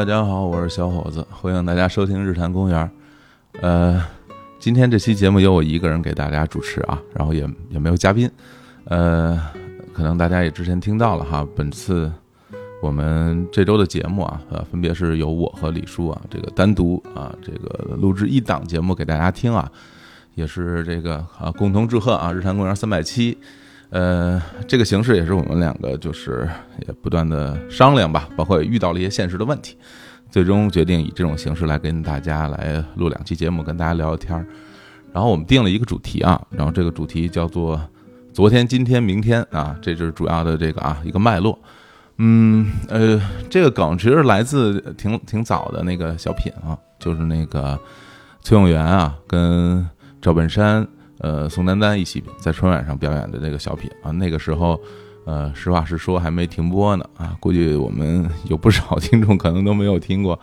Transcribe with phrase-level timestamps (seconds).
[0.00, 2.90] 大家好，我是小伙子，欢迎大家收听日坛公园。
[3.60, 4.02] 呃，
[4.58, 8.28] 今天这期节目由我一个人给大家主持啊，然后也也没有嘉宾。
[8.84, 9.38] 呃，
[9.92, 12.10] 可能大家也之前听到了哈，本次
[12.82, 19.70] 我们这周的节目啊，呃，分别是由我和李叔啊，这个单独啊，这个录制一档节目给大家听啊，
[20.34, 23.36] 也是这个啊，共同祝贺啊，日坛公园三百七。
[23.90, 26.48] 呃，这个形式也是我们两个就是
[26.86, 29.76] 也不断的商量吧，包括也遇到了一些现实的问题，
[30.30, 34.46] 最终决定以这种形式来跟大家来录两期节目，跟大家聊聊天儿。
[35.12, 37.80] 然后我们定了一个主题啊，然后这个主题叫做
[38.32, 41.58] “昨天、今天、明天”啊，这就是主要的这个啊一个脉络。
[42.18, 47.76] 嗯，呃，这个梗其实来自挺挺早的那个小品啊，就是那个
[48.40, 49.84] 崔永元啊跟
[50.22, 50.86] 赵本山。
[51.20, 54.80] 呃，宋丹丹一起在春晚上表演的这个小品啊，那个时候，
[55.26, 60.34] 呃，实话实说还没停播呢啊，估计我们有不少听众可能都没有听过，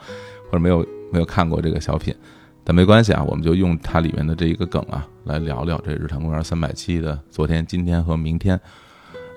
[0.46, 2.14] 或者没有没有看过这个小品，
[2.62, 8.58] 但没关系啊，我们就用它里面的这一个梗啊，来聊聊这日坛公园三百期的昨天、今天和明天。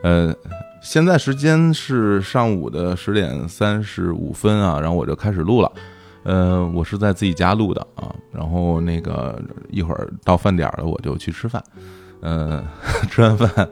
[0.04, 0.34] 呃，
[0.82, 5.72] 现在时间是上午的十点三十五分啊，然后我就开始录了。
[6.24, 11.64] 呃，我是在自己家录的啊，然后那个一会儿到饭点了，我就去吃饭。
[12.22, 12.64] 嗯，
[13.10, 13.68] 吃完饭，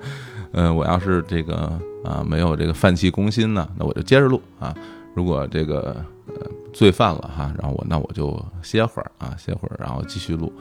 [0.54, 4.76] 嗯，我要是这个啊没有这个饭气攻心呢，那我就接着录啊。
[5.14, 10.52] 如果这个呃醉饭了哈，然后我那我就歇会儿啊，歇会儿，然后继续录。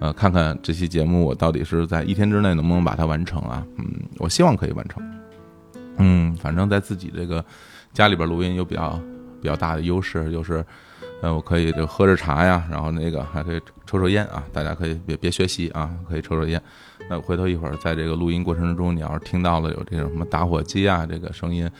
[0.00, 3.64] 呃，看看这期节目我到底是在一天之内能不能把它完成啊？
[3.78, 3.84] 嗯，
[4.18, 5.00] 我希望可以完成。
[5.98, 7.44] 嗯，反正在自己这个
[7.92, 9.00] 家里边录音有比较
[9.40, 10.66] 比较大的优势，就是。
[11.22, 14.44] 呃，我可以就喝着茶呀，然后那个还可以抽抽烟啊。
[14.52, 16.60] 大家可以别别学习啊，可以抽抽烟。
[17.08, 21.70] 那回头一会儿在这个录音过程之中，你要是听到了有这种什么打火机啊这个声音，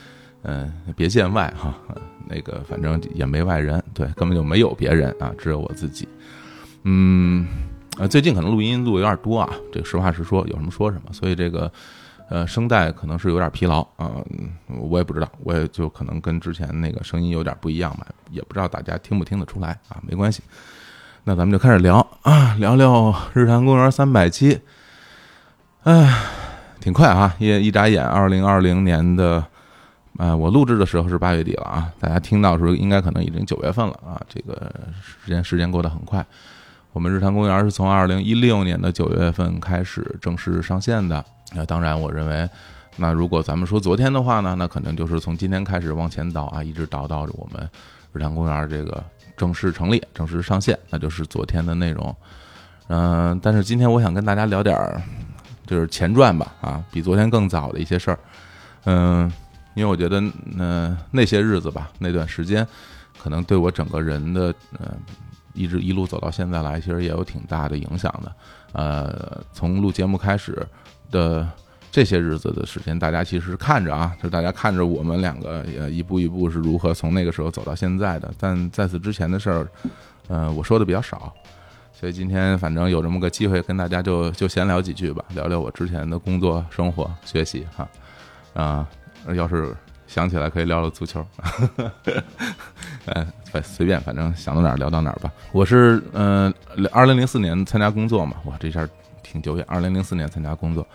[0.41, 1.73] 嗯，别见外哈。
[2.27, 6.07] 那个反正也没外人，对，根本就没有别人啊，只有我自己。
[6.83, 7.47] 嗯，
[7.97, 11.13] 呃，最近可能录音录有点多啊，这个实话实说，有什么说什么。
[11.13, 11.71] 所以这个。
[12.29, 14.11] 呃，声带可能是有点疲劳啊，
[14.67, 20.43] 我也不知道，我也就可能跟之前那个声音有点不一样吧，也不知道大家听不听得出来啊，没关系。
[21.23, 24.59] 那咱们就开始聊啊，聊聊日坛公园三百期。
[25.83, 26.21] 哎，
[26.81, 29.45] 挺快啊，一一眨眼，二零二零年的，
[30.17, 34.69] 呃，我录制的时候是八月底了啊，大家听到的时候应该可能已经九月份了啊，这个
[35.01, 36.25] 时间时间过得很快。
[36.97, 41.23] 我们日坛公园是从二零一六年的九月份开始正式上线的。
[41.53, 42.49] 那当然，我认为，
[42.95, 47.69] 那如果咱们说昨天的话呢，那可能就是从今天开始往前倒啊，一直倒到我们
[48.13, 49.03] 日坛公园这个
[49.37, 52.15] 正式成立、正式上线，那就是昨天的内容。
[52.87, 54.99] 嗯，但是今天我想跟大家聊点儿，
[55.67, 58.17] 就是前传吧，啊，比昨天更早的一些事儿。
[58.85, 59.31] 嗯，
[59.75, 60.19] 因为我觉得，
[60.57, 62.67] 嗯那些日子吧，那段时间，
[63.21, 64.91] 可能对我整个人的，呃，
[65.57, 68.31] 一直一路走到现在来，其实也有挺大的影响的。
[68.71, 70.65] 呃，从录节目开始。
[71.09, 71.47] 的
[71.89, 78.29] 这些日子的时间，大家其实看着啊，就大家看着我们两个呃一步一步是如何从那个时候走到现在的。
[78.37, 79.67] 但在此之前的事儿，
[80.27, 81.33] 呃，我说的比较少，
[81.93, 87.87] 所以今天反正有这么个机会跟大家就就闲聊几句吧，聊聊我之前的工作、生活、学习哈。
[88.53, 88.85] 啊，
[89.33, 89.73] 要是
[90.07, 91.23] 想起来可以聊聊足球，
[93.05, 93.27] 哎，
[93.61, 95.31] 随便，反正想到哪儿聊到哪儿吧。
[95.51, 96.51] 我是嗯，
[96.91, 98.87] 二零零四年参加工作嘛，哇，这下。
[99.29, 100.87] 挺久远，二零零四年参加工作，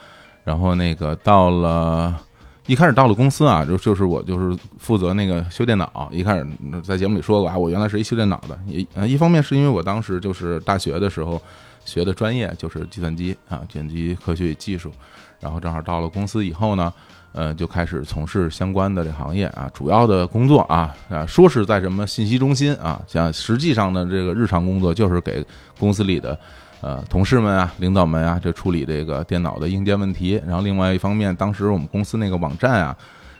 [0.42, 2.18] 然后那个到了
[2.64, 6.08] 一开始到了公司啊，就就是我就是负责那个修电脑。
[6.10, 6.46] 一开始
[6.82, 8.58] 在节目里说过啊，我原来是一修电脑的。
[8.66, 11.38] 一一方面是因为我当时就是大学的时候
[11.84, 14.90] 学的专业就是计算机啊，计算机科学与技术。
[15.38, 16.90] 然后正好到了公司以后呢，
[17.32, 25.44] 呃，就开始从事相关的这行业啊，主要的工作啊啊，说是在什么信息中心啊，像实际上呢，这个日常工作就是给
[25.78, 26.38] 公司里的。
[26.82, 30.42] 呃，同事们啊，领导们啊，就处理这个电脑的硬件问题。
[30.44, 32.96] 然后另外一方面，当时我们公司那个网站啊，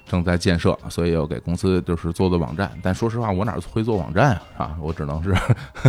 [0.07, 2.71] 正在建设，所以要给公司就是做做网站。
[2.81, 4.67] 但说实话，我哪会做网站啊？
[4.67, 5.35] 啊，我只能是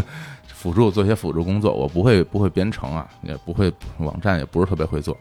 [0.51, 5.15] 辅助做些辅助工作，我不会不会编程啊，也不会网站，也不是特别会做。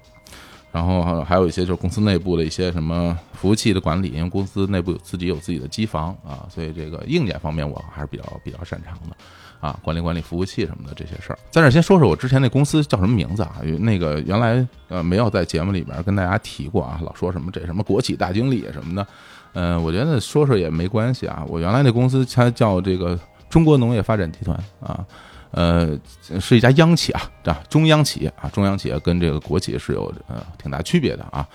[0.72, 9.16] 然后还有一些就是公司内部的一些什么服务器的管理，因为公司内部自己有自己的机房啊，所以这个硬件方面我还是比较比较擅长的。
[9.60, 11.38] 啊，管理管理服务器什么的这些事儿。
[11.48, 13.60] 在这先说说我之前那公司叫什么名字啊？
[13.78, 19.06] 那个原来呃没有在节目里边跟大家提过啊，老说什么这什么国企大经理什么的，
[19.52, 21.44] 嗯，我觉得说说也没关系啊。
[21.46, 23.16] 我原来那公司它叫这个
[23.48, 25.06] 中国农业发展集团啊。
[25.52, 25.98] 呃，
[26.40, 31.46] 是一家央企啊，啊，中央企业啊，中央企业跟这个国企是有呃挺大区别的啊，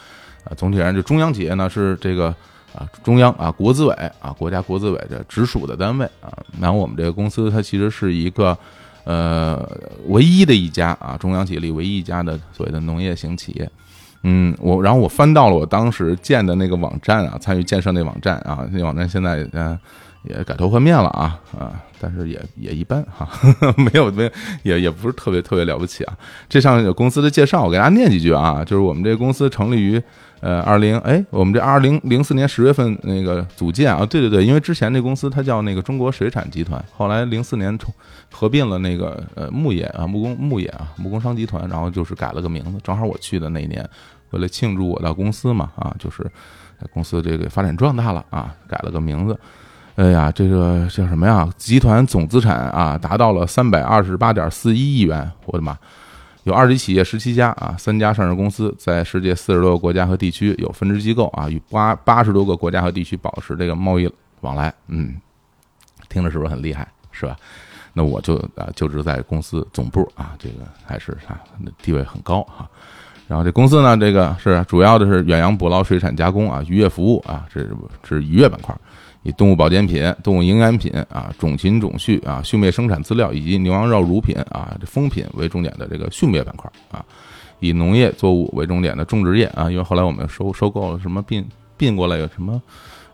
[0.44, 2.28] 啊，总体而言，这中央企业呢是这个
[2.76, 8.56] 啊中央啊国资委啊国家国资委的直属的单位啊，然后我们这个公司它其实是一个
[9.04, 9.68] 呃
[10.10, 13.68] 唯一的一家啊中央企业里唯一一家的所谓的农业型企业，
[14.22, 19.76] 嗯，我然后我翻到了我当时建的那个网站啊，参与建设那网站啊，那网站现在嗯。
[20.24, 21.82] 也改头换面了啊啊！
[22.00, 23.28] 但是也也一般哈，
[23.78, 24.30] 没有没
[24.64, 26.18] 也也不是特别特别了不起啊。
[26.50, 28.64] 这上有公司的介绍，我给大家念几句啊。
[28.64, 30.02] 就是我们这公司成立于
[30.42, 37.94] 呃二零哎，我们这二零零四年十月份那个组建啊，对对对，因为之前这公司它叫那个中国水产集团，后来零四年重
[38.32, 42.80] 合并了那个呃牧业啊木工牧业啊木工商集团，然后就是改了个名字。
[42.84, 43.88] 正好我去的那一年，
[44.32, 46.30] 为了庆祝我到公司嘛啊，就是
[46.94, 49.40] 公司这个发展壮大了啊，改了个名字。
[49.98, 51.50] 哎呀，这个叫什么呀？
[51.58, 55.28] 集团总资产啊，达到了三百二十八点四一亿元。
[55.46, 55.76] 我的妈，
[56.44, 64.08] 有二级企业十七家啊，三家上市公司，在世界四十多个国家和地区有分支机构啊，与八八十多个国家和地区保持这个贸易
[64.42, 64.72] 往来。
[64.88, 65.16] 嗯，
[66.10, 66.88] 听着是不是很厉害？
[67.12, 67.36] 是吧？
[67.92, 71.42] 那我就啊就职在公司总部啊，这个还是啊
[71.82, 72.70] 地位很高哈。
[73.28, 77.76] 然后这公司呢，这个是主要的是远洋捕捞、水产加工啊、渔业服务啊，这是
[78.08, 78.78] 是渔业板块。
[79.28, 87.04] 以动物保健品、动物营养品啊、种禽种畜啊、畜牧业生产资料以及牛羊肉乳品啊、这蜂品为重点的这个畜牧业板块啊，
[87.60, 91.46] 以农业作物为重点的种植业啊，因为后来我们收收购了什么并
[91.76, 92.62] 并过来有什么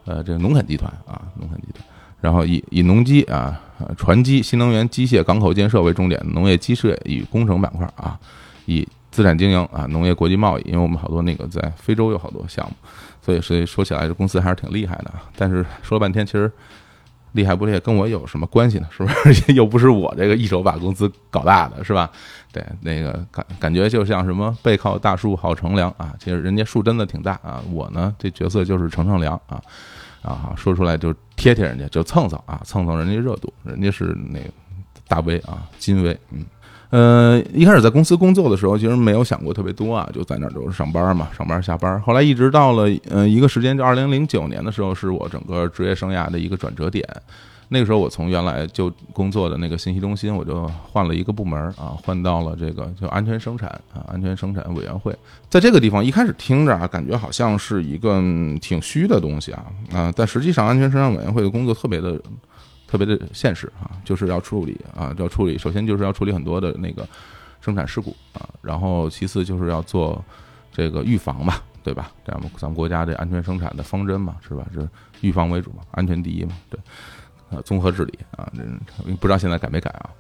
[0.05, 1.83] 呃这个农垦集团啊，农垦集团，
[2.21, 3.59] 然后以以农机啊、
[3.97, 8.19] 船机、新能源机械、港口建设为重点的农业机械与工程板块啊，
[8.67, 12.75] 以资产经营啊、农业国际贸易，因为我们好多那个在非洲有好多项目。
[13.25, 15.11] 所以，所以说起来，这公司还是挺厉害的。
[15.37, 16.51] 但是说了半天，其实
[17.31, 18.87] 厉害不厉害，跟我有什么关系呢？
[18.91, 19.53] 是不是？
[19.55, 22.11] 又不是我这个一手把公司搞大的，是吧？
[22.51, 26.13] 对，那个感感觉就像什么背靠大树好乘凉啊。
[26.19, 27.63] 其实人家树真的挺大啊。
[27.71, 29.61] 我呢，这角色就是乘乘凉啊
[30.21, 33.51] 啊，说出来就贴贴人家，就蹭蹭啊，蹭蹭人家热度。
[33.63, 34.39] 人家是那
[35.07, 36.45] 大 V 啊，金 V，嗯。
[36.93, 41.99] 呃，一开始在公司工作的时候，其实没有想过特别多啊，就在那儿就是上班嘛，上班下班。
[42.01, 47.03] 后来一直到了呃一个时间，就二零零九年的时候，是我整个职业生涯的一个转折点。
[47.69, 55.11] 那个时候，我从原来就工作的那个信息中心，我就换了一个部门啊，换到了这个就安全生产啊，安全生产委员会。
[55.49, 58.21] 在这个地方，一开始听着啊，感觉好像是一个
[58.61, 62.21] 挺虚的东西啊啊，但实际上，安全生产委员会的工作特别的。
[62.93, 65.57] 特别的现实啊，就是要处理啊，要处理。
[65.57, 67.07] 首先就是要处理很多的那个
[67.59, 70.23] 生产事故啊，然后其次就是要做
[70.71, 72.11] 这个预防嘛，对吧？
[72.23, 74.63] 这样咱们国家的安全生产的方针嘛，是吧？
[74.71, 74.87] 是
[75.21, 76.79] 预防为主嘛，安全第一嘛，对。
[77.49, 78.63] 呃，综合治理啊，这
[79.15, 80.11] 不知道现在改没改啊？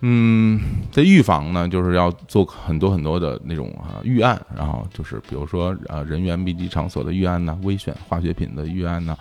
[0.00, 0.58] 嗯，
[0.90, 9.14] 这预防呢，就是要做很多很多的那种啊预案，然后就是比如说呃人员密集场所的预案呢，危险化学品的预案呢。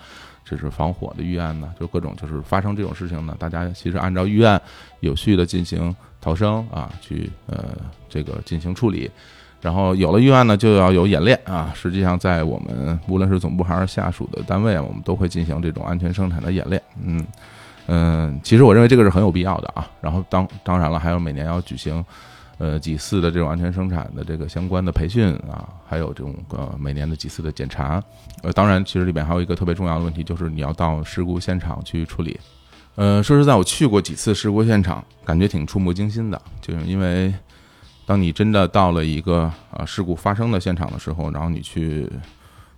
[0.47, 4.61] 这是防火的预案呢，就各种就是发生这种事情呢，大家其实按照预案
[4.99, 7.75] 有序的进行逃生啊，去呃
[8.07, 9.09] 这个进行处理，
[9.59, 11.73] 然后有了预案呢，就要有演练啊。
[11.73, 16.80] 实际上，在我们无论是总部还是下属的单位，我们都会进行这种安全生产的演练。
[17.04, 17.25] 嗯
[17.87, 19.90] 嗯，其实我认为这个是很有必要的啊。
[19.99, 22.06] 然后当当然了，还有每年要举行。
[22.57, 28.02] 呃，几次的这种安全生产的这个相关的培训啊，还有这种呃每年的几次的检查，
[28.44, 32.40] 呃，当然，其实里边还有一个特别重要的问题，就是你要到事故现场去处理。
[32.95, 37.33] 呃，说实在，我去过几次事故现场，感觉挺触目惊心的，就是因为
[38.06, 42.09] 当你真的到了一个啊事故发生的现场的时候，然后你去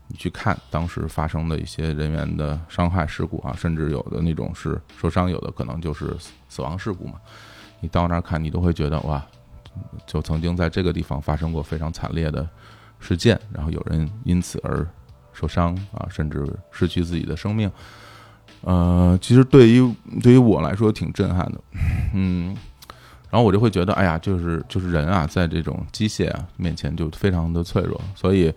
[0.08, 6.16] 你去看当时发生的一些人员的伤害事故啊，甚至有的那种是受伤，有的可能就是
[6.50, 7.14] 死亡事故嘛，
[7.80, 9.24] 你到那儿看，你都会觉得哇。
[10.06, 12.48] 就曾经在这个地方发生过非常惨烈的
[13.00, 14.88] 事件，然后有人因此而
[15.34, 17.72] 受伤啊，甚至失去自己的生命。
[18.62, 21.62] 呃，其实对于对于我来说挺震撼的，
[22.16, 22.56] 嗯，
[23.30, 28.52] 然后我就会觉得，哎呀，就是就是人啊，在这种机械啊面前就非常的脆弱，所以，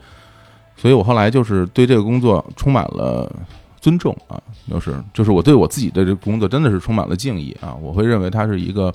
[0.77, 3.31] 所以我后来就是对这个工作充满了
[3.79, 8.93] 尊重啊，就是就是我对我自己的这个工作真的是充满了敬意啊，我会认为它是一个。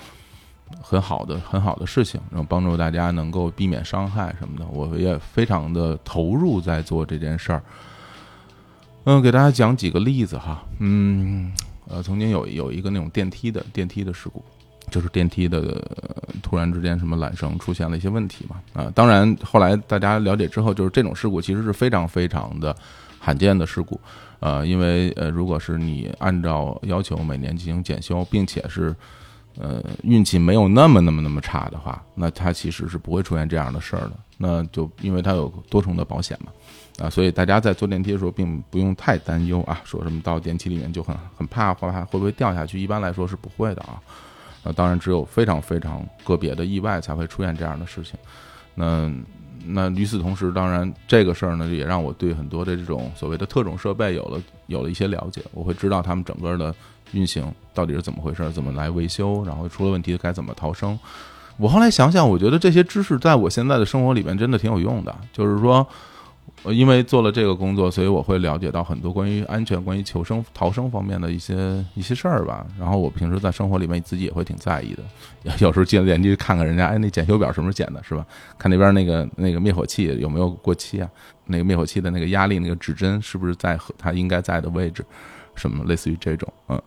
[0.81, 7.63] 很好的，很好的事情，然后帮助大家能够避免伤害什么的，我也非常的投入在做这件事儿。
[9.05, 11.51] 嗯，给大家讲几个例子哈，嗯，
[11.88, 14.43] 呃，曾经有有一个那种电梯的电梯的事故
[14.91, 15.84] 就是电梯的
[16.41, 18.62] 突然之间什么缆绳出现了一些问题嘛。
[18.74, 22.75] 啊，当然后来大家了解之后，就是这种事故其实是非常非常的
[23.19, 24.00] 罕见的事故，
[24.39, 28.95] 呃，因为呃，如果是你按照要求每年进行检修，并且是
[29.57, 34.12] 呃运气没有那么那么那么差的话，那它其实是不会出现这样的事儿的。
[34.38, 36.51] 那就因为它有多重的保险嘛，
[37.05, 42.79] 啊，所以大家在坐电梯的时候并不用太担忧啊，说什么到电梯里面就很很怕，怕会不会掉下去？
[42.79, 44.01] 一般来说是不会的啊。
[44.62, 48.19] 那当然，只有非常非常个别的意外才会出现这样的事情。
[48.74, 49.13] 那
[49.63, 55.41] 那与此同时，当然这个事儿呢，也让我对很多的这种所谓的特种设备有了有了一些了解。
[55.53, 56.75] 我会知道他们整个的
[57.15, 61.00] 运行到底是怎么回事，怎么来维修，然后出了问题该怎么逃生。
[61.57, 65.88] 我后来想想，我觉得这些知识在我现在的生活里面真的挺有用的，就是说。
[66.72, 72.65] 因为做了这个工作，所以我会了解到很多关于安全、关于求生、逃生方面的一些一些事儿吧。
[72.79, 75.03] 然后我平时在生活里面自己也会挺在意的，
[75.60, 78.25] 有时候进了电梯看看人家，哎，那检修表什么时候检的，是吧？
[78.57, 81.07] 看那边那个那个灭火器有没有过期啊？
[81.45, 85.05] 那个灭火器的那个压力那个指针是不是在和它应该在的位置？
[85.55, 86.81] 什么类似于这种，嗯。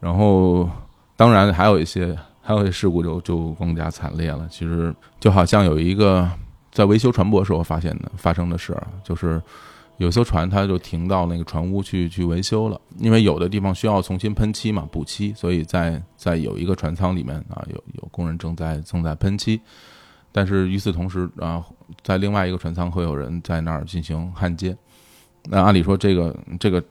[0.00, 0.68] 然后
[1.16, 4.46] 当然还有一些还有一些事故就就更加惨烈了。
[4.50, 6.30] 其实就好像有一个。
[6.74, 9.38] 在维修船舶时候发现的发生的事儿，就是
[9.98, 19.60] 有艘船它就停到那个船坞去去维修了，因为有的地方需要重新喷漆嘛，补漆，所以在在有一个船舱里面啊，有有工人正在正在喷漆，
[20.32, 21.62] 但是与此同时啊，
[22.02, 24.74] 在另外一个船舱会有人在那儿进行焊接，
[25.50, 26.82] 那按理说这个这个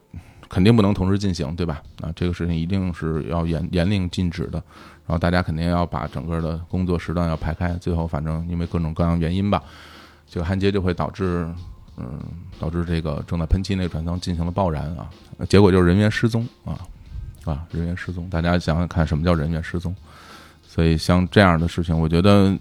[0.52, 1.82] 肯定不能同时进行，对吧？
[2.02, 4.62] 啊，这个事情一定是要严严令禁止的。
[5.06, 9.62] 然后大家肯定要把整个的工作时段要排开，最后反正因为各种各样原因吧，
[10.28, 11.50] 这个焊接就会导致，
[11.96, 12.20] 嗯，
[12.60, 15.10] 导致这个正在喷漆那个船舱进行了爆燃啊，
[15.48, 16.78] 结果就是人员失踪啊，
[17.44, 18.28] 啊，人员失踪。
[18.28, 19.94] 大家想想看，什么叫人员失踪？
[20.62, 22.56] 所以像这样的事情，我觉得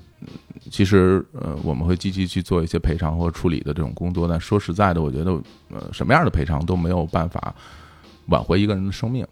[0.70, 4.28] 其实呃，我们会积极去做一些赔偿或处理的这种工作。
[4.28, 5.32] 但说实在的，我觉得
[5.70, 7.54] 呃，什么样的赔偿都没有办法
[8.32, 9.24] 挽回一个人的生命。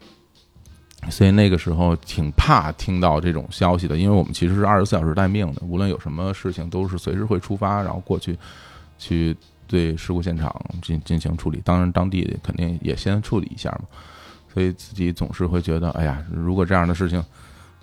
[1.09, 8.37] 所以那个时候挺怕听到这种消息的，因为我们其实是二十四小时待命的，无论有什么事情都是随时会出发，然后过去
[8.97, 9.33] 去
[9.65, 11.61] 对事故现场进进行处理。
[11.63, 13.87] 当然，当地肯定也先处理一下嘛。
[14.53, 17.23] 所以自己总是会觉得，哎呀，如果这样的事情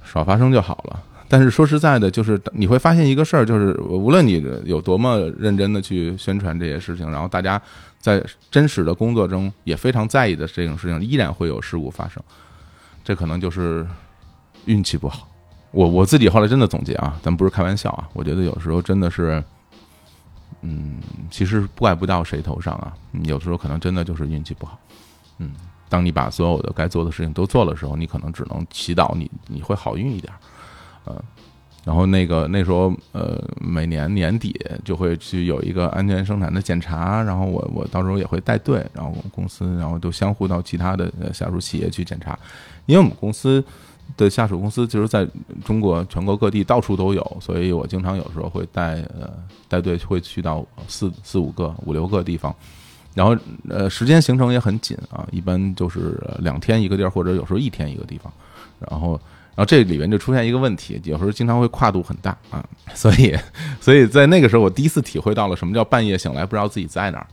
[0.05, 1.03] 少发生就好了。
[1.29, 7.61] 但是说实在的，就是你会发现一个事儿，就是无论你有多么认真的去宣传这些事情，然后大家
[7.99, 12.23] 在真实的工作中也非常在意的这种事情，依然会有事故发生。
[13.05, 13.87] 这可能就是
[14.65, 15.29] 运气不好，
[15.71, 19.43] 我我自己后来真的总结啊，咱不是开玩笑啊，我觉得有时候真的是，
[20.63, 20.97] 嗯，
[21.31, 22.93] 其实怪不到谁头上啊，
[23.23, 24.79] 有时候可能真的就是运气不好，
[25.39, 25.53] 嗯，
[25.89, 30.33] 当你把所有的该做的事情都做的时候，你可能只能祈祷你你会好运一点，
[31.07, 31.25] 呃，
[31.85, 42.39] 然后那个那时候呃，每年年底就会去有一个安全生产的检查，然后我我到时候也会带队，然后公司然后都相互到其他的下属企业去检查。
[42.87, 43.65] 因为我们公司
[44.17, 45.27] 的下属公司其实在
[45.65, 49.29] 中国全国各地到处都有，所以我经常有时候会带呃
[49.69, 52.55] 带队会去到四四五个五六个地方，
[53.15, 53.37] 然后
[53.69, 58.33] 呃时间行程也很紧啊，一般就是两天一个地儿，或者有时候一天一个地方，
[58.89, 59.21] 然后
[59.57, 63.35] 然后这里面就出现一个问题，有时候经常会跨度很大啊，所以
[63.81, 67.27] 所以在那个时候我第一次体会到了什么叫半夜醒来不知道自己在哪儿。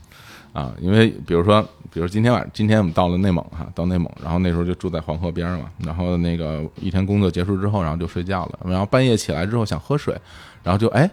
[0.53, 10.15] 啊，因为比如说，比如今天晚上，今天我们到了内蒙哈，到内蒙，然后那时候就住在黄河边嘛，然后那个一天工作结束之后，然后就睡觉了，然后半夜起来之后想喝水，
[10.61, 11.09] 然后就哎，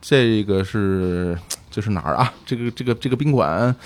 [0.00, 1.38] 这个是
[1.70, 2.32] 这是哪儿啊？
[2.46, 3.76] 这个这个这个宾馆，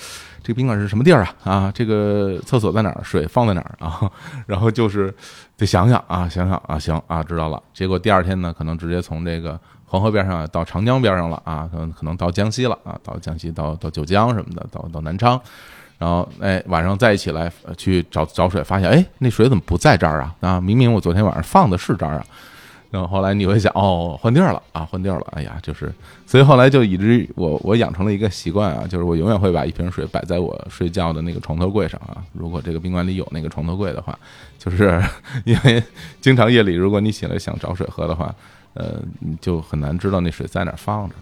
[0.41, 1.35] 这个宾馆是什么地儿啊？
[1.43, 3.03] 啊，这个厕所在哪儿？
[3.03, 4.09] 水放在哪儿啊？
[4.45, 5.13] 然后就是
[5.57, 7.61] 得想想啊，想想啊，行啊，知道了。
[7.73, 9.59] 结果第二天呢，可能直接从这个。
[9.89, 15.39] 黄河边上到长江边上了啊，可能可能到江西了啊，到江西到到九江什么的，到到南昌，
[15.97, 20.35] 然后哎晚上再一起来去找找水，发现哎那水怎么不在这儿啊？
[20.41, 22.25] 啊明明我昨天晚上放的是这儿啊，
[22.89, 25.91] 然后后来你会想哦换地儿了啊换地儿了，哎呀就是
[26.25, 34.17] 所以后来就以至于我我养成了一个习惯啊，就是我永远会把一瓶水摆在我睡觉的那个床头柜上啊，如果这个宾馆里有那个床头柜的话，
[34.57, 35.01] 就是
[35.45, 35.83] 因为
[36.21, 38.33] 经常夜里如果你起来想找水喝的话。
[38.79, 41.15] 呃，你就很难知道那水在哪放着，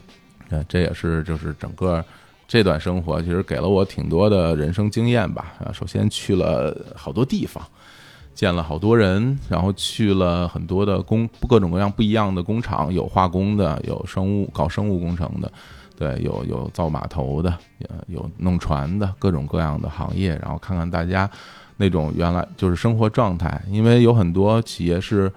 [0.50, 2.04] 呃，这也是就是整个
[2.50, 5.54] 这段生活，其实给了我挺多的人生经验吧。
[5.64, 7.66] 啊，首先去了好多地方，
[8.36, 15.52] 见了好多人，然后去了很多的工，各种各样不一样的工厂，有化工的，有生物搞生物工程的，
[15.98, 17.58] 对，有有造码头的，
[18.08, 21.28] 有弄船的，各种各样的行业，然后看看大家
[21.78, 25.32] 那种原来就是生活状态，因为有很多企业是。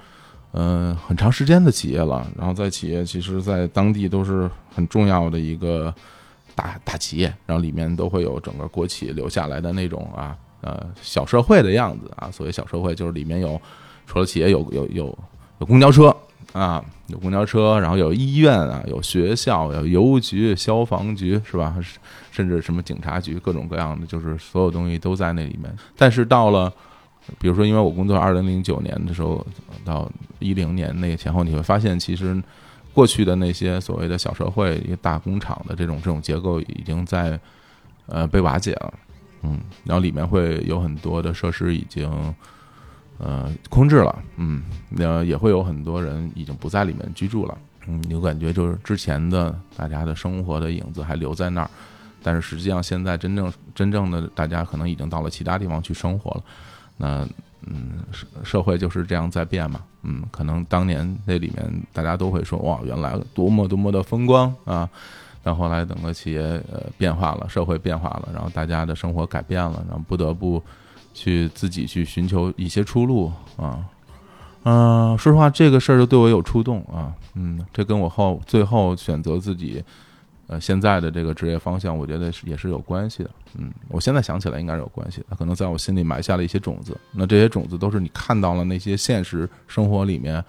[0.52, 2.26] 嗯很长时间的企业了。
[2.34, 5.94] 然后在企业，其实在当地都是很重要的一个
[6.54, 12.30] 大大企业，然后里面都会有整个国企留下来的那种啊呃小社会的样子啊。
[12.30, 13.60] 所谓小社会，就是里面有
[14.06, 15.18] 除了企业有有有
[15.58, 16.14] 有公交车
[16.52, 21.76] 啊，有公交车，然后有医院啊，有学校，有邮局、消防局，是吧？
[22.30, 25.70] 甚至什么警察局，各种各样的，就是所有东西都在那里面。
[25.96, 26.72] 但是到了，
[27.38, 29.44] 比如说，因为我工作二零零九年的时候
[29.84, 32.42] 到一零年那个前后，你会发现，其实
[32.94, 37.38] 过去的那些所谓的小社会、一个大工厂的这种这种结构，已经在
[38.06, 38.94] 呃被瓦解了。
[39.42, 42.34] 嗯，然后里面会有很多的设施已经。
[43.20, 51.70] 呃，空置了，嗯，那也会有很多人已经不在里面居住了，嗯，有感觉就是之前的大家的生活的影子还留在那儿，
[52.22, 56.44] 但是实际上现在真正真正的大家可能已经到了其他地方去生活了，
[56.96, 57.28] 那
[57.66, 64.88] 嗯，社社会就是这样在变嘛，嗯，可能当年那里面大家都会说哇，原来多么多么的风光啊，
[65.48, 66.40] 然后来整个企业
[66.70, 70.62] 呃变化了，社会变化了，然后大家的生活改变了，然后不得不。
[71.14, 73.84] 去自己去寻求一些出路啊，
[74.62, 79.82] 嗯，说实话，这个事儿就对我有触动啊，嗯，这跟我后最后选择自己
[80.46, 90.44] 呃现在的这个职业方向，我觉得是也是有关系的，嗯，我现在想起来应该是有关系的，可能在我心里埋下了一些种子，那这些种子都是你看到了那些现实生活里面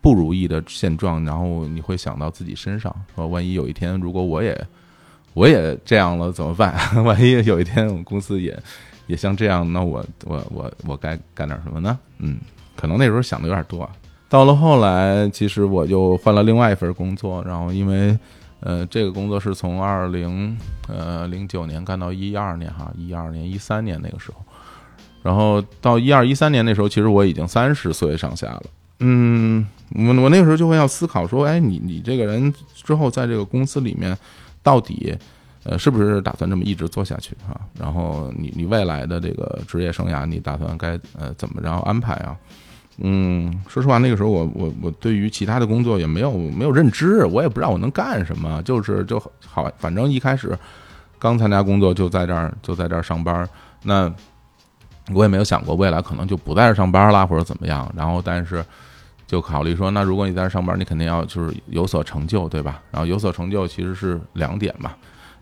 [0.00, 4.66] 不如意的现状，然后你会想到自己身上，说万一有一天如果我也
[5.34, 6.74] 我也这样了怎么办？
[7.04, 8.58] 万一有一天我们公司也。
[9.06, 11.98] 也像这样，那我我我我该干点什么呢？
[12.18, 12.38] 嗯，
[12.76, 13.90] 可能那时候想的有点多。
[14.28, 18.16] 到了后来，其实我就换了另外一份工作，然后因为
[18.60, 24.40] 呃，这个工作是从二零呃零九年干到一二年哈，一二年一三年那个时候，
[25.24, 28.62] 然后到一二一三年那时候，其实我已经三十岁上下了。
[29.00, 34.16] 嗯，我我那个时候就会要思考说，哎，你你这个人之后在这个公司里面
[34.62, 35.14] 到底。
[35.62, 37.52] 呃，是不是打算这么一直做下去啊？
[37.78, 42.34] 然后你你未来的这个职业生涯，你打算该呃怎么着安排啊？
[42.96, 50.58] 嗯，说实话，那个时候我我我对于其他的工作也没有没有认知，我也不知道我能干什么，就是就好，反正一开始
[51.18, 53.46] 刚参加工作就在这儿就在这儿上班，
[53.82, 54.10] 那
[55.12, 57.92] 我也没有想过未来可能就不在这上班啦或者怎么样。
[57.94, 58.64] 然后但是
[59.30, 62.82] 就考虑说，那如果你在这上班，你肯定要就是有所成就，对吧？
[62.90, 64.92] 然后有所成就其实是两点嘛。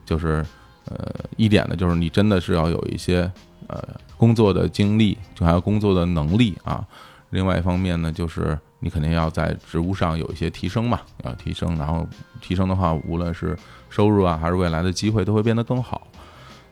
[0.04, 0.44] 就是，
[0.84, 3.32] 呃，一点呢，就是你真的是要有一些
[3.66, 3.82] 呃
[4.18, 6.86] 工作的经历，就还有工作的能力啊。
[7.30, 11.74] 另外一方面呢，就是你肯定要在职务上有一些提升嘛，要提升。
[11.78, 12.06] 然后
[12.42, 13.56] 提升的话，无论是
[13.88, 16.06] 收入啊，还是未来的机会，都会变得更好。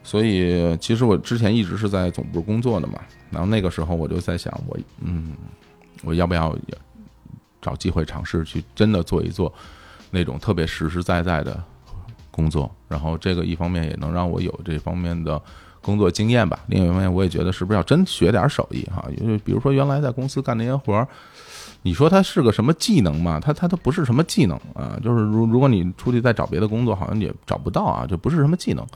[0.03, 2.99] 所以，其实我之前一直是在总部工作的嘛。
[3.31, 5.33] 然后那个时候我就在想，我嗯，
[6.05, 6.55] 我要不要
[7.67, 9.53] 找机会尝试去真的做一做
[10.11, 11.61] 那种特别实实在在的。
[12.37, 15.41] 工作，然后这个一方面也能让我有这方面的
[15.81, 16.61] 工作经验吧。
[16.67, 19.03] 另一方面，我也觉得是不是要真学点手艺哈？
[19.19, 21.09] 因为比如说原来在公司干那些活儿，
[21.81, 23.41] 你说它是个什么技能嘛？
[23.41, 25.01] 它它它不是什么技能啊。
[25.03, 28.87] 就是如如果你出去再找别的工作，好像也找不到啊，就不是什么技能。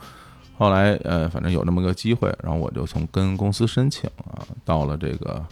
[0.55, 5.43] 后来呃，反正有那么个机会，然后我就从跟公司申请啊，到了这个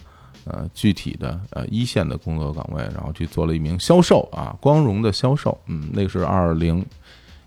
[0.50, 5.58] 呃具体的呃一线的工作岗位，然后去做了一名销售啊，光荣的销售。
[5.68, 6.86] 嗯，那是二零。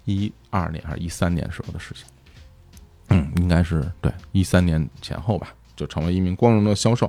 [0.05, 2.05] 一二年还是一三年时候的事情，
[3.11, 7.09] 嗯，应该是对一三年前后吧，就成为一名光荣的销售。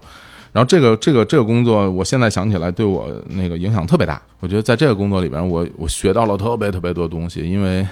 [0.51, 4.21] 然后这个这个这个工作，我现在想起来对我那个影响特别大。
[4.41, 7.39] 我觉得在这个工作里边，我我学到了特别特别多东西。
[7.49, 7.87] 因为因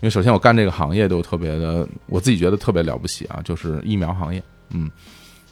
[0.00, 4.42] 为首先我干这个行业都特别的，我自己觉得特别了不起啊，就是疫苗行业。
[4.70, 4.90] 嗯，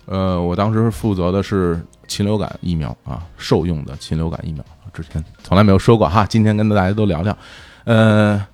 [0.06, 4.64] 呃，我当时负责的是禽流感疫苗啊，兽用的禽流感疫苗。
[4.92, 7.36] 之前从来没有说过哈，今天跟大家都聊聊，
[7.84, 8.46] 呃。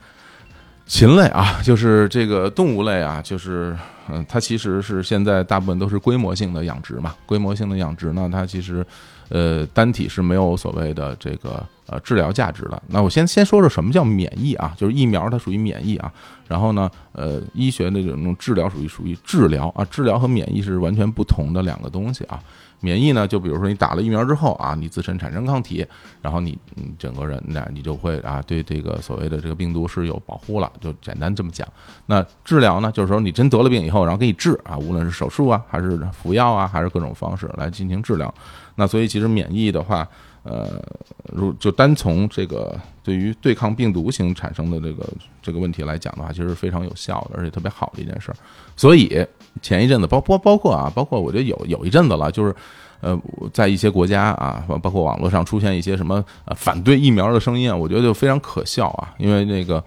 [0.85, 3.75] 禽类啊，就是这个动物类啊，就是
[4.11, 7.15] 嗯，它其实是现在大部分都是规模性的养殖嘛。
[7.25, 8.85] 规模性的养殖呢，它其实
[9.33, 12.81] 呃单体是没有所谓的这个呃治疗价值的。
[12.89, 16.13] 那我先先说说什么叫免疫啊，就是疫苗它属于免疫啊。
[16.47, 22.39] 然后呢，呃，医学那种治疗属于属于治疗啊，治疗和免疫是完全不同的两个东西啊。
[22.81, 25.87] 免疫呢，就比如说你打了疫苗之后啊，你自身产生抗体，
[26.21, 31.67] 然后你你整个人呢你就会啊对这个所谓的这个病毒是有保护了，就简单这么讲。
[32.07, 38.35] 那治疗呢，就是说你真得了病以后，然后给你治啊，无论是手术啊，还是服药啊，还是各种方式来进行治疗。
[38.75, 40.07] 那所以其实免疫的话，
[40.43, 40.83] 呃，
[41.33, 45.09] 如就单从这个对于对抗病毒型产生的这个
[45.43, 48.37] 这个问题来讲的话，其实是非常有效的，而且特别好的一件事儿。
[48.77, 49.25] 所以
[49.61, 52.55] 前一阵子，包包包括啊，包括我觉得有有一阵子了，就是
[53.01, 53.21] 呃，
[53.53, 59.83] 在一些国家啊，包括网络上出现一些什么呃反对疫苗的声音啊，我觉得就非常可笑啊，因为那个。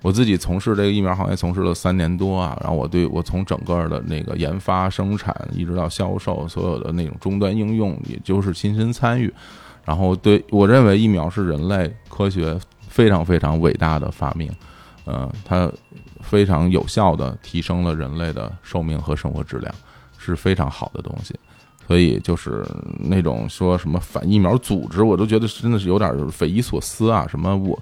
[0.00, 9.32] 我自己从事这个疫苗行业从事了三年多啊，然后我对我从整个的那个研发、生产一直到销售，所有的那种终端应用，也就是亲身参与。
[9.84, 12.58] 然后对我认为疫苗是人类科学
[12.88, 14.50] 非常非常伟大的发明，
[15.04, 15.70] 呃，它
[16.20, 19.74] 非常有效的提升了人类的寿命和生活质量，
[20.16, 21.34] 是非常好的东西。
[21.88, 22.62] 所以就是
[22.98, 27.26] 那种说什么反疫苗组织，我都觉得真的是有点匪夷所思啊！
[27.26, 27.74] 什么我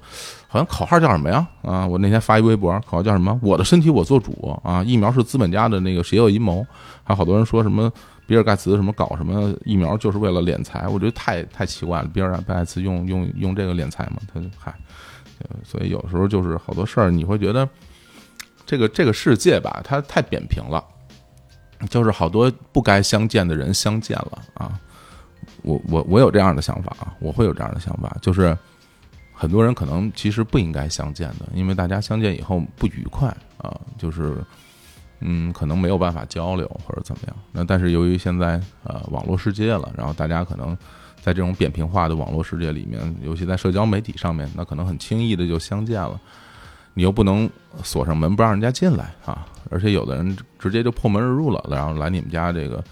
[0.47, 1.45] 好像口号叫什么呀？
[1.62, 3.37] 啊，我那天发一微博，口号叫什么？
[3.42, 4.81] 我的身体我做主啊！
[4.85, 6.64] 疫苗是资本家的那个邪恶阴谋。
[7.03, 7.92] 还有好多人说什么
[8.29, 12.09] 比尔盖茨什么搞什么疫苗就是为了敛财，我觉得太太奇怪了。
[12.14, 14.19] 比尔盖茨用用用这个敛财吗？
[14.33, 14.73] 他嗨，
[15.64, 17.69] 所以有时候就是好多事儿，你会觉得
[18.64, 20.85] 这个这个世界吧，它太扁平了。
[21.91, 24.81] 就是好多不该相见的人相见了啊！
[25.62, 28.57] 我我我有这样的想法啊，我会有这样的想法，就是
[29.33, 34.37] 很多人可能其实不应该相见的，因为大家相见以后不愉快啊，就是
[35.21, 37.37] 嗯，可能没有办法交流或者怎么样。
[37.53, 40.77] 那但是由于现在呃网络世界了，然后大家可能
[41.21, 46.21] 在这种扁平化的网络世界里面，尤其在社交媒体上面，那可能很轻易的就相见了。
[46.99, 47.49] 你又不能
[47.83, 49.47] 锁上门不让人家进来啊！
[49.69, 52.83] 而且有的人直接就破门而入了，然后来你们家这个，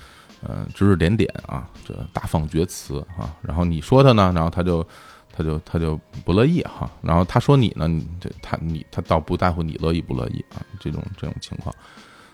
[0.43, 3.35] 呃，指指点点啊，这大放厥词啊。
[3.41, 4.87] 然后你说他呢，然后他就，
[5.33, 6.91] 他就他就不乐意哈。
[7.01, 7.89] 然后他说你呢，
[8.21, 11.75] 这他你他倒不在乎你乐意不乐意啊，这种这种情况。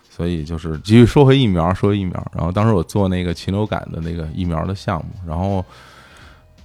[0.09, 2.31] 所以就是继续说回疫苗，说回疫苗。
[2.35, 5.63] 然后当时我做那个禽流感的那个疫苗的项目，然后，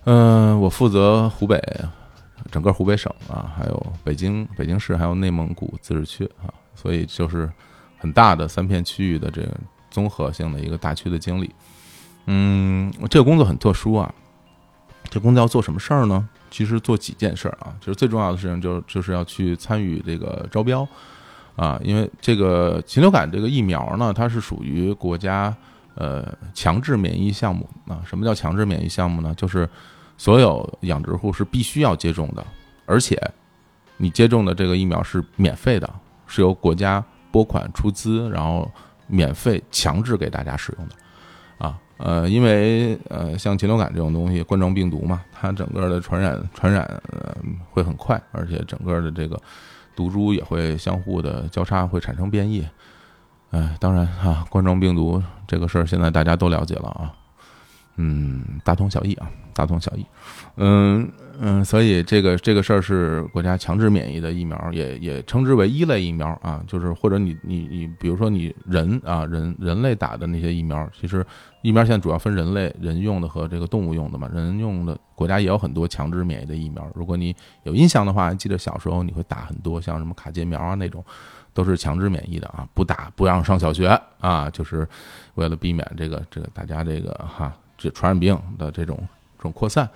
[0.02, 1.62] 嗯，我负责湖北，
[2.56, 6.48] 整个湖北省啊，还有北京北京市，还有内蒙古自治区啊。
[6.74, 7.52] 所以就是
[7.98, 9.54] 很大的三片区域的这个
[9.90, 11.54] 综合性的一个大区的经理，
[12.24, 14.10] 嗯，这个工作很特殊啊。
[15.10, 16.26] 这工作要做什么事儿呢？
[16.50, 20.88] 其实做几件事儿啊，就是最重要的事情就是就是要去参与这个招标
[21.56, 25.54] 啊，因为这个禽流感这个疫苗呢，它是属于国家
[25.94, 28.00] 呃强制免疫项目啊。
[28.06, 29.34] 什么叫强制免疫项目呢？
[29.34, 29.68] 就是
[30.16, 32.46] 所有养殖户是必须要接种的，
[32.86, 33.20] 而且
[33.96, 35.88] 你接种的这个疫苗是免费的。
[36.28, 37.00] 是由国家
[37.30, 38.68] 拨款出资，然后
[39.06, 40.94] 免费强制给大家使用的，
[41.58, 47.36] 啊，呃，因为呃，像禽流感这种东西，冠状病毒嘛，它整个的传染传染呃
[47.70, 49.40] 会很快，而且整个的这个
[49.94, 52.66] 毒株也会相互的交叉，会产生变异。
[53.52, 57.14] 哎，当然啊，冠状病毒这个事儿现在大家都了解了啊，
[57.94, 60.06] 嗯，大同小异啊，大同小异，
[60.56, 61.10] 嗯。
[61.38, 71.22] 嗯，所以这个这个事儿是国家强制免疫的疫苗，也也称之为一类疫苗啊，就是或者你你你，比如说你人啊人人类打的那些疫苗，其实
[71.60, 76.90] 疫苗现在主要分人类人用的和这个动物用的嘛，人用的国家也有很多强制免疫的疫苗。
[76.94, 81.04] 如果你有印象的话，记得小时候你会打很多像什么卡介苗啊那种，
[81.52, 83.88] 都是强制免疫的啊，不打不让上小学
[84.20, 84.88] 啊，就是
[85.34, 89.06] 为了避免这个这个大家这个哈这传染病的这种
[89.46, 89.88] 种扩散。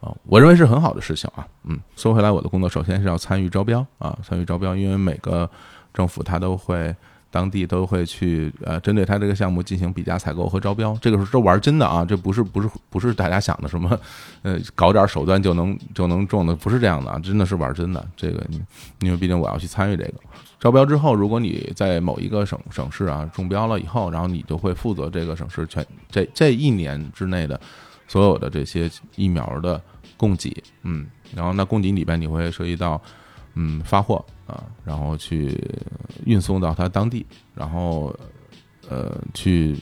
[0.00, 1.44] 啊，我认为是很好的事情啊。
[1.64, 5.50] 嗯，说回来，我的工作首先是要参与招标啊，参与招标，因为每个
[5.92, 6.94] 政府它都会
[7.32, 10.96] 当地都会去呃，针对它这个项目进行比价采购和招标。
[11.02, 13.98] 这个是这玩真的啊，这不是不是不是大家想的什么
[14.42, 18.06] 呃，搞点手段就能就能中的，不是这样的啊，真的是玩真的。
[18.16, 18.46] 这个
[19.00, 20.14] 因为毕竟我要去参与这个
[20.60, 27.60] 招标之后，如果你在某一个省省市啊中标了以后，然后你就会负责这个省市全这这一年之内的。
[28.08, 29.80] 所有的这些疫苗的
[30.16, 30.50] 供给，
[30.82, 33.00] 嗯，然后那供给里边你会涉及到，
[33.54, 35.62] 嗯，发货啊，然后去
[36.24, 38.12] 运送到他当地，然后
[38.88, 39.76] 呃去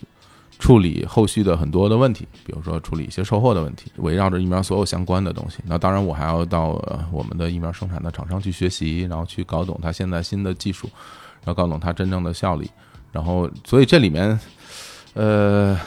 [0.58, 5.58] 处理后续的很多的问题，比如说处理一些售后的问题，围绕着疫苗所有相关的东西。
[5.64, 6.70] 那当然我还要到
[7.12, 10.90] 我们的疫苗生产的厂商去学习，然后去搞懂它现在新的技术，
[11.44, 12.68] 然后搞懂它真正的效力，
[13.12, 14.38] 然后所以这里面，
[15.14, 15.78] 呃。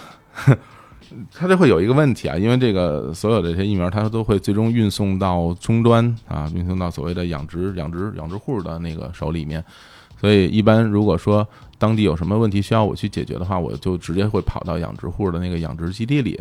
[1.33, 9.63] 它这会有一个问题啊，因为这个所有这些疫苗，它都会最终运送到终端啊，运送到所谓的养殖、养殖、养殖户的那个手里面。
[10.19, 16.39] 所以，一般如果说当地有什么问题需要我去解决的话，我就直接会跑到养殖户的那个养殖基地里。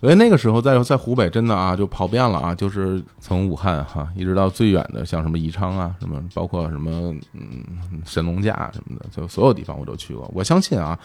[0.00, 7.64] 所以那个时候，在在湖北真的啊，就跑遍了啊，就是从武汉哈，一直到最远的，像什么宜昌啊，什么包括什么嗯
[8.04, 10.30] 神农架什么的，就所有地方我都去过。
[10.34, 10.98] 我相信啊。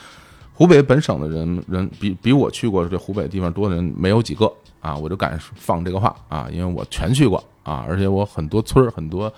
[0.62, 4.45] 湖北本省的人人比比我去过这湖北地方多的人没有几个
[4.80, 9.34] 啊，我就敢放这个话啊，因为我全去过啊，而且我很多村儿、很多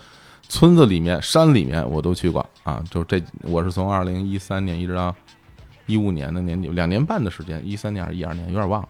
[0.50, 2.84] 村子里面、山里面我都去过啊。
[2.90, 5.16] 就这，我是从二零一三年一直到
[5.86, 8.88] 一五年的年底，两年半的时间，一三年还是一二年，有点忘了，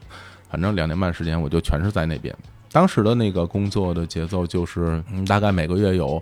[0.51, 2.37] 反正两年半时间，我就全是在那边。
[2.73, 6.20] 当时的那个工作的节奏就是，大概每个月有。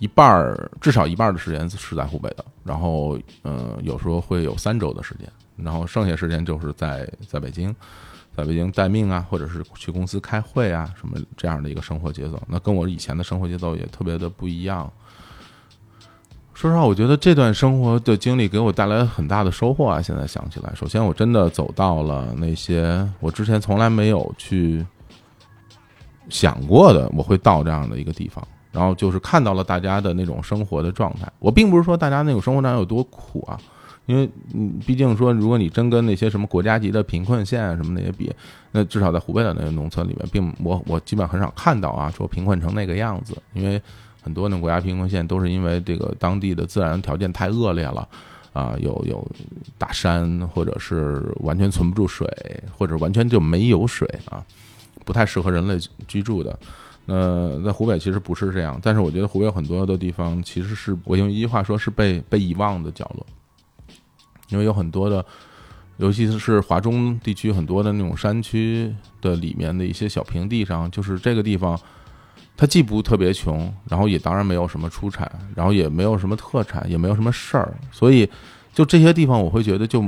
[0.00, 7.74] 一半儿至少一半儿的时间是在湖北的，然后嗯，有时候会有三周的时间，然后剩下时间就是在在北京，
[8.34, 14.90] 在北京待命啊，或者是去公司开会啊，什么这样的一个生活节奏，那跟我以前的生活节奏也特别的不一样。
[16.54, 20.00] 说实话，我觉得这段生活的经历给我带来很大的收获啊！
[20.00, 24.84] 现在想起来，首先我真的走到了那些我之前从来没有去
[26.30, 28.46] 想过的，我会到这样的一个地方。
[28.72, 31.30] 然后就是看到了大家的那种生活的状态。
[31.38, 33.58] 我并不是说大家那种生活状态有多苦啊，
[34.06, 38.32] 因为嗯，毕竟说如果你真跟那些什么国家级的贫困县啊什么那些比，
[38.72, 43.36] 那至少在湖北的那个农村里面，并我我基本上很少看到啊说贫困成那个样子。
[43.54, 43.80] 因为
[44.22, 48.06] 很多那国家贫困县都是因为这个当地的自然条件太恶劣了
[48.52, 49.26] 啊，有有
[49.78, 52.28] 大山，或者是完全存不住水，
[52.76, 54.44] 或者完全就没有水啊，
[55.04, 56.58] 不太适合人类居住的。
[57.12, 63.26] 呃，在湖北其实不是这样，但是我觉得湖北有很多的地方其实是我用一句话说是被被遗忘的角落，
[64.50, 65.26] 因为有很多的，
[65.96, 71.76] 尤其是华中地区很多的那种山区的里面的一些小平地上，就是这个地方，
[72.56, 78.30] 它既不特别穷，然后也当然没有什么出产，然后也没有什么特产，也没有什么事儿，所以
[78.72, 80.04] 就这些地方我会觉得就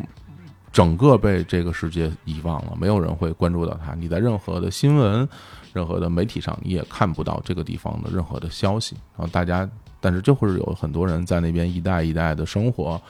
[0.71, 3.93] 整个被这个世界遗忘了，没有人会关注到它。
[3.97, 5.29] 你在任何的新闻。
[5.73, 9.69] 任何的媒体上你也看不到这个地方的任何的消息，然后大家，
[10.01, 13.01] 但是就会有很多人在那边一代一代的生活，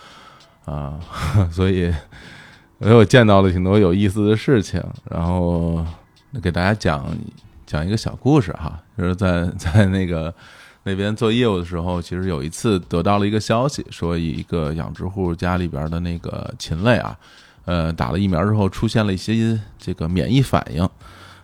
[0.64, 0.98] 啊，
[1.50, 1.92] 所以，
[2.80, 5.84] 所以我见到了挺多有意思的事情，然后
[6.42, 7.04] 给大家讲
[7.66, 10.32] 讲一个小故事哈，就是在 在那个
[10.84, 17.16] 那边做业务的时候，其实有一次得到了一个消息，说一个养殖户家里边的那个禽类啊，
[17.64, 20.88] 呃，打了疫苗之后出现了一些这个免疫反应。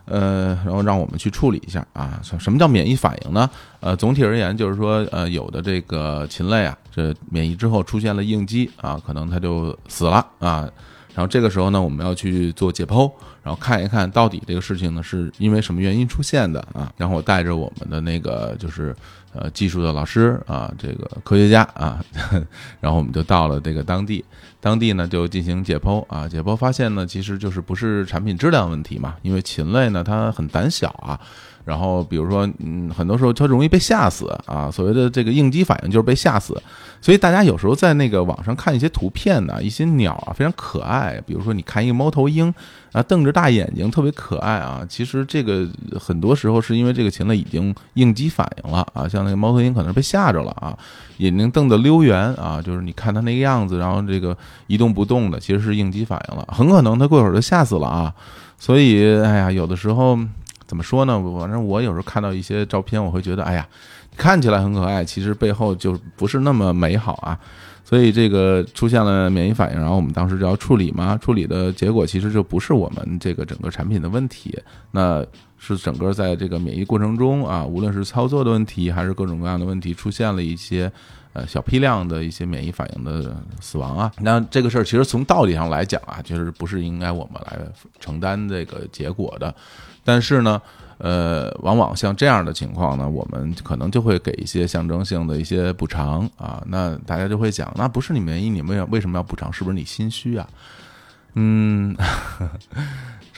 [0.09, 2.19] 呃，然后让我们去处理一下啊。
[2.39, 3.49] 什么叫免疫反应呢？
[3.79, 10.67] 呃，总体而言就是说，呃，有的这个禽类啊，这免疫之后出现了应激啊，可能它就死了啊。
[11.15, 13.11] 然后这个时候呢，我们要去做解剖，
[13.43, 16.91] 然后看一看到底这个事情呢是因为什么原因出现的啊。
[16.97, 18.95] 然后我带着我们的那个就是
[19.33, 22.03] 呃技术的老师啊，这个科学家啊，
[22.79, 24.23] 然后我们就到了这个当地。
[24.61, 31.19] 当地呢就进行解剖啊，解剖发现呢，其实就是不是产品质量问题嘛，因为禽类呢它很胆小啊。
[31.65, 34.71] 然后，比如说，嗯，很多时候它容易被吓死啊。
[34.71, 36.59] 所谓的这个应激反应就是被吓死，
[36.99, 42.51] 所以大家有时候在那个网上看一些图片呢，一些鸟啊非常可爱，比如说你看一个猫头鹰
[42.91, 44.83] 啊，瞪着大眼睛特别可爱啊。
[44.89, 45.67] 其实这个
[45.99, 50.75] 很多时候是因为这个禽类已经应激反应了啊，像那个猫头鹰可能被吓着了啊，
[51.17, 58.11] 眼睛瞪得溜圆啊，就是你看它那个样子，然后这个一动不动的，其实是应激反应了，很可能它过会儿就吓死了啊。
[58.57, 60.17] 所以，哎呀，有的时候。
[60.69, 61.19] 怎么说呢？
[61.39, 63.67] 反正我有时候看到一些照片，我会觉得，哎呀，
[64.15, 67.37] 看起来很可爱，其实背后就不是那么美好啊。
[67.83, 71.17] 所以这个出现了免疫反应，然后我们当时就要处理嘛。
[71.17, 74.55] 处理的结果其实就不是我们这个整个产品的问题，
[74.91, 75.25] 那
[75.57, 80.91] 是整个在这个免疫过程中啊，无论是操作的问题，还是各种各样的问题，出现了一些
[81.33, 84.11] 呃小批量的一些免疫反应的死亡啊。
[84.19, 87.59] 那这个事儿其实从道理上来讲啊，其实不是应该我们来
[87.99, 89.53] 承担这个结果的。
[90.03, 90.59] 但是呢，
[90.97, 96.63] 呃，往往像这样的情况呢，我们可能就会给一些象征性的一些补偿啊。
[96.67, 99.53] 那大家就会讲，那不是你原因，你为为什么要补偿？
[99.53, 100.49] 是不是你心虚啊？
[101.35, 101.95] 嗯，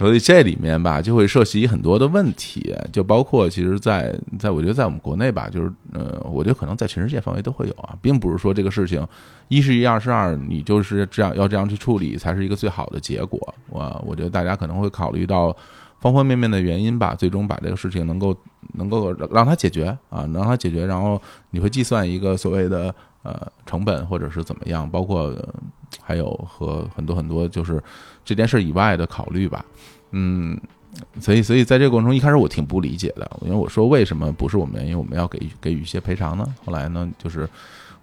[0.02, 9.08] 所以这里面吧，就会涉及很多的问题，就包括其实，在在我觉得在我们国内吧，就是呃，我觉得可能在全世界范围都会有啊，并不是说这个事情
[9.48, 13.40] 一是一二是二，你就是这样要这样去处理才是一个最好的结果。
[13.70, 15.56] 我我觉得大家可能会考虑到。
[16.02, 18.36] 方方面面的原因吧，最终把这个事情能够
[18.74, 22.92] 能够让它解决啊，能让它解决，然后你会计算一个所谓的
[23.24, 25.36] 呃成本或者是怎么样，包括
[26.02, 27.82] 还有和很多很多就是
[28.24, 29.66] 这件事以外的考虑吧，
[30.12, 30.60] 嗯，
[31.20, 36.46] 所以所以在这个过程中，一开始我挺不理解的，因为我说为什么不是我们因为，我们要给给予一些赔偿呢？
[36.66, 37.48] 后来呢，就是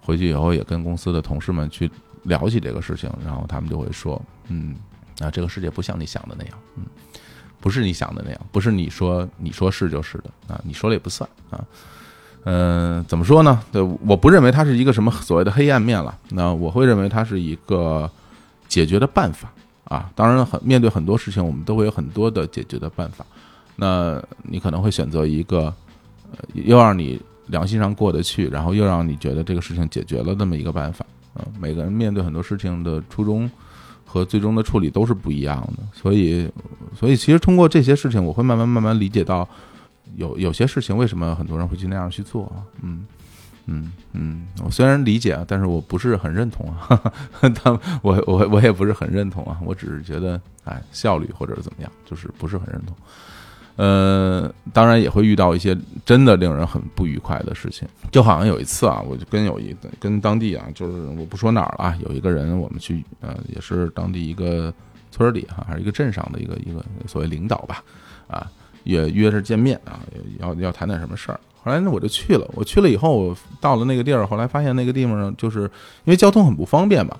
[0.01, 1.89] 回去以后也跟公司的同事们去
[2.23, 4.75] 聊起这个事情，然后他们就会说，嗯，
[5.19, 6.85] 啊，这个世界不像你想的那样，嗯。
[7.61, 11.61] 不是你想的那样，不是你说你说是就是的啊，你说了也不算啊。
[12.51, 13.61] 嗯，怎么说呢？
[13.71, 16.17] 对，我不认为它是一个什么所谓的黑暗面了。
[16.29, 18.09] 那我会认为它是一个
[18.67, 19.51] 解决的办法
[19.83, 20.09] 啊。
[20.15, 23.23] 当然，很面对很多事情，我们都会有很多的解决的办法。
[23.75, 25.71] 那你可能会选择一个，
[26.31, 31.05] 呃，又让你良心上过得去，然后又让你觉得这个事情解决了那么一个办法。
[31.35, 33.47] 嗯，每个人面对很多事情的初衷
[34.05, 36.49] 和最终的处理都是不一样的，所以，
[36.97, 39.47] 所以其实通过这些事情，我会慢慢慢慢理解到，
[40.15, 42.63] 有有些事情为什么很多人会去那样去做啊。
[42.81, 43.05] 嗯。
[43.71, 47.13] 嗯嗯，我虽然理解啊，但是我不是很认同啊。
[47.53, 52.95] 他我我我也不是很认同啊，我只是觉得哎，效率或者怎么样，就是不是很认同。
[53.75, 64.73] 呃，当然也会遇到一些真的令人很不愉快的事情，就好像有一次啊，我就跟有一跟当地啊，就是我不说哪儿了，有一个人，我们去呃，也是当地一个
[65.11, 67.83] 村里哈，还是一个镇上的一个一个所谓领导吧，
[68.27, 68.49] 啊，
[68.83, 69.99] 也约着见面啊，
[70.39, 71.39] 要要谈点什么事儿。
[71.61, 72.49] 后来呢，我就去了。
[72.53, 75.63] 我去了以后，到了那个地儿，后来发现那个地方就是
[76.05, 77.17] 因为交通很不方便嘛，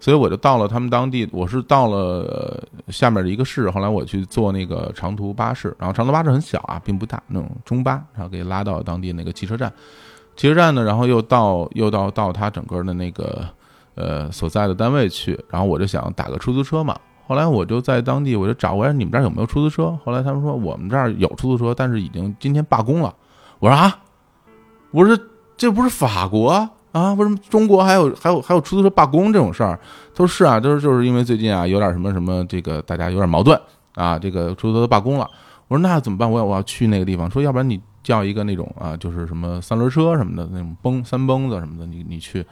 [0.00, 1.28] 所以我就到了他们当地。
[1.30, 9.70] 我是到了下面的一个市，后来我去坐那个长途巴士，然后长途巴士很小啊，并不大，那种中巴，然后给拉到当地那个汽车站。
[10.36, 13.46] 汽车站呢，然后又到又到到他整个的那个
[13.94, 16.98] 呃所在的单位去，然后我就想打个出租车嘛。
[17.32, 19.98] 后来我就在当地我就找，我说你们这儿有没有出租车？
[20.04, 23.14] 后来他们说我们这儿有出租车，但是已经今天罢工了。
[23.58, 24.00] 我说啊，
[24.90, 25.18] 我说
[25.56, 26.50] 这不是法国
[26.92, 27.14] 啊？
[27.14, 29.80] 为什么中国还有还有还有出租车罢工这种事儿？
[30.14, 33.58] 他说是啊，就是就是因为最近啊有点什么什么这个大家有点矛盾
[33.94, 35.26] 啊，这个出租车罢工了。
[35.68, 36.30] 我说那怎么办？
[36.30, 37.30] 我要我要去那个地方。
[37.30, 42.44] 说要不然你叫一个那种啊，就是什么三轮车什么的那种蹦三蹦子什么的，你你去。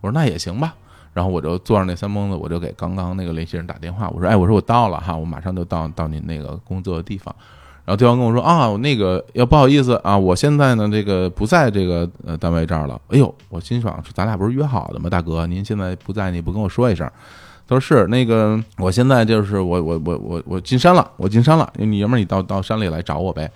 [0.00, 0.72] 我说那也行吧。
[1.12, 4.08] 然后我就坐上那三蹦子，我就给刚刚那个联系人打电话。
[4.10, 7.34] 我说哎，我说我到了哈，我马上就到到您那个工作的地方。
[7.84, 13.00] 然后对方跟我说啊，那个要不好意思啊，我现在呢这个不在这个呃单位这儿了。
[13.08, 15.46] 哎呦，我心想，咱俩不是约好的吗，大哥？
[15.46, 17.10] 您现在不在，你不跟我说一声？
[17.66, 21.72] 他说是那个，我现在就是我我我我我进山了，我进山了。
[21.74, 23.50] 你爷们儿，你到到山里来找我呗。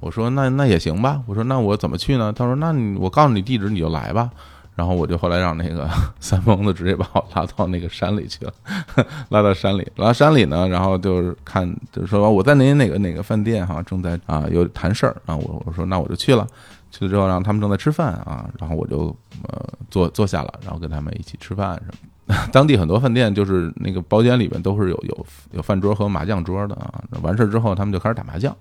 [0.00, 1.20] 我说那那也行吧。
[1.26, 2.32] 我说那我怎么去呢？
[2.32, 4.30] 他说那你我告诉你地址，你就来吧。
[4.74, 8.52] 然后我就后来让那个三疯子直接把我拉到那个山里去了，
[9.28, 16.46] 拉到山里，拉到山里呢，然后就是看，就是说我在您哪个哪个饭店哈，正在啊有谈事儿啊，我我说那我就去了，
[16.90, 19.14] 去了之后让他们正在吃饭啊，然后我就
[19.48, 22.08] 呃坐坐下了，然后跟他们一起吃饭什么。
[22.52, 28.56] 当地很多饭店就是那个包间里面都是有有有饭桌和麻将桌的啊，完事儿之后他们就开始打麻将。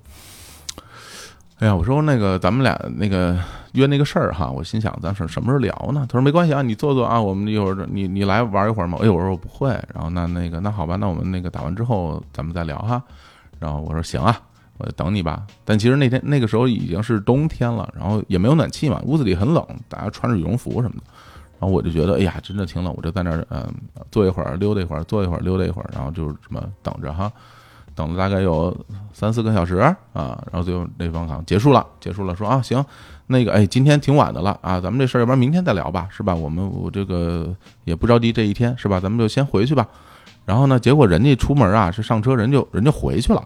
[1.61, 3.37] 哎呀，我说那个咱们俩那个
[3.73, 6.07] 约那个事儿哈，我心想咱什什么时候聊呢？
[6.09, 8.97] 他说没关系啊，你坐坐啊，我们一会儿你你来玩一会儿嘛。
[8.99, 9.69] 哎，我说我不会。
[9.93, 12.99] 然后那那个那好吧，那我们那个打完之后咱们再聊哈。
[13.59, 14.41] 然后我说行啊，
[14.79, 15.45] 我就等你吧。
[15.63, 21.03] 但其实那天那个时候已经是冬天了，然后也没有暖气嘛，屋子里很冷，大家穿着羽绒服什么的。
[21.59, 23.71] 然后我就觉得哎呀，真的挺冷，我就在那儿嗯
[24.09, 27.31] 坐一会儿溜达一会儿，坐一会儿溜达一会儿，然后就是这么等着哈。
[27.93, 28.75] 等了大概有
[29.13, 29.75] 三四个小时
[30.13, 32.83] 啊，然后最后那方好像结束了，结束了，说啊行，
[33.27, 36.33] 那个哎今天挺晚的了啊，咱们这事儿要不然明天再聊吧，是吧？
[36.33, 38.99] 我们我这个也不着急这一天，是吧？
[38.99, 39.87] 咱们就先回去吧。
[40.45, 43.45] 然后呢，结果人家出门啊，是上车人就人就回去了，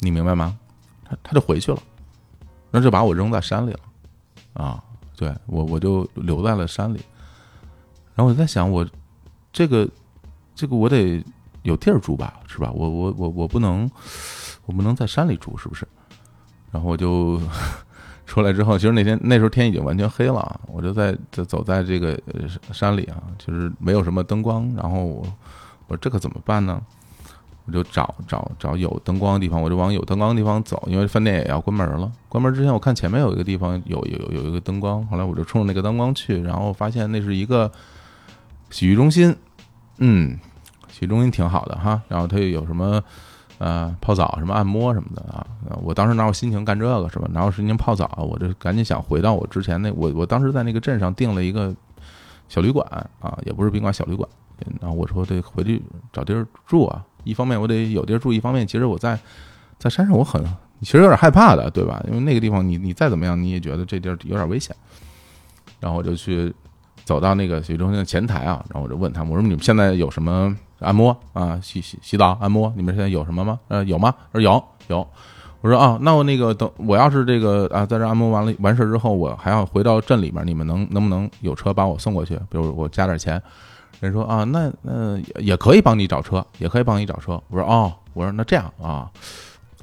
[0.00, 0.58] 你明白吗？
[1.04, 1.78] 他他就回去了，
[2.70, 3.80] 那就把我扔在山里了
[4.54, 4.82] 啊！
[5.16, 7.00] 对我我就留在了山里，
[8.14, 8.86] 然后我在想，我
[9.52, 9.88] 这个
[10.54, 11.22] 这个我得。
[11.68, 12.70] 有地儿住吧，是吧？
[12.74, 13.88] 我我我我不能，
[14.64, 15.86] 我不能在山里住，是不是？
[16.72, 17.40] 然后我就
[18.26, 22.18] 出来之后，其实那天那时候天已经完全黑了，我就在在走在这个
[22.72, 24.68] 山里啊，就是没有什么灯光。
[24.74, 25.22] 然后我
[25.86, 26.80] 我说这可怎么办呢？
[27.66, 32.10] 我就找找找有灯光的地方，我就往有灯光的地方走，因为饭店也要关门了。
[32.28, 37.70] 关门之前，我看前面有一个地方有有有一个灯光，后来我就冲着那个灯光去，然后发现那是一个
[38.70, 39.36] 洗浴中心，
[39.98, 40.38] 嗯。
[40.98, 43.00] 洗浴中心挺好的哈，然后它有什么，
[43.58, 45.46] 呃，泡澡、什么按摩什么的啊。
[45.82, 47.28] 我当时哪有心情干这个是吧？
[47.32, 48.10] 哪有心情泡澡？
[48.16, 51.72] 我就赶紧想回到我之前那我我当时在那个镇上订了一个
[52.48, 52.84] 小旅馆
[53.20, 54.28] 啊，也不是宾馆，小旅馆。
[54.80, 55.80] 然后我说得回去
[56.12, 57.04] 找地儿住啊。
[57.22, 59.16] 一方面我得有地儿住，一方面其实我在
[59.78, 60.42] 在山上我很
[60.80, 62.02] 其实有点害怕的，对吧？
[62.08, 64.74] 因为那个地方你你再怎么样你也觉得这地儿有点危险。
[65.78, 66.52] 然后我就去
[67.04, 70.56] 走到那个洗浴中心的前台啊，然后我就问他们，我说你们现在有什么？
[70.80, 73.58] 按摩啊，洗洗洗澡，按摩，你们现在有什么吗？
[73.68, 74.14] 呃，有吗？
[74.32, 75.06] 说有有。
[75.60, 82.36] 我说啊，那我那个等我要是这个啊，在这按摩完了完事之后，我还要回到镇里面，你们能能不能有车把我送过去？
[82.48, 83.42] 比如我加点钱。
[83.98, 87.32] 人说啊，那那也可以帮你找车，也可以帮你找车。
[87.48, 89.10] 我说哦，我说那这样啊，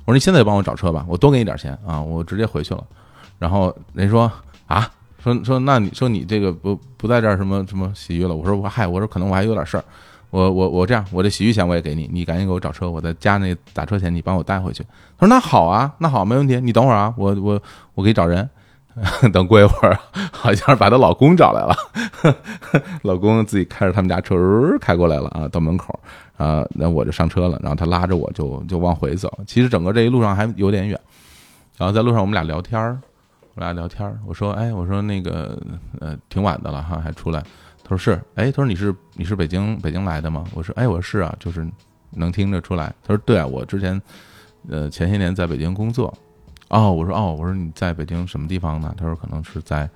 [0.06, 2.82] 我说你现在帮我找车吧，我多给你点钱啊，我直接回去了。
[3.38, 4.32] 然后人说
[4.68, 4.90] 啊，
[5.22, 8.34] 说说那你说你这个不不在这儿什么什么洗浴了？
[8.34, 9.84] 我说我嗨，我说可能我还有点事儿。
[10.36, 14.84] 我我我这样，我这洗浴钱我也给你，你赶紧给我找车，我再加那打车钱，你帮我带回去。
[15.18, 17.62] 他说那好啊，那好，没问题，你等会儿啊，我我
[17.94, 18.50] 我给你找人。
[19.34, 20.00] 等过一会儿，
[20.32, 21.76] 好像是把她老公找来了，
[23.04, 24.36] 老公自己开着他们家车
[24.80, 26.00] 开过来了啊，到门口
[26.38, 29.30] 啊，那我就上车了，然后他拉着我就就往回走。
[29.46, 30.98] 其实整个这一路上还有点远，
[31.78, 32.98] 然后在路上我们俩聊天儿
[33.56, 35.62] 我俩聊天儿我说哎，我说那个
[36.00, 37.44] 呃挺晚的了哈，还出来。
[37.88, 40.44] 他说是，哎，他说你是你是北京北京来的吗？
[40.56, 41.66] 我说哎，我是啊，就是
[42.10, 42.92] 能听着出来。
[43.04, 44.02] 他说对啊，我之前
[44.68, 46.12] 呃前些年在北京工作。
[46.70, 48.92] 哦，我说哦，我说你在北京什么地方呢？
[48.98, 49.88] 他说可能是在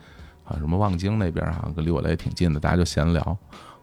[0.43, 3.23] 啊什么望京那边哈，离我来也挺近的，大家就闲聊。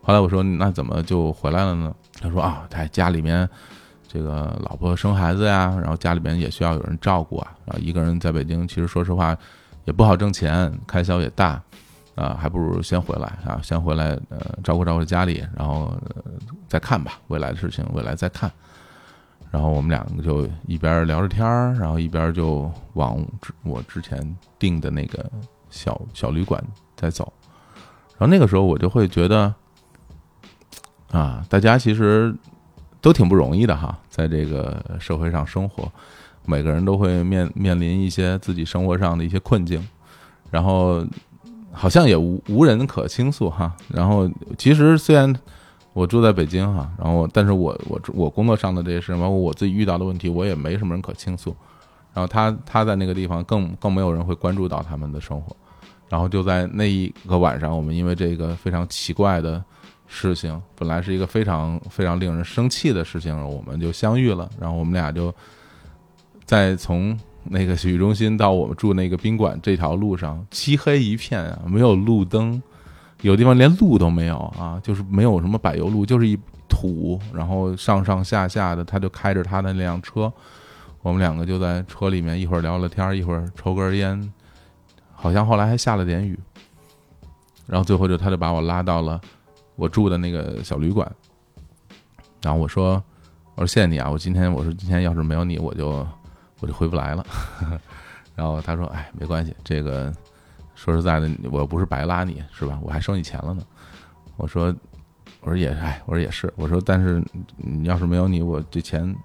[0.02, 1.92] 后来我说那怎么就回来了呢？
[2.20, 3.48] 他说啊，他家里面
[4.06, 9.36] 这个老婆生孩子呀，然后家里边也需要有人照顾啊，然后一个人在北京，其实说实话
[9.84, 11.60] 也不好挣钱，开销也大
[12.16, 15.94] 啊，还不如先回来啊，先回来呃照顾照顾家里，然后
[16.66, 18.50] 再看吧，未来的事情未来再看。
[19.52, 23.24] 然后我们两个就一边聊着天儿，然后一边就往
[23.62, 25.24] 我之前订的那个
[25.70, 26.62] 小小旅馆
[26.96, 27.32] 在走。
[28.18, 29.54] 然后那个时候我就会觉得，
[31.10, 32.34] 啊，大家其实
[33.00, 35.90] 都挺不容易的哈，在这个社会上生活，
[36.44, 39.86] 每个人都会面面临一些自己生活上的一些困境，
[40.50, 41.06] 然后
[41.76, 43.72] 好像也无无人可倾诉哈。
[43.88, 45.32] 然后其实虽然。
[45.96, 51.56] 我住在北京哈，然后但是我我我工作上的这些事，包括我自己遇到的问题，我也没什么人可倾诉。
[52.12, 55.56] 然后他他在那个地方更更没有人会关注到他们的生活。
[56.10, 59.64] 然后就在那一个晚上，我们因为这个非常奇怪的
[60.06, 64.50] 事情，本来是一个非常非常令人生气的事情，我们就相遇了。
[64.60, 65.34] 然后我们俩就
[66.44, 67.18] 在从
[67.50, 72.62] 那个洗浴中心到我们住那个宾馆这条路上，漆黑一片啊，没有路灯。
[73.22, 76.38] 有地方连路都没有啊，就是没有什么柏油路，就是一
[76.68, 80.30] 土，然后上上下下的，他就开着他的那辆车，
[81.00, 84.32] 我们两个就在车里面一会儿聊了天，一会儿抽根烟，
[85.14, 86.38] 好像后来还下了点雨，
[87.66, 89.18] 然后最后就他就把我拉到了
[89.76, 91.10] 我住的那个小旅馆，
[92.42, 93.02] 然后我说
[93.54, 96.06] 我说谢谢你啊，我今天我说今天要是没有你，我就
[96.60, 97.26] 我就回不来了，
[98.34, 100.12] 然后他说哎没关系，这个。
[100.78, 102.78] 说实在的，我又不是白拉你，是吧？
[102.82, 103.62] 我还收你钱了呢。
[104.36, 104.66] 我说，
[105.40, 106.52] 我说也，哎，我说也是。
[106.54, 107.24] 我说，但是
[107.56, 109.16] 你要是没有你，我这钱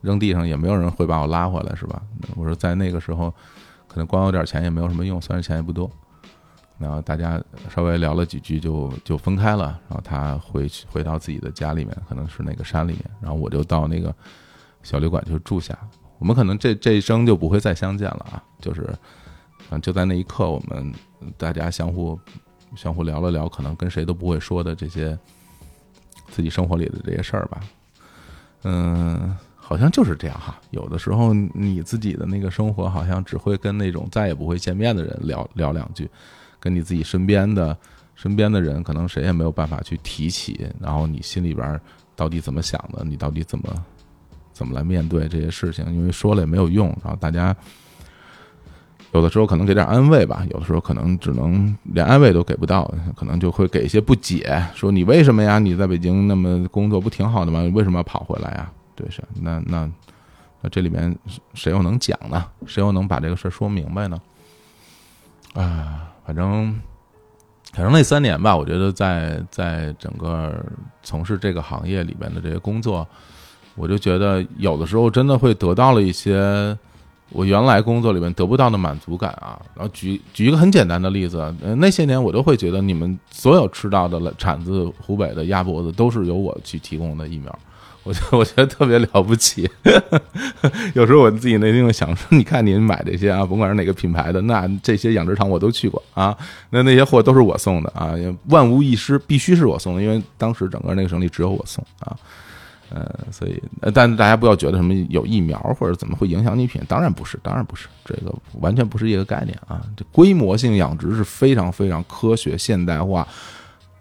[0.00, 2.02] 扔地上也没有人会把我拉回来，是吧？
[2.34, 3.30] 我说，在那个时候，
[3.86, 5.90] 可能光有点钱也没有什么用，虽然钱也不多。
[6.78, 9.78] 然后大家稍微聊了几句，就就分开了。
[9.90, 13.04] 然后他回去回到自己的家里面，可能是那个山里面。
[13.20, 14.14] 然后我就到那个
[14.82, 15.78] 小旅馆就住下。
[16.18, 18.88] 我们可能这这一生就不会再相见了啊，就是。
[19.70, 20.92] 嗯，就在那一刻，我们
[21.38, 22.20] 大家相互
[22.76, 25.18] 相互聊了聊，可能跟谁都不会说的这些
[26.28, 27.60] 自己生活里的这些事儿吧。
[28.64, 30.60] 嗯，好像就是这样哈。
[30.70, 36.10] 有的时候，你自己的那个生活，好像只会跟那种再也不会见面的人聊聊两句，
[36.60, 37.74] 跟你自己身边的
[38.14, 40.70] 身边的人，可能谁也没有办法去提起。
[40.78, 41.80] 然后你心里边
[42.14, 43.02] 到底怎么想的？
[43.02, 43.74] 你到底怎么
[44.54, 45.84] 怎么来面对这些事情？
[45.94, 46.88] 因为说了也没有用。
[47.04, 47.54] 然后大家。
[49.12, 55.60] 有的时候可能给点安慰吧，有的时候可能只能连安慰都给不到，可能就会给一些不解，说你为什么呀？
[55.60, 57.62] 你在北京那么工作不挺好的吗？
[57.72, 58.68] 为什么要跑回来呀？
[58.96, 59.88] 对，是那那
[60.60, 61.16] 那这里面
[61.52, 62.44] 谁又能讲呢？
[62.66, 64.20] 谁又能把这个事儿说明白呢？
[65.54, 66.76] 啊，反正
[67.72, 70.60] 反正那三年吧，我觉得在在整个
[71.04, 73.06] 从事这个行业里边的这些工作，
[73.74, 76.76] 我就觉得有的时候真的会得到了一些。
[77.30, 87.58] 我原来工作里面得不到的满足感啊，然后举举一个很简单的例子，呃，那些年我都会觉得你们所有吃到的产自湖北的鸭脖子都是由我去提供的疫苗，
[88.04, 89.68] 我觉得我觉得特别了不起。
[90.94, 96.36] 有时候我自己内心会想说，你看您买这些啊，甭管是哪个品牌的，那这些养殖场我都去过啊，
[96.70, 98.14] 那那些货都是我送的啊，
[98.50, 102.14] 万无一失，必须是我送的，因为当时整个那个省里只有我送啊。
[102.96, 103.60] 呃，所以，
[103.92, 109.82] 但大家不要觉得什么有疫苗或者怎么会影响你品，当然不是，当然不是，这个完全不是一个概念啊。
[109.96, 113.26] 这规模性养殖是非常非常科学、现代化、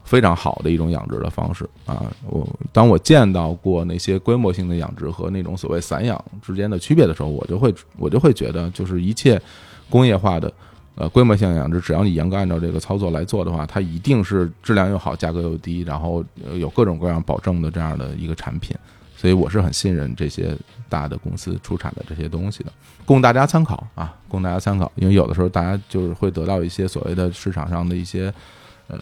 [0.04, 2.06] 非常好的一种养殖的方式啊。
[2.28, 9.41] 我当我见到过那些规模性的养殖和那种所谓散养之间的区别的时候，我就会我就会觉得，就是一切
[9.89, 10.54] 工业化的。
[10.96, 16.24] 呃，规模性养殖，只要你严格按照这个操作来做的话，它一定是质量又好，价格又低，然后
[16.54, 18.76] 有各种各样保证的这样的一个产品。
[19.16, 20.54] 所以我是很信任这些
[20.89, 22.72] 大的公司出产的这些东西的，
[23.06, 24.91] 供大家参考啊，供大家参考。
[24.96, 28.34] 因为有的时候大家就是会得到一些所谓的市场上的一些
[28.88, 29.00] 呃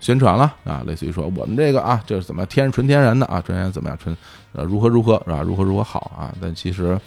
[0.00, 4.14] 宣传了啊，类似于说我们这个啊，就是怎么天纯天然的啊，纯天然怎么样，纯
[4.52, 5.42] 呃如何如何是吧？
[5.42, 6.34] 如何如何好啊？
[6.40, 7.00] 但其实，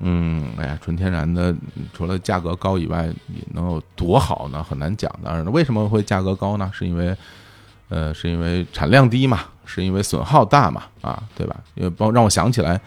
[0.00, 1.54] 嗯，哎呀，纯天然的
[1.92, 4.62] 除了价格高以外，你能有多好呢？
[4.62, 5.42] 很难讲的。
[5.50, 6.70] 为什么会价格高呢？
[6.72, 7.16] 是因为
[7.88, 11.56] 呃，是因为产量低嘛，是因为损耗大嘛，啊，对吧？
[11.74, 12.80] 因为帮让我想起来，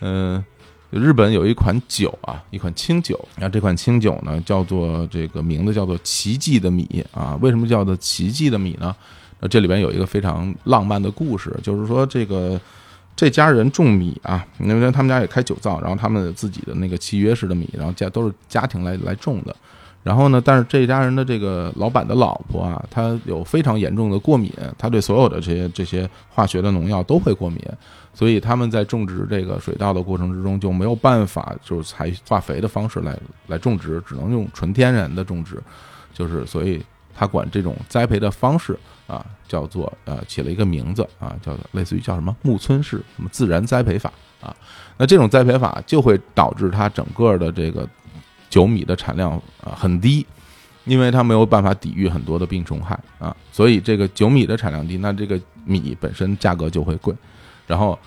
[0.00, 0.44] 嗯。
[0.92, 3.18] 日本有一款酒啊，一款清酒。
[3.38, 7.34] 那这款清酒呢，叫做这个名字叫做“奇迹的米”啊。
[7.40, 8.94] 为什么叫做“奇迹的米”呢？
[9.40, 12.60] 那这里边有一个非常浪漫的故事，就是说这个
[13.14, 19.54] 这家人种米啊，因为他们家也开酒造，然后他们自己的那个契约式的米，然后家都是家庭来来种的。
[20.02, 27.60] 然后呢，但是这家人的这个老板的老婆啊，她有非常严重的过敏，她对所有的这些这些化学的农药都会过敏。
[28.14, 35.62] 所以他们在种植这个水稻的过程之中就没有办法，就是采化肥的方式来来种植，只能用纯天然的种植，
[36.12, 36.84] 就是所以
[37.14, 38.78] 他管这种栽培的方式
[39.12, 44.10] 啊叫做呃起了一个名字啊叫做类似于叫什么木村氏什么自然栽培法
[44.40, 44.54] 啊，
[44.96, 47.86] 那这种栽培法就会导致它整个的这个
[48.48, 49.32] 酒米的产量
[49.62, 50.26] 啊很低，
[50.84, 57.14] 因为它没有办法抵御很多的病虫害啊，所以这个酒米的产量低，那这个米本身价格就会贵。
[57.66, 57.98] 然后，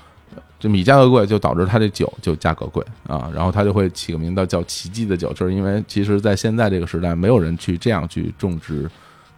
[0.59, 3.31] 这米价格贵，就导致它这酒就价格贵啊。
[3.33, 8.89] 然后它就会起个名字叫“奇迹的酒”，就是因为其实在现在这个时代，没有人去这样去种植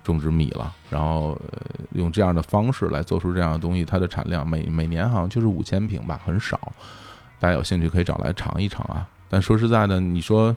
[0.07, 0.73] 种植米了。
[0.89, 1.37] 然后
[1.91, 6.59] 用这样的方式来做出这样的东西，它的产量每每年好像就是五千瓶吧，很少。
[7.39, 9.07] 大家有兴趣可以找来尝一尝啊。
[9.29, 10.55] 但说实在的，你说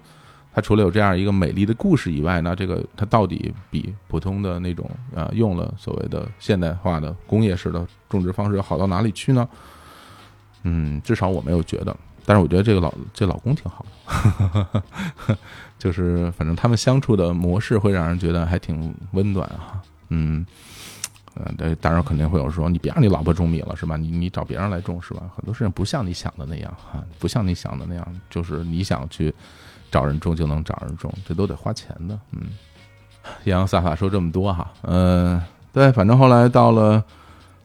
[0.55, 7.86] 它除了有这样一个美丽的故事以外呢，这个它到底比普通的那种啊用了所谓的现代化的工业式的？
[8.09, 9.48] 种植方式要好到哪里去呢？
[10.62, 11.96] 嗯，至少我没有觉得，
[12.31, 13.85] 但是我觉得这个老这老公挺好，
[15.81, 19.83] 就是反正他们相处的模式会让人觉得还挺温暖哈。
[20.11, 20.47] 嗯，
[21.35, 23.97] 呃，当然肯定会有说你别让你老婆种米了是吧？
[23.97, 25.22] 你你找别人来种是吧？
[25.35, 29.35] 很多事情不像你想的那样哈，不像你想的那样，就是你想去
[29.91, 32.16] 找人种就能找人种，这都得花钱的。
[32.31, 32.43] 嗯，
[33.43, 37.03] 洋洋洒洒说这么多哈，嗯，对，反正后来到了。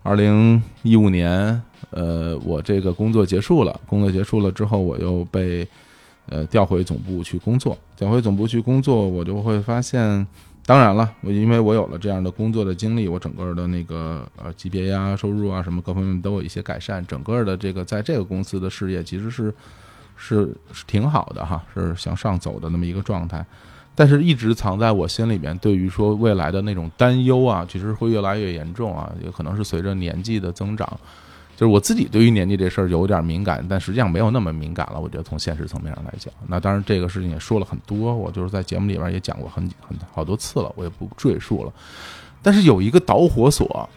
[0.07, 1.59] 二零一五年，
[1.89, 3.79] 呃，我这个工作结束了。
[3.85, 5.67] 工作结束了之后，我又被
[6.27, 7.77] 呃调回总部去工作。
[7.95, 10.25] 调回总部去工作，我就会发现，
[10.65, 17.05] 当然了，我因为我有了这样的工作的经历，我整个的那个呃级别呀、收入啊什么各方面都有一些改善。
[17.05, 19.53] 整个的这个在这个公司的事业其实是
[20.15, 23.45] 是是挺好的哈，是向上走的那么一个状态。
[23.97, 29.09] 但是，一直藏在我心里面，对于说未来的那种担忧啊，其实会越来越严重啊。
[29.23, 30.99] 也可能是随着年纪的增长，
[31.55, 34.99] 就是我自己对于年纪这事儿有点敏感，但实际上没有那么敏感了。
[34.99, 41.71] 我觉得从现实层面上来讲，那当然这个事情也说了很多，我就是在节目里边也讲过很很好多次了，我也不赘述了。
[42.41, 43.89] 但是有一个导火索，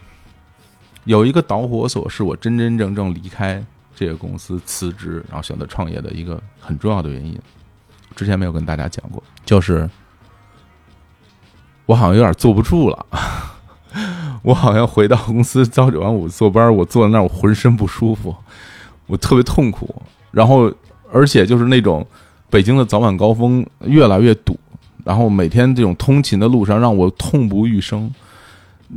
[1.03, 7.37] 有一个导火索是我真真正正离开这个公司辞职，然后选择创业的一个很重要的原因。
[8.15, 9.89] 之前没有跟大家讲过，就是
[11.85, 13.05] 我好像有点坐不住了，
[14.41, 18.35] 我好像回到公司朝九晚五坐班，我坐在那儿我浑身不舒服，
[19.07, 19.93] 我特别痛苦，
[20.31, 20.71] 然后
[21.11, 22.05] 而且就是那种
[22.49, 24.57] 北京的早晚高峰越来越堵，
[25.03, 28.09] 然后每天这种通勤的路上让我痛不欲生，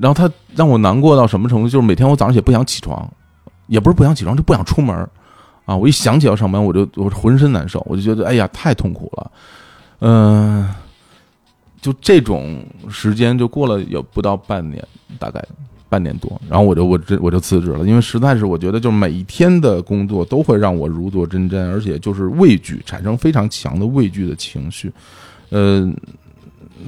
[0.01, 1.68] 然后他让我难过到什么程度？
[1.68, 3.09] 就是每天我早上也不想起床，
[3.66, 5.09] 也不是不想起床，就不想出门。
[5.64, 5.76] 啊！
[5.76, 9.30] 我一想起要上班，我就我浑身难受，我就觉得哎呀，太痛苦了。
[10.01, 10.68] 嗯，
[11.83, 14.83] 就这种时间就过了有不到半年，
[15.18, 15.45] 大概
[15.91, 24.91] 半年多，然后我就我这我就辞职了，因为实在是我觉得，就是每一天的工作都会让我如坐针毡，而且就是畏惧，产生非常强的畏惧的情绪。
[25.51, 25.95] 嗯，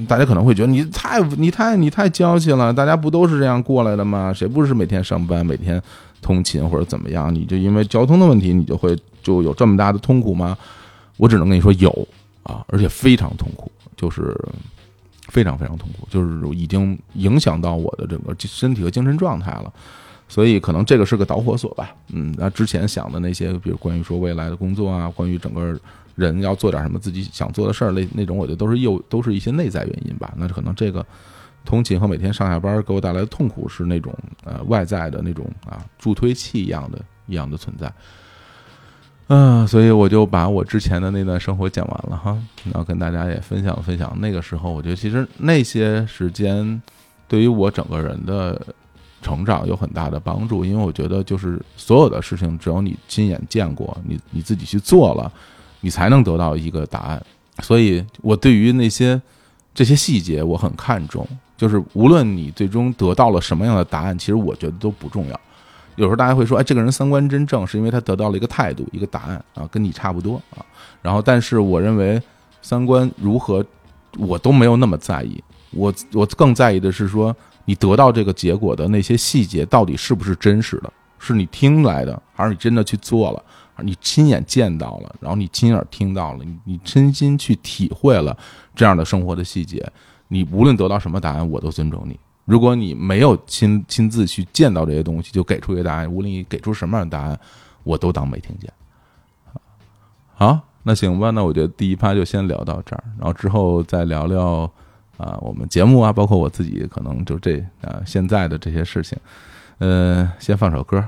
[0.07, 4.33] 大家可能会觉得你太你太你太娇气了，大家不都是这样过来的吗？
[4.33, 5.79] 谁不是每天上班每天？
[6.21, 10.57] 通勤或者怎么样，你就因为交通的问题，你就会就有这么大的痛苦吗？
[11.17, 12.07] 我只能跟你说有
[12.41, 14.35] 啊，而且非常痛苦，就是
[15.27, 19.71] 非常非常痛苦，就是已经影响到我的整个身体和精神状态了。
[20.27, 21.95] 所以可能这个是个导火索吧。
[22.09, 25.79] 嗯，那之前想的那些，比如关于说未来的工作啊，关于整个
[26.15, 30.33] 人要做点什么自己想做的事儿，那那种，我觉得都是又都是一些内在原因吧。
[30.37, 31.05] 那可能这个。
[31.67, 34.13] 通勤和每天上下班给我带来的痛苦是那种
[34.43, 37.91] 呃外在的那种啊助推器一样的一样的存在，
[39.27, 44.15] 嗯，所以我就把我之前的那段生活讲完了哈，然后跟大家也分享分享。
[44.19, 46.81] 那个时候，我觉得其实那些时间
[47.27, 48.61] 对于我整个人的
[49.21, 55.31] 成长有很大的帮助，因为我觉得就是所有的事情只有你亲眼见过，你你自己去做了，
[55.81, 57.23] 你才能得到一个答案。
[57.61, 59.21] 所以我对于那些。
[59.77, 65.37] 这些细节我很看重，就是无论你最终得到了什么样的答案，其实我觉得都不重要。
[65.95, 70.65] 有时候大家会说，哎，这个人三观真正，是因为他得到了一个态度，一个答案啊，跟你差不多啊。
[71.01, 72.21] 然后，但是我认为
[72.61, 73.65] 三观如何，
[74.17, 75.43] 我都没有那么在意。
[75.71, 77.35] 我我更在意的是说，
[77.65, 83.43] 你得到这个结果的那些细节到底是不是真实的，是你听来的，还是你真的去做了，
[83.81, 88.35] 你亲眼见到了，然后你亲耳听到了，你你真心去体会了
[88.75, 89.85] 这样的生活的细节。
[90.27, 92.19] 你无论得到什么答案，我都尊重你。
[92.45, 97.39] 如果你没有亲亲自去见到这些东西，就给出一个答案，无论你给出什么样的答案，
[97.83, 98.71] 我都当没听见。
[100.35, 104.71] 好，那行吧，那我觉得第一趴就先聊到这儿，然后之后再聊聊
[105.17, 109.17] 啊，我们节目啊，包括我自己，可能就这啊现在的这些事情。
[109.79, 111.03] 嗯，先放首歌，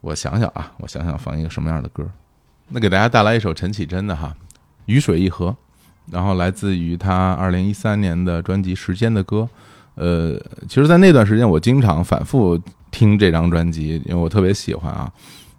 [0.00, 2.08] 我想想啊，我想想放一个什么样的歌。
[2.68, 4.32] 那给大家带来一首陈绮贞的哈，
[4.86, 5.48] 《雨水一河》，
[6.12, 9.38] 然后来自于她二零一三年的专辑《时间的歌》。
[9.98, 12.56] 呃，其实，在那段时间，我经常反复
[12.92, 15.12] 听这张专辑，因为我特别喜欢啊。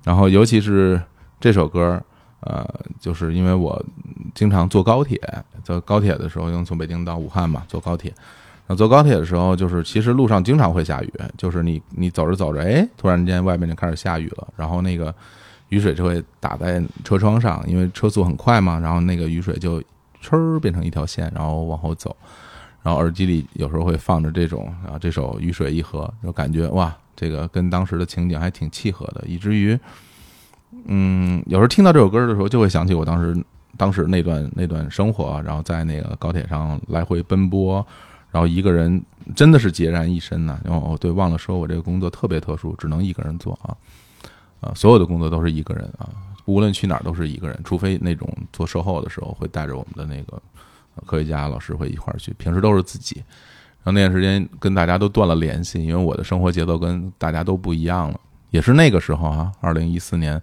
[0.05, 0.99] 然后，尤其是
[1.41, 2.01] 这首歌，
[2.39, 2.65] 呃，
[3.01, 3.83] 就是因为我
[4.33, 5.19] 经常坐高铁，
[5.61, 8.13] 坐高铁的时候，因为从北京到武汉嘛，坐高铁。
[8.67, 15.13] 那坐高铁的时候，就是其实路上经常会下雨，就是你你走着走着，哎，突然间外面就开始下雨了，然后那个
[15.67, 19.83] 雨水就会打在车窗上，因为车速很快嘛，然后那个雨水就
[20.29, 22.15] 儿变成一条线，然后往后走。
[22.82, 29.77] 然后耳机里有时候会放着这种啊，这首《雨水一河》，就感觉哇，这个跟当时的情景还挺契合的，以至于，
[30.86, 37.86] 嗯，有时候听到这首歌的时候，就会想起我当时当时那段那段生活，然后在那个高铁上来回奔波，
[38.32, 39.03] 然后一个人
[39.36, 40.57] 真的是孑然一身呐。
[40.63, 43.75] 然后对，忘了说我这个工作特别特殊，只能一个人做啊，
[44.61, 46.09] 啊，所有的工作都是一个人啊，
[46.45, 50.41] 无论去哪儿都是一个人，除非那种做售后的时候会带着我们的那个。
[51.06, 53.24] 科学家老师会一块儿去，平时都是自己。
[53.82, 58.20] 然后那段时间跟大家都断了联系，因为我的生活节奏跟大家都不一样了。
[58.50, 60.41] 也是那个时候啊，二零一四年，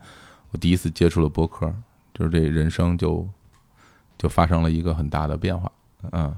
[0.51, 1.73] 我第一次接触了播客，
[2.15, 3.29] 就是这人生就
[4.17, 5.71] 就发生了一个很大的变化。
[6.13, 6.35] 嗯，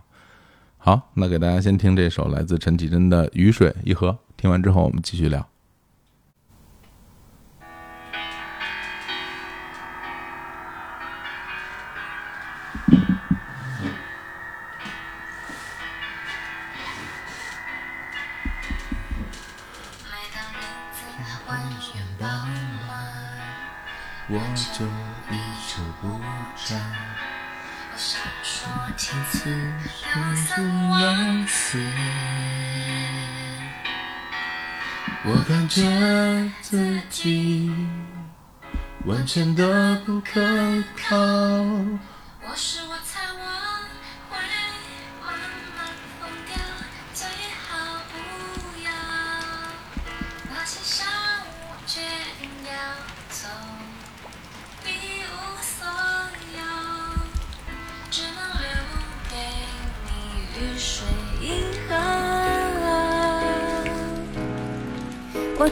[0.76, 5.46] 好，那给大家先听这首来自陈绮贞的《雨水一河》，听完之后我们继续聊。
[24.30, 24.38] 我
[24.74, 24.84] 就
[25.34, 26.20] 一筹不
[26.64, 26.78] 展。
[27.90, 29.50] 我闪烁几次，
[30.04, 30.16] 又
[30.54, 31.78] 怎万死？
[35.24, 35.82] 我感觉
[36.60, 37.72] 自己
[39.06, 40.40] 完全的不可
[41.08, 41.16] 靠。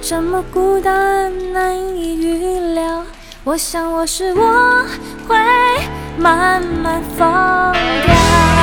[0.08, 3.02] 什么孤单，难以预料。
[3.42, 4.86] 我想我是我
[5.26, 5.36] 会
[6.16, 8.55] 慢慢放掉。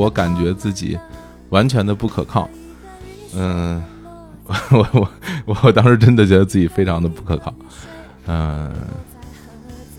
[0.00, 0.98] 我感觉自己
[1.50, 2.48] 完全的不可靠。
[3.34, 3.82] 嗯，
[4.46, 5.08] 我我
[5.62, 7.54] 我当时真的觉得自己非常的不可靠。
[8.26, 8.72] 嗯，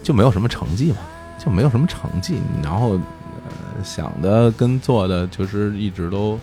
[0.01, 0.97] 就没有什么成绩嘛，
[1.37, 6.39] 就没有什么成绩，然后、呃、想的跟做的就是一直都，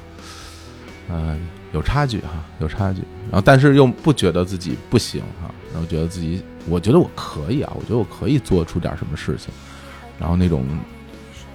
[1.08, 1.36] 呃，
[1.72, 3.02] 有差距哈，有差距。
[3.30, 9.52] 然后但是又不觉得自己不行哈，然后觉得自己，我觉得我可以啊，我觉得我可以做出点什么事情。
[10.18, 10.64] 然后那种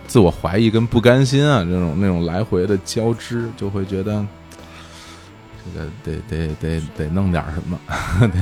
[0.08, 4.26] 自我怀疑跟不甘心啊，这种那种来回的交织，就会觉得。
[5.66, 7.80] 这个得得得得弄点什么，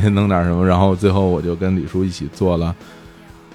[0.01, 2.75] 得弄点 什么，然后最后我就跟李叔一起做了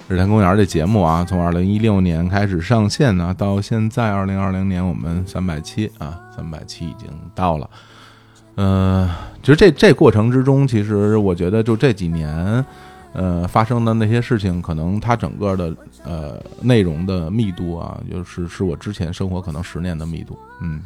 [0.13, 7.69] 《日坛公园》这节目啊，从二零一六年开始上线呢，到现在二零二零年我们三百期啊，三百期已经到了。
[8.55, 12.65] 呃，其实这这过程之中，其实我觉得就这几年，
[13.13, 20.81] 呃，发生的那些事情，可能它整个的呃内容的密度啊，就是是我之前生活可能十年的密度，嗯，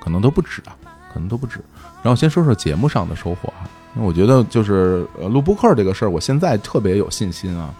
[0.00, 0.76] 可能都不止啊，
[1.12, 1.60] 可能都不止。
[2.02, 7.74] 然后先说说节目上的收获哈，因为我觉得就是呃录播客这个事儿，我现在特别有信心啊。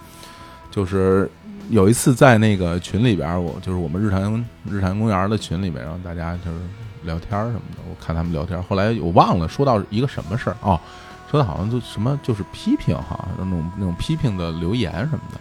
[0.71, 1.31] 就是
[1.71, 6.59] 有一次在那个群里边儿，我就是我们日坛日坛公园的群里面，然后大家就是
[7.05, 8.61] 聊天儿什么的，我看他们聊天。
[8.65, 10.81] 后来我忘了说到一个什么事儿哦，
[11.35, 15.41] 说的好像就什么就是批评哈，那种那种批评的留言什么的。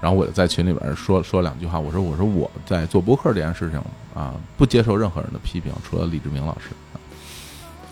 [0.00, 3.78] 然后我就在群里边说说两句话，我说我说我在做播客这件事情
[4.14, 6.70] 啊，不接受任何人的批评，除了李志明老师。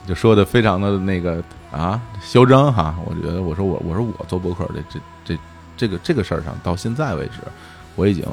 [0.09, 2.96] 就说的非常的那个啊，嚣张哈！
[3.05, 5.38] 我觉得我说我我说我做博客这这这
[5.76, 7.32] 这个这个事儿上，到现在为止，
[7.96, 8.24] 我已经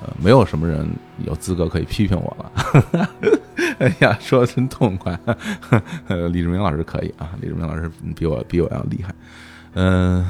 [0.00, 0.88] 呃没有什么人
[1.24, 3.10] 有资格可以批评我了。
[3.78, 5.18] 哎呀，说的真痛快！
[6.32, 9.14] 李志明老师可以啊，李志明老师比我比我要厉害。
[9.74, 10.24] 嗯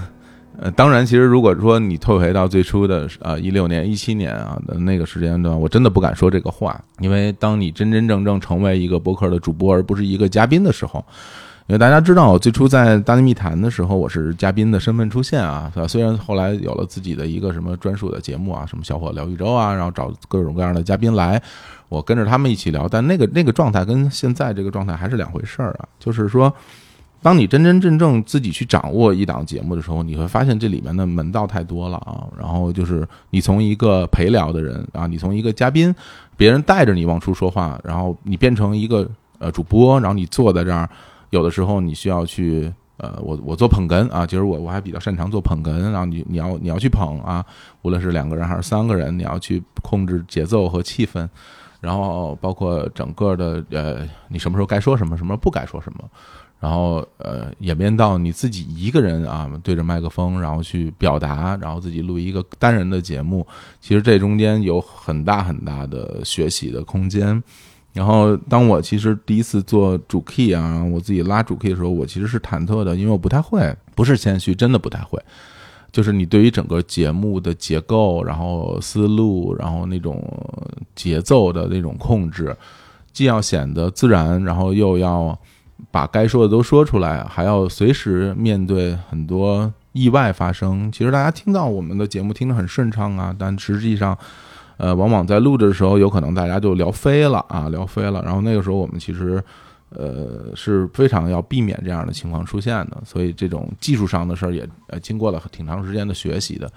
[0.59, 11.05] 呃，当然，其实如果说你退回到最初的啊一六年、一七年啊的那个时间段，我真的不敢说这个话，因为当你真真正正成为一个博客的主播，而不是一个嘉宾的时候，
[11.69, 21.43] 因为大家知道，我最初在大内密谈的时候，我是嘉宾的身份出现啊，虽然后来有了自己的一个什么专属的节目啊，什么小伙聊宇宙啊，然后找各种各样的嘉宾来，
[21.89, 26.53] 我跟着他们一起聊，但那个那个状态跟现在这个状态还是两回事儿啊，就是说。
[27.23, 32.23] 当你真真正正自己去掌握一档节目的时候，你会发现这里面的门道太多了啊。
[32.39, 35.93] 然后就是你从一个陪聊的人啊，你从一个嘉宾，
[36.37, 39.09] 别人带着你往出说话，然后你变成一个
[39.41, 40.89] 呃主播，然后你坐在这儿，
[41.37, 47.45] 有的时候你需要去呃，我我做捧哏啊，其实我我还比较擅长做捧哏，然后你你要你要去捧啊，
[47.83, 51.29] 无论是两个人还是三个人，你要去控制节奏和气氛，
[51.79, 55.99] 然后包括整个的呃，你什么时候该说什么，什么不该说什么。
[56.59, 63.47] 然后呃，演变到你自己一个人啊，对着麦克风，然后去表达，然后自己录一个单人的节目，
[63.79, 67.43] 其实这中间有很大很大的学习的空间。
[67.97, 75.21] 然后当我其实第一次做主 key 啊，我自己拉主 key 的时候，我其实是忐忑的，因为我不太会，不是谦虚，真的不太会。
[75.91, 80.23] 就是你对于整个节目的结构，然后思路，然后那种
[80.95, 82.57] 节奏的那种控制，
[83.13, 85.37] 既要显得自然，然后又要。
[85.91, 90.91] 把该说的都说出来，还要随时面对很多意外发生。
[90.91, 94.17] 其实大家听到我们的节目听得很顺畅啊，但实际上，
[94.77, 98.23] 呃，往往在录制的时候，有可能大家就聊飞了啊，聊飞了。
[98.23, 99.43] 然后那个时候我们其实，
[99.91, 102.99] 呃，是非常要避免这样的情况出现的。
[103.05, 106.71] 所以这种技术上的事儿也呃经过了挺长时间的学习的，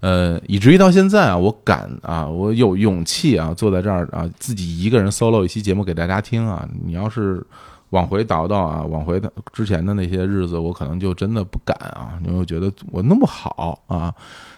[0.00, 6.66] 呃，以至于到现在啊，我敢啊，我有勇气啊，坐在这儿啊，自己一个人 solo 一期节目给大家听啊。
[6.84, 7.44] 你要是
[7.90, 9.20] 往回倒倒啊，往回
[9.52, 14.14] 之前的那些日子，我可能就真的不敢啊，因为我觉得我弄不好啊。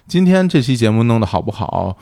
[0.07, 1.97] 今天这期节目弄得好不好，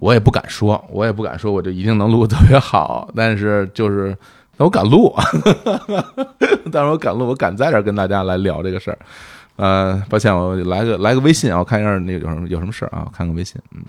[0.00, 3.08] 我也不敢说，我也不敢说我就一定能录特别好。
[3.14, 4.16] 但是就是，
[4.56, 5.14] 我敢录，
[6.72, 8.98] 但是我敢录，我敢在这儿跟大家来聊这个事儿。
[9.56, 13.82] 呃，抱歉，我来个来个微信啊，我看一下那个有什么有什么事儿啊，我看个微信，嗯。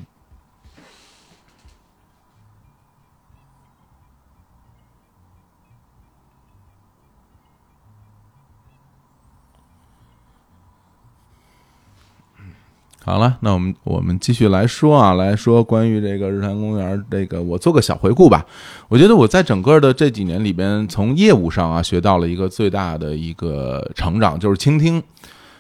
[13.04, 18.45] 好了，那我们我们继续来说啊，来说关于这个日坛公园这个，我做个小回顾吧。
[18.89, 25.02] 我觉得我在整个的这几年里边，从业务上啊学到了一个最大的一个成长，就是倾听，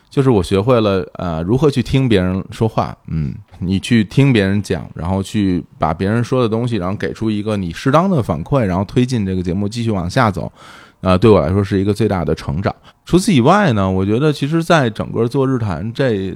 [0.07, 10.51] 就是我学会了呃如何去听别人说话，嗯，你去听别人讲，然后去把别人说的东西，然后给出一个你适当的反馈，然后推进这个节目继续往下走。
[11.01, 12.71] 啊，对我来说是一个最大的成长。
[13.03, 16.35] 除此以外呢，我觉得其实在整个做日坛这。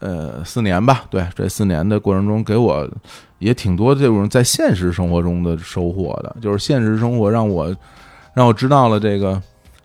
[0.00, 2.88] 呃四年吧，对这四年的过程中，给我
[3.38, 7.74] 也挺多这种在现实生活中的收获的，就是现实生活让我
[8.34, 9.40] 让我知道了这个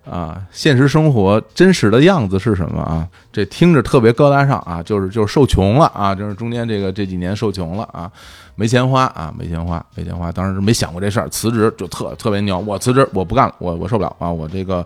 [0.10, 3.08] 啊，现实生活真实的样子是什么啊？
[3.32, 8.12] 这听着特别高大上啊，就是就是受穷了啊，就是中间这个这几年受穷了啊，
[8.56, 14.86] 没钱花啊，没钱花，没钱花，当时没想过这事儿，辞职就特特别牛，我辞职，我不干了，我我受不了啊，我这个。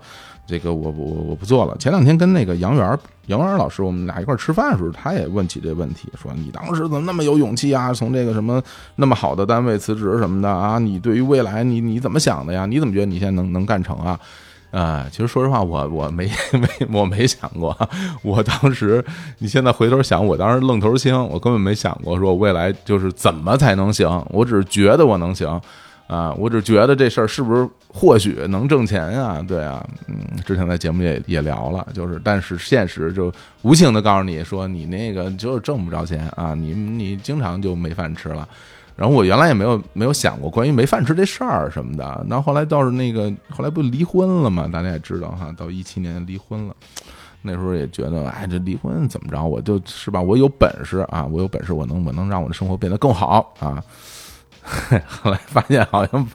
[0.49, 1.77] 这个我我我不做了。
[1.77, 7.93] 前两天跟那个杨元杨元老师，我们俩一块吃饭的时候，他也问起这问题，说你当时怎么那么有勇气啊？
[7.93, 8.59] 从这个什么
[8.95, 10.79] 那么好的单位辞职什么的啊？
[10.79, 12.65] 你对于未来你你怎么想的呀？
[12.65, 14.19] 你怎么觉得你现在能能干成啊？
[14.71, 17.77] 啊，其实说实话，我我没没我没想过。
[18.23, 19.05] 我当时
[19.37, 24.07] 你现在回头想，我当时愣头青，我根本没想过说未来就是怎么才能行。
[24.29, 25.61] 我只是觉得我能行。
[26.09, 29.45] 啊，我只觉得这事儿是不是或许能挣钱呀？
[29.47, 33.31] 对啊，嗯，之前在节目也也聊了，就是，但是现实就
[33.61, 38.49] 无情的告诉你说，你那个就是挣不着钱啊，你你经常就没饭吃了。
[38.95, 42.25] 然后我原来也没有没有想过关于没饭吃这事儿什么的。
[42.27, 44.67] 那后来倒是那个后来不离婚了嘛？
[44.67, 46.75] 大家也知道哈，到一七年离婚了。
[47.43, 49.41] 那时候也觉得，哎，这离婚怎么着？
[49.41, 53.81] 我就是吧，我有本事啊，我有本事，我能我能让我的生活变得更好啊。
[55.07, 56.27] 后来发现好像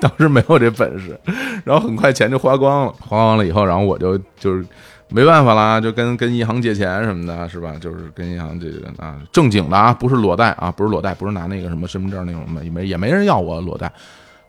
[0.00, 1.18] 当时没有这本事，
[1.64, 4.64] 然后很快钱就花光了，花光了以后，然后我就就是
[5.08, 7.74] 没办法啦，就跟跟银行借钱什么的，是吧？
[7.80, 13.90] 就是跟银行这个啊正经的啊，不是裸贷啊，不是裸贷，不是拿那个什么身份证那种没没也没人要我裸贷，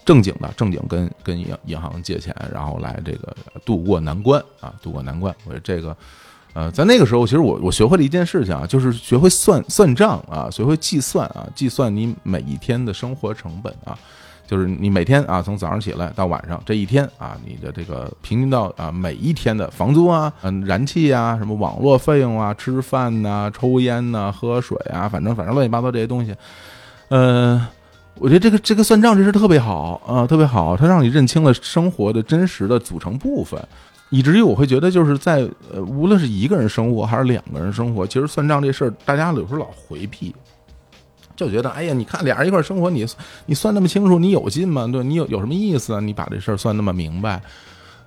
[0.05, 5.33] 正经的正经跟跟银银行借钱，然后来这个渡过难关啊，渡过难关。
[5.45, 5.95] 我这个。
[6.53, 13.97] 呃，在那个时候，其实我我学会了一件事情啊，就是学会算算账啊，学会计算啊，计算你每一天的生活成本啊，
[14.45, 26.35] 就是你每天啊，从早上起来到晚上这一天啊，你的这个平均到啊每一天的房租啊，嗯，燃气啊，什么网络费用啊，吃饭呐，抽烟呐，喝水啊，反正反正乱七八糟这些东西，
[27.07, 27.65] 呃，
[28.15, 33.57] 我觉得这个这个算账这事特别好啊，特别好，它让你认清了生活的真实的组成部分。
[34.11, 40.35] 以至于我会觉得，就是在呃，无论是一个人生活还是两个人生活，其实算账这事儿，大家有时候老回避，
[41.33, 43.05] 就觉得，哎呀，你看俩人一块生活，你
[43.45, 44.85] 你算那么清楚，你有劲吗？
[44.85, 46.01] 对你有有什么意思啊？
[46.01, 47.41] 你把这事儿算那么明白？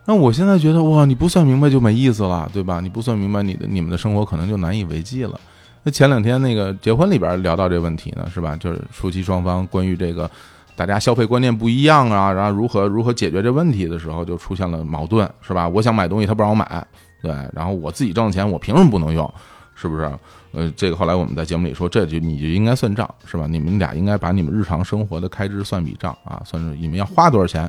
[0.04, 2.80] 那我现在觉得，哇，你不算明白就没意思了，对吧？
[2.80, 5.40] 你不算明白，你的你们的生活可能就难以为继了。
[5.82, 8.54] 那前两天那个结婚里边聊到这问题呢，是吧？
[8.56, 10.30] 就是夫妻双方关于这个。
[10.76, 15.68] 大家消费观念不一样啊，然后如何如何解决这问题的时候，就出现了矛盾，是吧？
[15.68, 16.86] 我想买东西，他不让我买，
[17.22, 19.32] 对，然后我自己挣的钱，我凭什么不能用？
[19.76, 20.10] 是不是？
[20.52, 23.46] 呃，这个后来我们在节目里说，这就你就应该算账，是吧？
[23.48, 27.68] 你们俩应该把你们日常生活的开支算笔账啊，算是你们要花多少钱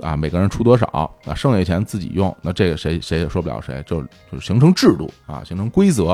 [0.00, 0.86] 啊，每个人出多少，
[1.26, 6.10] 啊，剩下钱自己用，那这个谁谁也说不了谁，就就形成制度啊，形成规则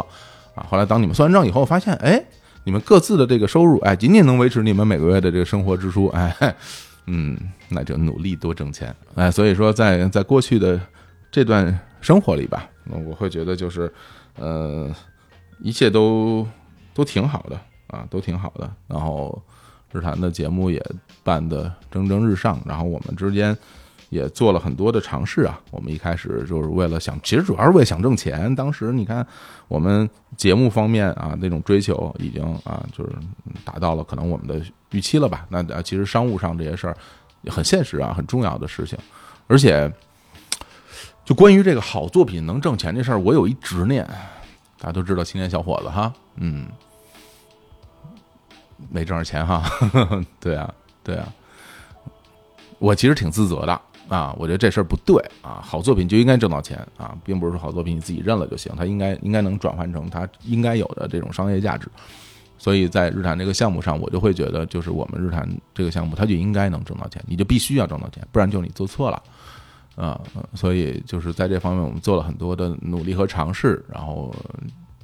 [0.55, 0.66] 啊。
[0.68, 2.24] 后来当你们算完账以后，发现，哎。
[2.69, 6.55] 你们各自的这个收入，哎，仅仅能维持你们每个月的这个生活支出，哎，
[7.09, 7.35] 嗯，
[7.71, 10.79] 那就努力多挣钱，哎，所以说在在过去的
[11.31, 12.69] 这段生活里吧，
[13.07, 13.91] 我会觉得就是，
[14.37, 14.95] 呃，
[15.61, 16.47] 一切都
[16.93, 18.71] 都挺好的啊，都挺好的。
[18.87, 19.43] 然后
[19.91, 20.85] 日坛的节目也
[21.25, 23.57] 办得蒸蒸日上，然后我们之间。
[24.11, 25.61] 也做了很多的尝试啊！
[25.70, 28.54] 我们一开始就是为了想，其实主要是为了想挣钱。
[28.54, 29.26] 当时你看，
[29.68, 33.12] 我们节目方面啊那种追求已经啊就是
[33.64, 35.46] 达到了可能我们的预期了吧？
[35.50, 36.96] 那其实商务上这些事儿
[37.46, 38.98] 很现实啊，很重要的事情。
[39.46, 39.92] 而且，
[41.24, 44.09] 就关于这个好作品能挣钱这事儿，我有一执念。
[44.80, 46.68] 大家都知道青年小伙子哈，嗯，
[48.90, 49.68] 没挣着钱哈，
[50.38, 51.32] 对啊，对啊，
[52.78, 53.80] 我其实挺自责的。
[54.09, 55.61] 啊，我觉得这事儿不对啊！
[55.62, 61.88] 好作品就应该挣到钱啊，并不是说好作品你自己认了就行，它应该应该能转换成它应该有的这种商业价值。
[62.56, 69.22] 所以在日产这个项目上，我就会觉得，就是我们日产这个项目，它就应该能挣到钱，你就必须要挣到钱，不然就你做错了
[69.94, 70.20] 啊！
[70.54, 74.34] 所以就是在这方面，我们做了很多的努力和尝试，然后。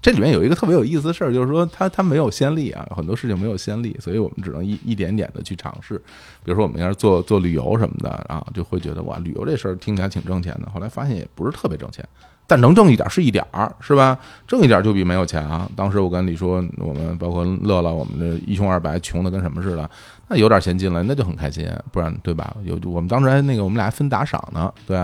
[0.04, 5.96] 这里面有一个特别有意思的事儿，就是说它它没有先例啊，很多事情没有先例，所以我们只能一一点点的去尝试。
[6.44, 10.68] 比如说我们要是做做旅游什么的啊，就会觉得哇，旅游这事儿听起来挺挣钱的。
[10.70, 12.06] 后来发现也不是特别挣钱，
[12.46, 14.18] 但能挣一点是一点儿，是吧？
[14.46, 15.66] 挣一点就比没有钱啊。
[15.74, 19.90] 当时我跟李说，我们包括乐乐，我们这一穷二白，穷的跟什么似的，
[20.28, 22.54] 那有点钱进来那就很开心，不然对吧？
[22.64, 24.98] 有我们当时还那个我们俩还分打赏呢，对，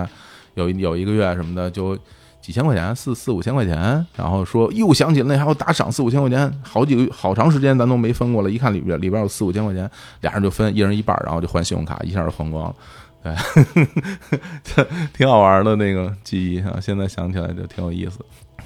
[0.57, 1.97] 有有一个月什么的就。
[2.51, 9.89] 几千块钱，四四五千块钱，然后说又想起那还要打赏四五千块钱，好几个好长时间咱都没分过了，一看里边里边有四五千块钱，
[10.23, 12.75] 俩人就分一人一半，然后就换信用卡，一下就还光了。
[13.23, 14.85] 对，
[15.15, 18.19] 挺好玩的那个记忆啊，现在想起来就挺有意思。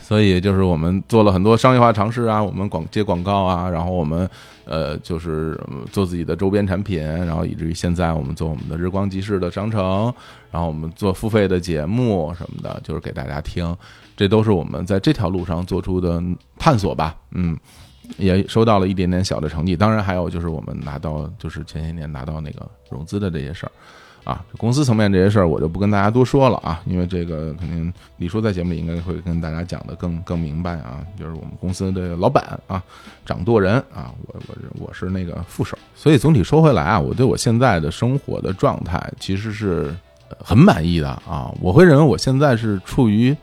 [0.05, 4.29] 所以就是我们做了很多商业化尝试啊，我们广接广告啊，然后我们
[4.67, 5.59] 呃就是
[5.91, 10.13] 做自己的周边产品，然后以至于现在我们做我们的日光集市的商城，
[10.51, 13.75] 然后我们做付费的节目什么的，就是给大家听，
[14.15, 16.23] 这都是我们在这条路上做出的
[16.59, 17.57] 探索吧，嗯。
[18.19, 23.73] 也收到了一点点小的成绩，当然还有就是我们拿到就是前些年拿到那个融资的这些事儿，
[24.25, 32.83] 啊，公司层面这些事儿我就不跟大家多说了啊，因为这个肯定李叔在节目里应该会跟大家讲的更更明白啊，就是我们公司的老板啊，
[33.25, 34.55] 掌舵人啊，我我
[34.87, 39.95] 我是那个副手，所以总体说回来啊，我对我现在的生活的状态其实是
[40.39, 43.37] 很满意的啊，我会认为我现在是处于。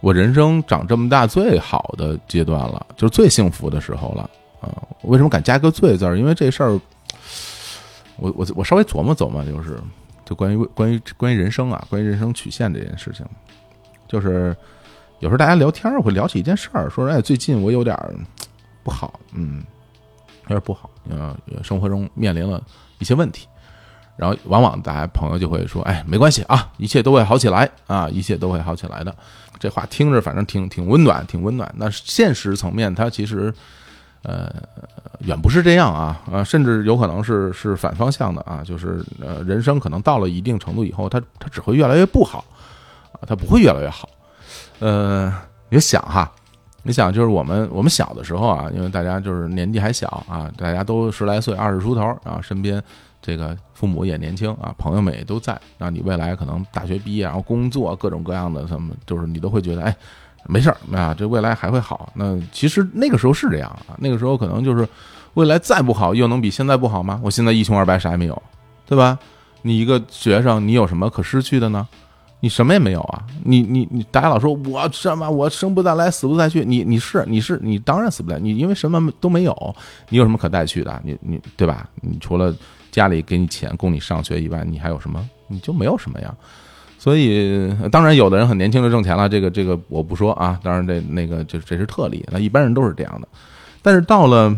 [0.00, 4.28] 我人生长这么大最好的阶段了，就是最幸福的时候了
[4.60, 4.66] 啊！
[5.02, 6.18] 为什么敢加个“最”字儿？
[6.18, 6.72] 因为这事儿，
[8.16, 9.78] 我我我稍微琢磨琢磨，就是
[10.34, 13.26] 关于关于关于人生啊，关于人生曲线这件事情，
[14.08, 14.56] 就是
[15.20, 17.96] 有时候大家聊天会聊起一件事儿，说哎，最近我有点
[18.82, 19.62] 不好，嗯，
[20.44, 22.62] 有点不好，呃，生活中面临了
[22.98, 23.46] 一些问题，
[24.16, 29.14] 然后往往大家朋友就会说，哎，没关系啊，一切都会好起来啊，一切都会好起来的。
[29.58, 31.72] 这话听着反正挺挺温暖，挺温暖。
[31.76, 33.54] 那现实层面，它其实，
[34.22, 34.52] 呃，
[35.20, 42.44] 远不是这样啊啊，甚至有可能是是反方向的啊，就是呃，人生可能到了一定程度以后，它它只会越来越不好
[43.12, 44.08] 啊，它不会越来越好。
[44.78, 45.32] 呃，
[45.68, 46.30] 你想哈，
[46.82, 52.82] 你想就是我们我们小的时候啊，因为大家就是年纪还小啊，大家都十来岁、二十出头啊，身边。
[53.24, 55.56] 这个父母也年轻啊，朋友们也都在。
[55.78, 59.96] 那你未来可能大学毕业，然后工作各种各样的什么，就是你都会觉得，哎，
[60.46, 62.12] 没事儿啊，这未来还会好。
[62.14, 64.86] 那其实那个时候是这样啊，那个时候可能就是
[65.34, 67.20] 未来再不好，又能比现在不好吗？
[67.22, 68.42] 我现在一穷二白，啥也没有，
[68.86, 69.18] 对吧？
[69.62, 71.86] 你一个学生，你有什么可失去的呢？
[72.40, 73.22] 你什么也没有啊！
[73.44, 76.64] 你你你，大家老说我什么我生不再来，死不再去。
[76.64, 79.76] 你你是你是你当然死不了，你因为什么都没有，
[80.08, 81.00] 你有什么可带去的？
[81.04, 81.88] 你你对吧？
[82.00, 82.54] 你除了。
[82.92, 85.26] 家里给你钱供你上学以外，你还有什么？
[85.48, 86.34] 你就没有什么呀。
[87.02, 90.56] 所以，当然有的人很年轻就挣钱了，这个这个我不说啊。
[90.62, 93.26] 当然，这那个就这是特例，那一般人都是这样的。
[93.82, 94.56] 但是到了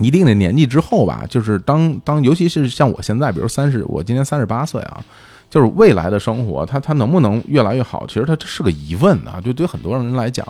[0.00, 5.00] 一定的年纪之后吧，就是当当，尤其是像我现在，比如三十，我今年三十八岁啊，
[5.48, 8.04] 就是未来的生活，它它能不能越来越好？
[8.08, 9.40] 其实它这是个疑问啊。
[9.40, 10.44] 就对很多人来讲。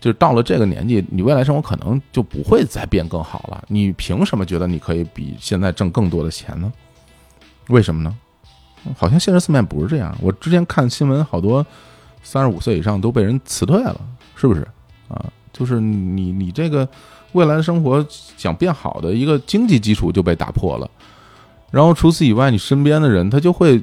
[0.00, 3.64] 就是到了这个年纪，你未来生活可能就不会再变更好了。
[3.66, 6.72] 你凭什么觉得你可以比现在挣更多的钱呢？
[7.70, 8.16] 为什么呢？
[8.96, 10.16] 好像现实层面不是这样。
[10.20, 11.64] 我之前看新闻，好多
[12.22, 14.00] 三十五岁以上都被人辞退了，
[14.36, 14.66] 是不是？
[15.08, 16.86] 啊，就是你你这个
[17.32, 18.04] 未来生活
[18.36, 20.90] 想变好的一个经济基础就被打破了。
[21.70, 23.82] 然后除此以外，你身边的人他就会，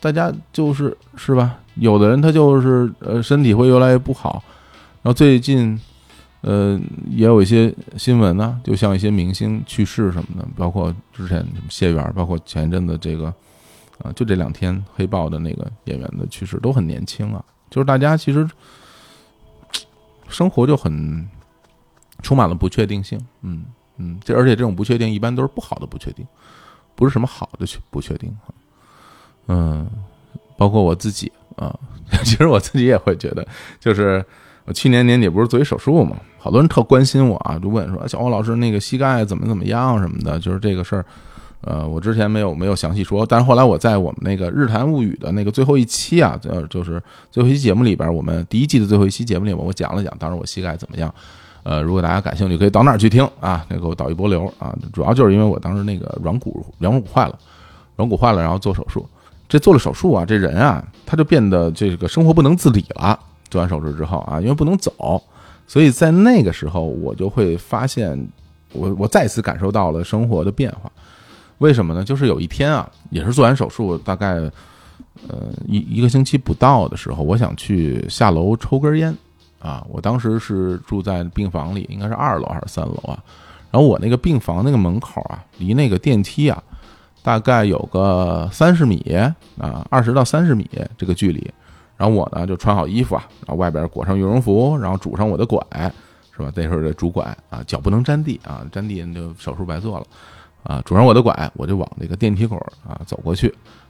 [0.00, 1.58] 大家就是是吧？
[1.74, 4.42] 有的人他就是呃身体会越来越不好。
[5.02, 5.78] 然后最近，
[6.40, 6.80] 呃，
[7.10, 13.32] 也有一些新闻呢，就像一些明星去世什么的，包括之前什么谢元，包括前一阵子这个，
[14.14, 17.44] 就这两天黑豹的那个演员的去世，都很年轻啊。
[17.70, 18.48] 就是大家其实
[20.28, 21.28] 生活就很
[22.22, 23.64] 充满了不确定性，嗯
[23.96, 26.26] 嗯，这而且这种不确定一般都是不好的不确定，
[26.94, 28.36] 不是什么好的不确定
[29.48, 29.88] 嗯，
[30.56, 31.74] 包括我自己啊，
[32.24, 33.46] 其实我自己也会觉得，
[33.80, 34.24] 就是。
[34.68, 41.06] 我去年年底不是做一手术嘛，好多人特关心我啊，就问说小欧老师那个膝盖怎么怎么样什么的，就是这个事儿。
[41.66, 47.02] 呃，我之前没有没有详细说，但是后来我在我们那个日谈物语的那个最后一期啊，呃，就是
[47.32, 51.12] 最后一期节目里边，我们第一季的最后一期节目里，我讲了讲当时我膝盖怎么样。
[51.64, 54.72] 呃，如果大家感兴趣，可以到那儿去听啊，那个我导一波流啊。
[54.92, 57.36] 主要就是因为我当时那个软骨软骨坏了，
[57.96, 59.04] 软骨坏了，然后做手术。
[59.48, 63.18] 这做了手术啊，这人啊，他就变得这个生活不能自理了。
[63.50, 65.20] 做完手术之后啊，因为不能走，
[65.66, 68.16] 所以在那个时候我就会发现，
[68.72, 70.90] 我我再次感受到了生活的变化。
[71.58, 72.04] 为什么呢？
[72.04, 74.34] 就是有一天啊，也是做完手术，大概
[75.28, 79.14] 呃一一个星期不到的时候，我想去下楼抽根烟
[79.58, 79.84] 啊。
[79.88, 83.22] 我当时是住在病房里，应该是二楼还是三楼啊？
[83.70, 86.62] 然后我那个病房那个门口啊，离那个电梯啊，
[87.22, 89.02] 大概有个三十米
[89.58, 91.50] 啊，二十到三十米这个距离。
[91.96, 95.58] 然后我呢就穿好衣服啊，然后外边裹上羽绒服，然后拄上我的拐，
[96.36, 96.52] 是吧？
[96.54, 100.06] 那时候的拄拐啊，脚不能沾地啊，沾地就手术白做了
[100.66, 100.82] 啊。
[100.84, 102.56] 拄上我的拐，我就往这个电梯口
[102.86, 103.48] 啊走过去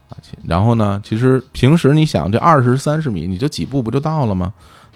[0.09, 0.17] 啊。
[0.45, 4.53] 然后呢，其实平时你想这二十三十米，你就几步不就到了吗？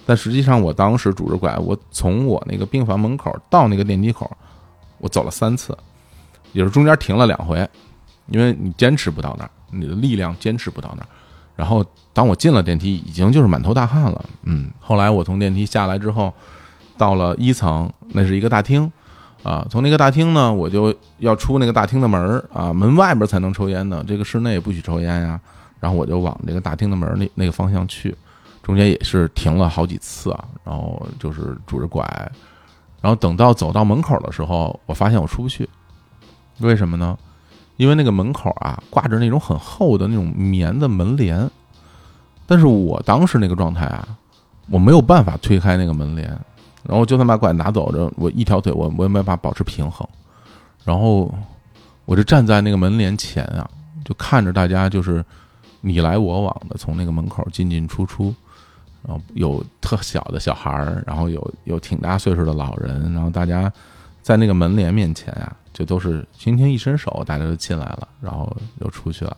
[0.06, 4.30] 但实际上我当时拄着拐，我从我那个病房门口到那个电梯口，
[4.98, 5.76] 我走了三次，
[6.52, 7.68] 也是中间停了两回
[8.26, 11.08] 因为你坚持不到那儿，你的力量坚持不到那儿。
[11.54, 14.24] 然后当我进了电梯，已经就是满头大汗了。
[14.44, 16.32] 嗯，后来我从电梯下来之后，
[16.96, 18.90] 到了一层，那是一个大厅，
[19.42, 25.40] 啊，从那个大厅呢，我就要出那个大厅的门啊，门外边才能抽烟呢，这个室内不许抽烟呀。
[25.80, 28.14] 然后我就往这个大厅的门那那个方向去，
[28.62, 32.04] 中间也是停了好几次啊，然后就是拄着拐，
[33.00, 35.66] 然后等到走到门口的时候，我发现我出不去，
[36.58, 37.16] 为什么呢？
[37.78, 41.50] 因为那个门口啊挂着那种很厚的那种棉的门帘，
[42.46, 44.06] 但是我当时那个状态啊，
[44.68, 46.38] 我没有办法推开那个门帘，
[46.82, 50.06] 然后我就算把拐拿走着，我一条腿我我也没办法保持平衡，
[50.84, 51.32] 然后
[52.04, 53.68] 我就站在那个门帘前啊，
[54.04, 55.24] 就看着大家就是
[55.80, 58.34] 你来我往的从那个门口进进出出，
[59.06, 63.72] 然后有特小的小孩儿，然后有有挺大岁数的老人，然后大家
[64.22, 65.56] 在那个门帘面前啊。
[65.72, 69.34] 就都是轻轻一伸手，大家就进来了，然后又出去了。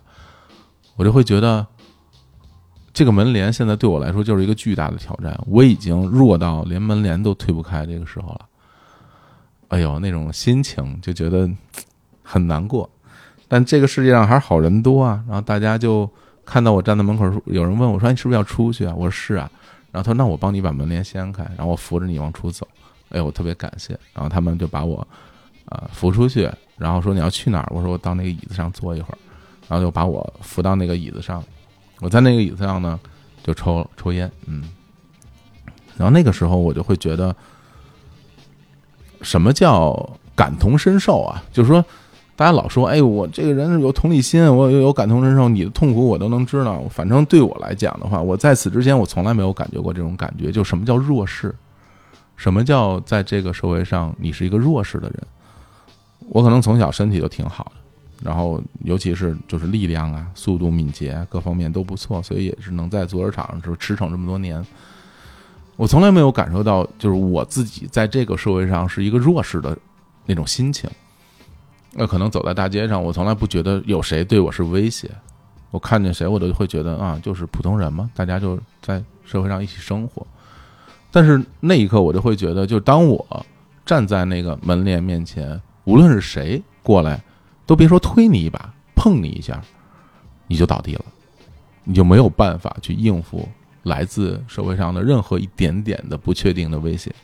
[0.97, 1.65] 我就会觉得，
[2.93, 5.39] 这个门帘现在对我来说就是一个巨大的挑战。
[5.47, 8.47] 我已经弱到连门帘都推不开这个时候了。
[9.69, 11.51] 哎呦，那种心情就觉得
[12.23, 12.89] 很难过。
[13.49, 15.23] 但这个世界上还是好人多啊。
[15.27, 16.09] 然后大家就
[16.45, 19.51] 看到我站在门口，有人问我说：“你是不是要出去啊？”我说：“是啊。”
[19.91, 22.67] 然后他说：“那我帮你把门帘掀开，然后我扶着你往出走。”
[23.11, 23.99] 哎呦，我特别感谢。
[24.13, 25.07] 然后他们就把我。
[25.67, 27.69] 啊，扶出去，然后说你要去哪儿？
[27.71, 29.19] 我说我到那个椅子上坐一会儿，
[29.69, 31.43] 然后就把我扶到那个椅子上。
[32.03, 32.99] 我在那个椅子上呢，
[33.43, 34.65] 就抽抽烟，嗯。
[35.97, 37.35] 然后那个时候我就会觉得，
[39.21, 39.95] 什么叫
[40.35, 41.41] 感同身受啊？
[41.53, 41.85] 就是说，
[42.35, 46.83] 大家老说，哎，我这个人有同理心，我有有感同身受，你的痛苦我都能知道。
[46.91, 50.51] 反正对我来讲的话，我在此之前我从来没有感觉过这种感觉。
[50.51, 51.55] 就什么叫弱势？
[52.37, 55.23] 什么叫在这个社会上你是一个弱势的人？
[56.31, 57.82] 我可能从小身体就挺好的，
[58.25, 64.65] 然后尤其是就是力量啊、速度、敏捷各方面都不错，所以也是能在足球场上就驰骋这么多年。
[65.77, 69.77] 我从来没有感受到就是我自己在这个社会上是一个弱势的
[70.27, 70.89] 那种心情。
[71.93, 75.11] 那可能走在大街上，我从来不觉得有谁对我是威胁。
[75.71, 80.27] 我看见谁，我都会觉得啊，就是普通人嘛，大家就在社会上一起生活。
[81.11, 83.47] 但是那一刻，我就会觉得，就当我
[83.85, 85.61] 站在那个门帘面前。
[85.85, 87.21] 无论是谁过来，
[87.67, 89.63] 都别说推你一把、碰你一下，
[90.47, 91.05] 你就倒地了，
[91.85, 93.49] 你就没有办法去应付
[93.85, 97.15] 来自社会上的任何一点点的不确定的威胁。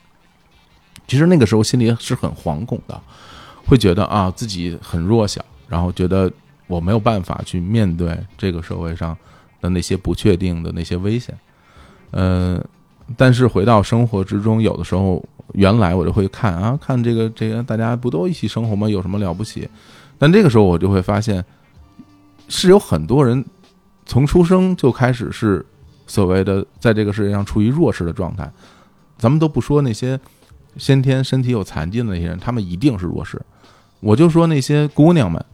[1.06, 3.00] 其实那个时候心里是很惶恐的，
[3.66, 6.30] 会觉得啊自己很弱小，然后觉得
[6.66, 9.16] 我没有办法去面对这个社会上
[9.60, 11.36] 的那些不确定的那些危险。
[12.12, 12.62] 嗯，
[13.16, 15.24] 但是回到生活之中，有的时候。
[15.54, 18.86] 原来我就会看啊，看这个这个，大家不都一起生活吗？
[18.86, 19.66] 有什么了不起？
[20.18, 21.44] 但这个时候我就会发现，
[22.48, 23.44] 是有很多人
[24.04, 25.64] 从出生就开始是
[26.06, 28.50] 所谓的在这个世界上处于弱势的状态。
[29.16, 30.18] 咱们都不说那些
[30.76, 33.40] 先天身体有残疾的那些人，他们一定是弱势。
[34.00, 35.44] 我就说那些姑娘们，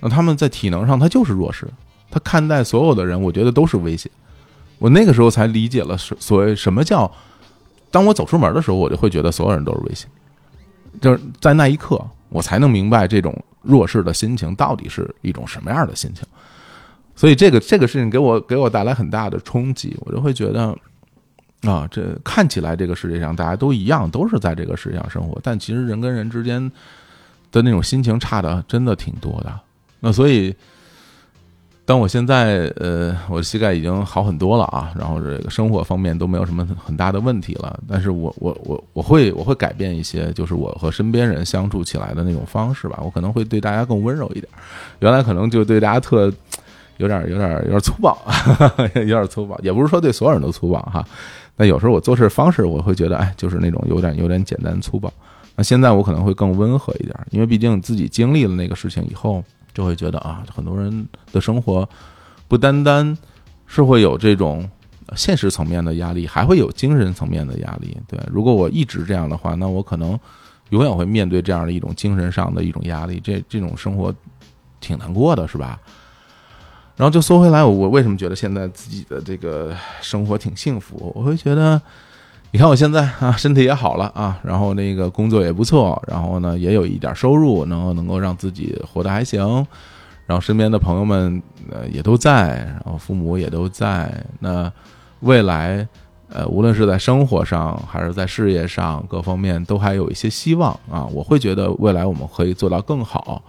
[0.00, 1.68] 那他们在体能上他就是弱势，
[2.10, 4.10] 他看待所有的人，我觉得都是威胁。
[4.78, 7.10] 我那个时候才理解了所谓什么叫。
[7.90, 10.06] 当我走出门的时候，我就会觉得所有人都是威胁，
[11.00, 13.34] 就是在那一刻，我才能明白这种
[13.66, 16.24] 弱势的心情到底是一种什么样的心情。
[17.14, 20.76] 所以，这个这个事情给我给我带来很大的冲击，我就会觉得
[21.62, 26.70] 啊，这看起来这个世界上大家都一样，都是在这个世界上生活，但其实人跟人之间
[27.50, 29.60] 的那种心情差的真的挺多的。
[30.00, 30.54] 那所以。
[31.88, 37.78] 但我现在，呃，我膝盖已经好很多了啊，然后这个生活方面都没有什么很大的问题了。
[37.88, 42.98] 但是我我我我会我会改变一些，就是我和身边人相处起来的那种方式吧。
[43.04, 44.48] 我可能会对大家更温柔一点。
[44.98, 46.24] 原来可能就对大家特
[46.96, 48.18] 有点有点有点粗暴，
[48.96, 51.06] 有点粗暴，也不是说对所有人都粗暴哈。
[51.56, 55.08] 那有时候我做事方式，我会觉得，哎，就是那种有点有点简单粗暴。
[55.54, 59.40] 那现在我可能会更温和一点，因为毕竟自己经历了那个事情以后。
[59.76, 61.86] 就会觉得啊，很多人的生活
[62.48, 63.14] 不单单
[63.66, 64.66] 是会有这种
[65.14, 67.94] 现实层面的压力，还会有精神层面的压力。
[68.08, 70.18] 对，如果我一直这样的话，那我可能
[70.70, 73.20] 永远会面对这样的一种精神上的一种压力。
[73.22, 74.10] 这这种生活
[74.80, 75.78] 挺难过的，是吧？
[76.96, 81.12] 然后就说回来，我为什么觉得现在自己的这个生活挺幸福？
[81.14, 81.78] 我会觉得。
[82.56, 89.46] 你看我现在啊，身体也好了啊，然后那个工作也不错，然后呢也有一点收入，能够能够让自己活得还行，
[90.24, 94.10] 然后身边的朋友们呃也都在，然后父母也都在，
[94.40, 94.72] 那
[95.20, 95.86] 未来
[96.30, 103.42] 呃无论是在生活上还是在事业上各方面都还有一些希望啊，我会觉得未来我们可以做到更好。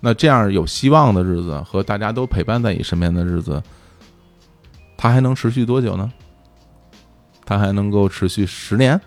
[0.00, 3.62] 那这样有希望的日子和大家都陪伴在你身边的日子，
[4.96, 6.10] 它还能持续多久呢？
[7.48, 9.00] 它还能够持续十年？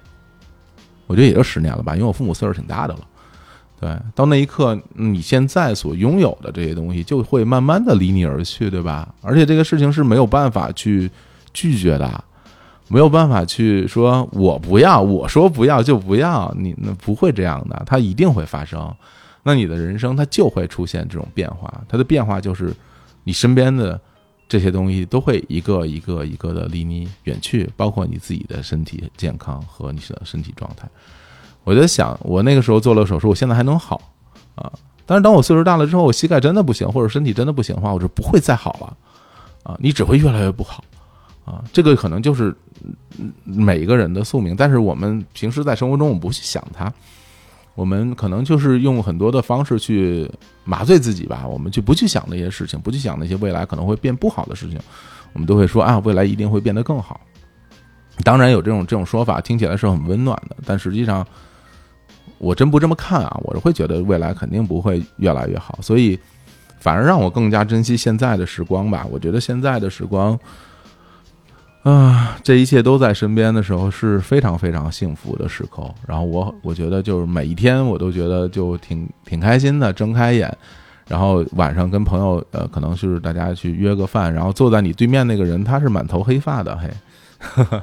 [1.05, 2.99] 我觉得也就十年了吧，因为我父母岁数挺大的了。
[3.79, 9.13] 对，到那一刻，你现在所拥有的这些东西就会慢慢的离你而去，对吧？
[9.21, 11.11] 而且这个事情是没有办法去
[11.53, 12.23] 拒绝的，
[12.87, 18.91] 没有办法去说我不要，我说不要就不要，你那不会这样的，它一定会发生。
[19.43, 22.73] 那你的人生它就会出现这种变化，它的变化就是
[23.23, 23.99] 你身边的
[24.51, 30.85] 这些东西都会一个一个一个的离你远去，包括你自己的身体健康和你的身体状态。
[31.63, 34.01] 我在想，我那个时候做了手术，我现在还能好
[34.55, 34.69] 啊。
[35.05, 38.97] 但是当我岁数大了之后，我膝盖真的不行，或者身体真的不行的话，我就不会再好了
[39.63, 39.77] 啊。
[39.79, 40.83] 你只会越来越不好
[41.45, 41.63] 啊。
[41.71, 42.53] 这个可能就是
[43.45, 44.53] 每一个人的宿命。
[44.53, 46.93] 但是我们平时在生活中，我们不去想它，
[47.75, 50.29] 我们可能就是用很多的方式去
[50.63, 51.47] 麻醉自己吧。
[51.47, 54.79] 我们就不去想那些事情，不去想那些未来可能会变不好的事情。
[55.33, 57.19] 我们都会说啊，未来一定会变得更好。
[58.23, 61.25] 当然有这种这种说法，听起来是很温暖的，但实际上。
[62.37, 66.17] 我真不这么看啊，我是会觉得未来肯定不会越来越好，所以
[66.79, 69.05] 反而让我更加珍惜现在的时光吧。
[69.11, 70.37] 我觉得现在的时光，
[71.83, 75.83] 啊，这一切都在身边的时候是非常非常幸福的时刻。
[76.07, 80.51] 然后我我觉得就是每一天我都觉得就挺挺开心的，睁开眼，
[81.07, 86.89] 然后晚上跟朋友呃，可能是大家去约个饭，然后坐在你对面那个人他是满头黑发的，嘿，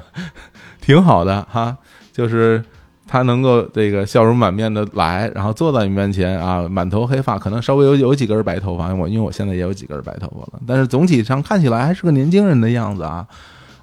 [0.79, 1.77] 挺好的哈，
[2.11, 2.63] 就是。
[3.11, 13.25] 他能够这个笑容满面的来，然后坐在你面前啊，满头黑发，可能稍微有有几根白头发，我因为我现在也有几根白头发了，但是总体上看起来还是个年轻人的样子啊。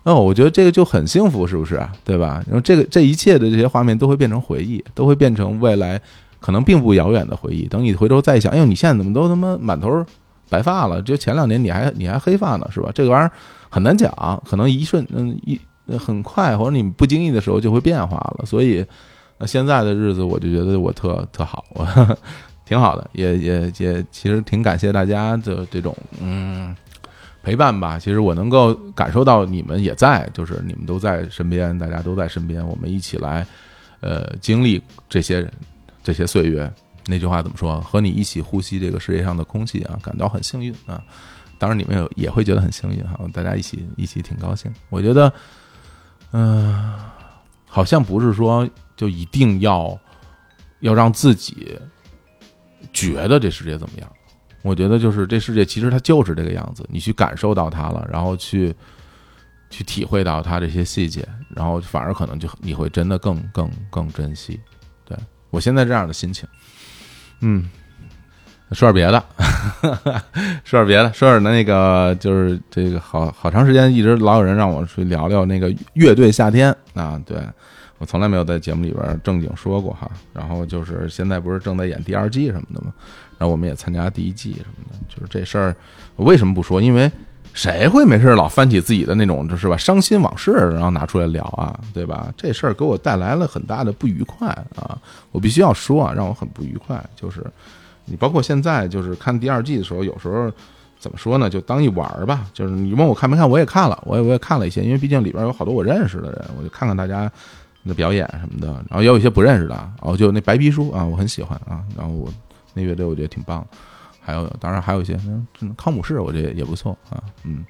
[0.06, 1.80] 哦，我觉得这个就很幸福，是不是？
[2.04, 2.42] 对吧？
[2.46, 6.00] 然后这个这一切的这些画面都会变成回忆，都会变成未来
[6.40, 7.66] 可能并不遥远的回忆。
[7.66, 10.06] 等你回头再想，哎呦，你现在怎么都他妈满头
[10.48, 11.02] 白发了？
[11.02, 12.90] 就前两年你还你还黑发呢，是吧？
[12.94, 13.30] 这个玩意儿
[13.68, 14.10] 很难讲，
[14.48, 15.60] 可能一瞬嗯一
[15.98, 18.84] 很快，或者你不经意的时候就会变化了，所以。
[19.38, 21.86] 那现在的日子，我就觉得我特特好，我
[22.64, 26.74] 挺好的，也也也，其实挺感谢大家的这种嗯
[27.46, 27.96] 陪伴吧。
[27.96, 33.46] 其实我能够感受到你们也在，就是你们都在身边，大家都在身边，我们一起来
[34.00, 35.48] 呃经历这些
[36.02, 36.68] 这些岁月。
[37.06, 37.80] 那句话怎么说？
[37.82, 41.00] 和你一起呼吸这个世界上的空气啊，感到很幸运啊。
[41.56, 44.74] 当然你们也也会觉得很幸运哈，大家一起一起挺高兴。
[44.90, 45.32] 我觉得
[46.32, 46.92] 嗯，
[47.64, 48.68] 好像不是说。
[48.96, 50.00] 就一定要
[50.80, 51.78] 要让自己
[52.94, 54.10] 觉得这世界怎么样？
[54.66, 58.74] 我觉得就是这世界其实它就是这个样子，你去感受到它了，然后去
[59.70, 64.58] 去体会到它这些细节，然后反而可能就你会真的更更更珍惜。
[65.04, 65.16] 对
[65.50, 66.48] 我现在这样的心情，
[67.42, 67.70] 嗯，
[68.72, 69.24] 说点别的，
[70.64, 77.38] 说点别的，说点那个就是这个好好长时间一直老有人让我去聊聊那个乐队夏天啊，对。
[77.98, 82.92] 我从来没有在节目里边正经说过哈，然后就是现在不是正在演第二季什么的吗？
[83.38, 85.76] 然后我们也参加第一季什么的，就是这事儿，
[86.16, 86.80] 我为什么不说？
[86.80, 87.10] 因为
[87.52, 92.32] 谁会没事老翻起自己的那种就是吧伤心往事，然后拿出来聊啊，对吧？
[92.36, 94.98] 这事儿给我带来了很大的不愉快啊，
[95.32, 97.02] 我必须要说啊，让我很不愉快。
[97.14, 97.44] 就是
[98.04, 100.52] 你包括现在就是看第二季的时候，有时候
[100.98, 101.48] 怎么说呢？
[101.48, 102.46] 就当一玩儿吧。
[102.52, 107.30] 就是你问我看没看，我也看了，我也我也看了一些，因为毕竟里边有好多我认识的人，我就看看大家。
[107.86, 112.28] 的表演什么的，然后也有一些不认识的，然后就那白皮书啊，我很喜欢啊，然后我
[112.76, 113.66] 那乐队我觉得挺棒，
[114.20, 117.64] 还有当然还有一些嗯康姆士，我觉得也不错啊，嗯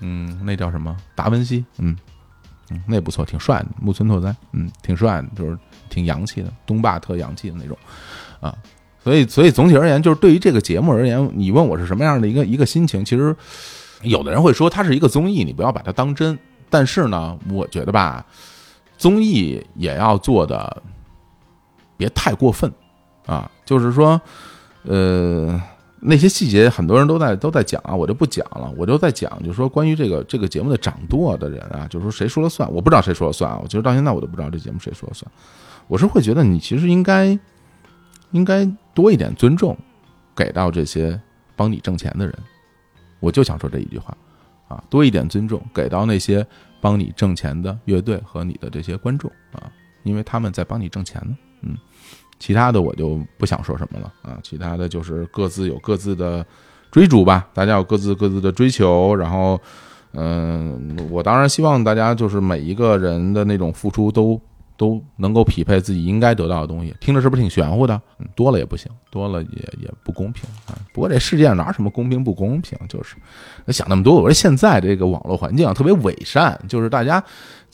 [0.00, 1.96] 嗯，那叫什么达文西，嗯
[2.70, 5.58] 嗯，那不错，挺帅的，木村拓哉，嗯，挺帅的，就是
[5.90, 7.76] 挺洋气的，东霸特洋气的那种
[8.40, 8.56] 啊，
[9.02, 13.34] 所以所以总体而言，就是对于这个节目而言，你问我是什么样的一个一个心情，其实
[14.02, 16.38] 有的人会说它是一个综艺，你不要把它当真，
[16.70, 18.24] 但是呢，我觉得吧。
[18.96, 20.82] 综艺也要做的
[21.96, 22.72] 别太过分
[23.26, 24.20] 啊，就是说，
[24.82, 25.60] 呃，
[26.00, 35.30] 那些细节很多人都在都在讲啊，我就不讲了，我就在讲，就是说关于这个这个节目的掌舵的人啊，就是说谁说了算，我不知道谁说了算啊，我其实到现在我都不知道这节目谁说了算，
[35.88, 37.38] 我是会觉得你其实应该
[38.32, 38.64] 应该
[38.94, 39.76] 多一点尊重
[40.34, 41.20] 给到这些
[41.56, 42.34] 帮你挣钱的人，
[43.20, 44.16] 我就想说这一句话
[44.68, 46.46] 啊，多一点尊重给到那些。
[46.84, 49.72] 帮你挣钱的乐队和你的这些观众啊，
[50.02, 51.34] 因为他们在帮你挣钱呢。
[51.62, 51.74] 嗯，
[52.38, 54.38] 其他的我就不想说什么了啊。
[54.42, 56.44] 其他的就是各自有各自的
[56.90, 59.14] 追逐吧，大家有各自各自的追求。
[59.14, 59.60] 然后，
[60.12, 64.40] 嗯，我当然希望大家就是每一个人的那种付出都
[64.76, 68.00] 都能够匹配自己应该得到的东西，听着是不是挺玄乎的？
[68.34, 70.74] 多了也不行，多了也也不公平啊。
[70.92, 72.76] 不过这世界上哪有什么公平不公平？
[72.88, 73.16] 就是
[73.68, 74.16] 想那么多。
[74.16, 77.22] 我说现在这个网络环境啊，特别伪善，就是大家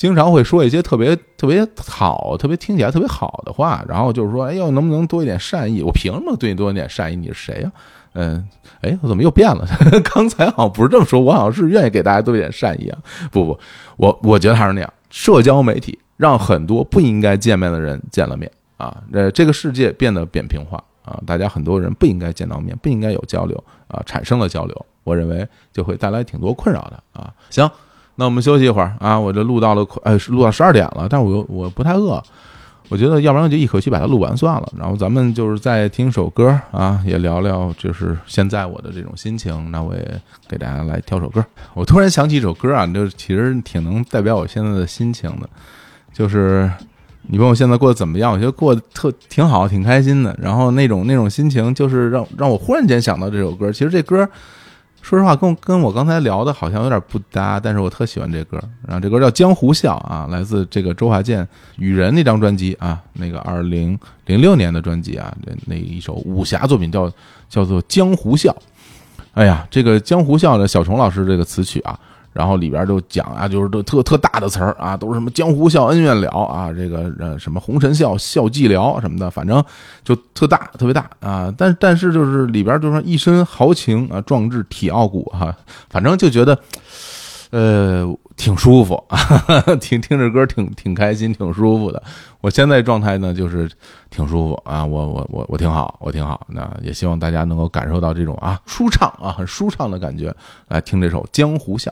[0.01, 5.83] 经常会说一些特别特别好、特别听起来特别好的话，然后就是说，哎呦，能不能多一点善意？
[5.83, 7.17] 我凭什么对你多一点善意？
[7.17, 7.71] 你是谁呀？
[8.15, 8.49] 嗯，
[8.81, 9.69] 哎，我怎么又变了？
[10.03, 12.99] 刚才好像不是这么说，我好像是愿意给大家多一点善意啊。
[13.31, 13.61] 不不，
[13.99, 27.31] 我我觉得还是那样，社交媒体让很多不应该见面的人见了面啊，呃，这个世界变得扁平化啊，大家很多人不应该见到面，不应该有交流啊，产生了交流，我认为就会带来挺多困扰的啊。
[27.51, 27.71] 行，
[28.17, 32.23] 那我们休息一会儿啊，我这录到了快，呃，录到十二点了，但是我又我不太饿。
[32.91, 39.71] 我觉得要不然就一口气把它录完算了，然后咱们就是再听首歌啊，也聊聊就是现在我的这种心情。
[39.71, 41.45] 那我也给大家来挑首歌。
[41.75, 45.49] 我突然想起一首歌啊，就其实挺能代表我现在的心情的，
[46.13, 46.69] 就是
[47.23, 48.33] 你问我现在过得怎么样？
[48.33, 50.37] 我觉得过得特挺好，挺开心的。
[50.43, 53.71] 然后那种那种心情，就是让让我忽然间想到这首歌。
[53.73, 54.29] 其实这歌。
[55.03, 58.63] 说实话，跟跟我刚才聊的好像有点不搭，但是我特喜欢这歌。
[58.87, 61.45] 然后这歌叫《江湖笑》啊，来自这个周华健
[61.77, 67.11] 《雨人》那张专辑啊，那个二零零六年的专辑啊，那那一首武侠作品叫
[67.49, 68.53] 叫做《江湖笑》。
[69.33, 71.99] 哎呀，这个《江湖笑》的小虫老师这个词曲啊。
[72.33, 79.63] 然后里边就讲啊，就是都特特大的词儿啊，都是什么江湖笑恩怨了啊，这个呃什么红尘笑笑寂寥什么的，反正
[80.05, 81.53] 就特大特别大啊。
[81.59, 85.55] 但但是就是里边就是一身豪情啊，壮志体傲骨哈，
[85.89, 86.57] 反正就觉得
[87.51, 89.19] 呃挺舒服啊，
[89.81, 92.01] 听听着歌挺挺开心，挺舒服的。
[92.41, 93.69] 我现在状态呢就是
[94.09, 96.47] 挺舒服啊，我我我我挺好，我挺好。
[96.49, 100.33] 那也希望大家能够感受到这种啊舒畅啊很舒畅的感觉，
[100.69, 101.91] 来听这首《江湖笑》。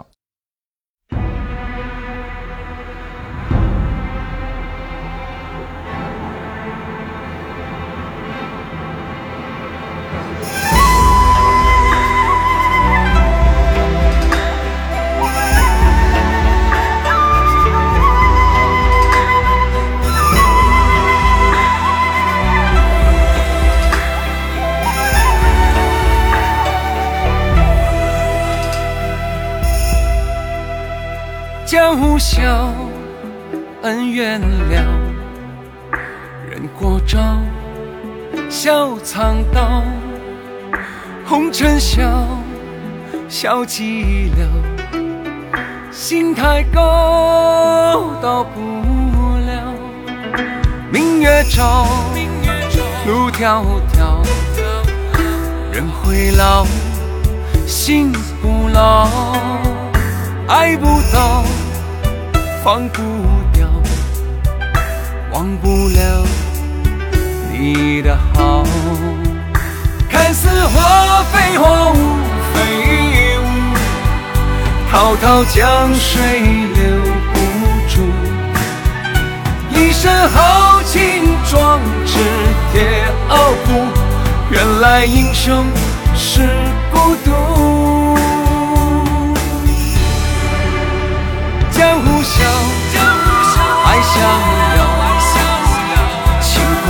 [34.09, 34.74] 恩怨了，
[36.51, 37.18] 人过招，
[38.48, 39.82] 笑藏刀。
[41.26, 42.26] 红尘笑，
[43.28, 44.47] 笑寂寥，
[45.93, 48.60] 心太高，到不
[49.47, 49.74] 了。
[50.90, 51.86] 明月照，
[53.06, 53.62] 路迢
[53.93, 54.24] 迢，
[55.70, 56.66] 人会老，
[57.66, 58.10] 心
[58.40, 59.06] 不老。
[60.48, 61.44] 爱不到，
[62.64, 63.02] 放不，
[65.39, 66.24] 忘不了
[67.52, 68.65] 你的好。
[70.10, 71.94] 看似花非花，雾
[72.52, 73.44] 非雾，
[74.90, 76.40] 滔滔江水
[76.74, 76.82] 留
[77.32, 77.39] 不
[77.89, 78.01] 住。
[79.70, 80.98] 一身豪情
[81.48, 82.19] 壮志
[82.73, 83.86] 铁傲骨，
[84.51, 85.65] 原来英雄
[86.16, 86.48] 是
[86.90, 87.31] 孤独。
[91.70, 92.44] 江湖笑，
[93.86, 94.57] 爱逍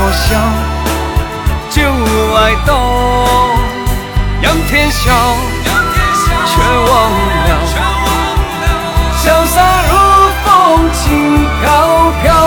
[0.09, 0.37] 遥，情破晓，
[1.69, 1.83] 旧
[2.35, 2.71] 爱动，
[4.41, 5.13] 仰天笑，
[6.47, 6.91] 却忘
[7.45, 7.49] 了，
[9.23, 9.57] 潇洒
[9.91, 9.93] 如
[10.45, 10.47] 风，
[10.93, 11.63] 轻飘
[12.23, 12.38] 飘。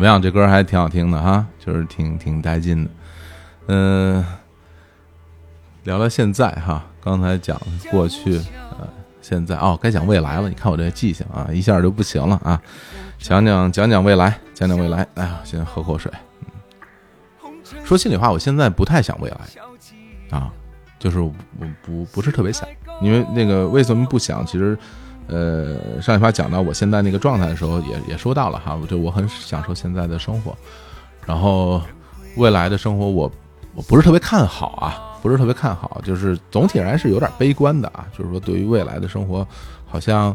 [0.00, 0.22] 怎么样？
[0.22, 2.90] 这歌还挺好听的哈，就是挺挺带劲的。
[3.66, 4.24] 嗯，
[5.84, 7.60] 聊聊现在哈，刚才讲
[7.90, 8.38] 过去，
[8.78, 8.88] 呃，
[9.20, 10.48] 现在哦，该讲未来了。
[10.48, 12.58] 你看我这记性啊，一下就不行了啊。
[13.18, 15.06] 讲讲讲讲未来，讲讲未来。
[15.16, 16.10] 哎呀，先喝口水。
[17.84, 19.38] 说心里话，我现在不太想未来
[20.30, 20.50] 啊，
[20.98, 21.30] 就是我
[21.82, 22.66] 不不是特别想，
[23.02, 24.46] 因为那个为什么不想？
[24.46, 24.78] 其实。
[25.30, 30.56] 呃，上一发讲到我现在那个状态的时候，也也说到了哈，我就我很享受现在的生活，
[31.24, 31.80] 然后
[32.36, 33.30] 未来的生活，我
[33.74, 39.46] 我不是特别看好啊，不是特别看好，就是总体而言是有点悲观的啊，就是说对于未来的生活，
[39.86, 40.34] 好像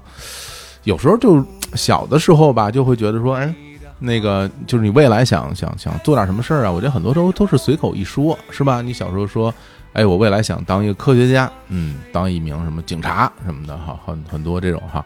[0.86, 1.44] 有时候就
[1.74, 3.54] 小的时候吧，就会觉得说，哎，
[4.00, 8.82] 那个就是你未来想想想做点什么事儿啊，我觉得很多时候都是随口一说，是吧？
[8.82, 9.54] 你小时候说，
[9.96, 15.04] 哎，我未来想当一个科学家，嗯，当一名什么警察什么的，哈，很很多这种哈。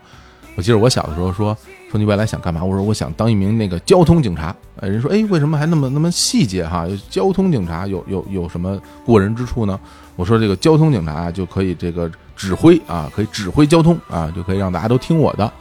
[0.56, 1.56] 我记得我小的时候说
[1.92, 2.64] 说你未来想干嘛？
[2.64, 4.54] 我说我想当一名那个交通警察。
[4.80, 6.88] 哎，人说哎，为什么还那么那么细节哈？
[7.08, 9.80] 交通警察有有有什么过人之处呢？
[10.16, 15.54] 我说这个交通警察就可以这个指挥啊，可以指挥交通啊，就可以让大家都听我的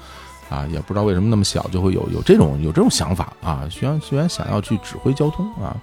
[0.48, 0.66] 啊。
[0.70, 5.76] 也不知道为什么那么小就会有有这种有这种想法啊，居然居然想要去指挥交通啊，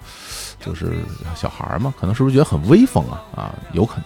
[0.60, 0.94] 就是
[1.34, 3.22] 小孩儿嘛，可能是不是觉得很威风啊？
[3.34, 4.04] 啊，有可能。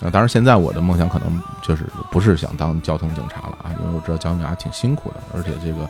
[0.00, 5.88] 那当然，现在我的梦想可能就是不是想当交通警察了啊，因为我知道交通警察挺辛苦的，而且这个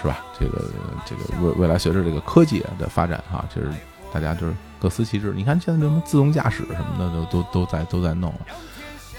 [0.00, 0.24] 是吧？
[0.38, 0.64] 这个
[1.04, 3.70] 这个未未来随着这个科技的发展哈，就是
[4.12, 5.32] 大家就是各司其职。
[5.36, 8.40] 你看现在什么自动驾驶什么的都都都在都在弄了，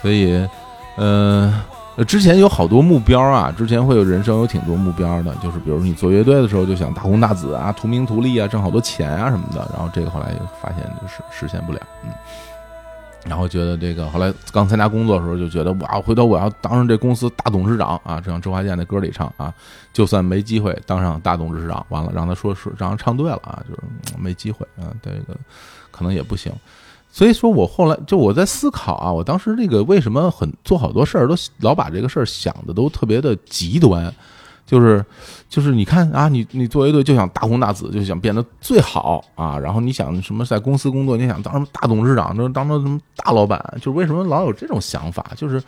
[0.02, 0.48] 所以
[0.96, 1.64] 呃，
[1.98, 10.28] 呃之前有好多目标啊，之前会有人生有挺多目标的，就是比如你做乐队的时候就想大红大紫啊，图名图利啊，挣好多钱啊什么的，然后这个后来
[10.62, 12.12] 发现就是实现不了，嗯。
[13.28, 18.22] 然后觉得这个，后来刚参加工作的时候就觉得哇，回头我要当上这公司大董事长啊！
[18.22, 19.54] 就像周华健那歌里唱啊，
[19.92, 23.82] 就算没机会当上大董事长，完了让他说说，让他唱对了啊，就是
[24.18, 25.36] 没机会啊，这个
[25.92, 26.54] 可能也不行。
[27.18, 34.14] 所以说我后来就我在思考啊，我当时这个为什么很做好多事儿都老把这个事儿想的都特别的极端。
[34.68, 35.04] 就是，
[35.50, 39.58] 就是你看啊，你你做乐队就想大红大紫，就想变得最好啊。
[39.58, 43.60] 然后你想什么在公司工作，你想当什么大董事长，就当成什么大老板。
[43.78, 45.26] 就是为什么老有这种想法？
[45.36, 45.60] 就是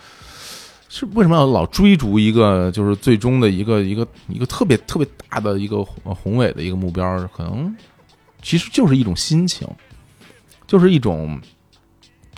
[0.88, 7.28] 是为什么要老追逐一个就是最终的一个一个一个特别特别大的一个宏伟的一个目标？
[7.36, 7.76] 可能
[8.44, 9.68] 其实就是一种心情，
[10.70, 11.42] 就是一种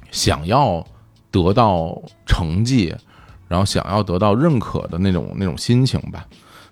[0.09, 0.81] 想要
[1.29, 2.95] 得到成绩，
[3.49, 6.25] 然后想要得到认可的那种那种心情吧。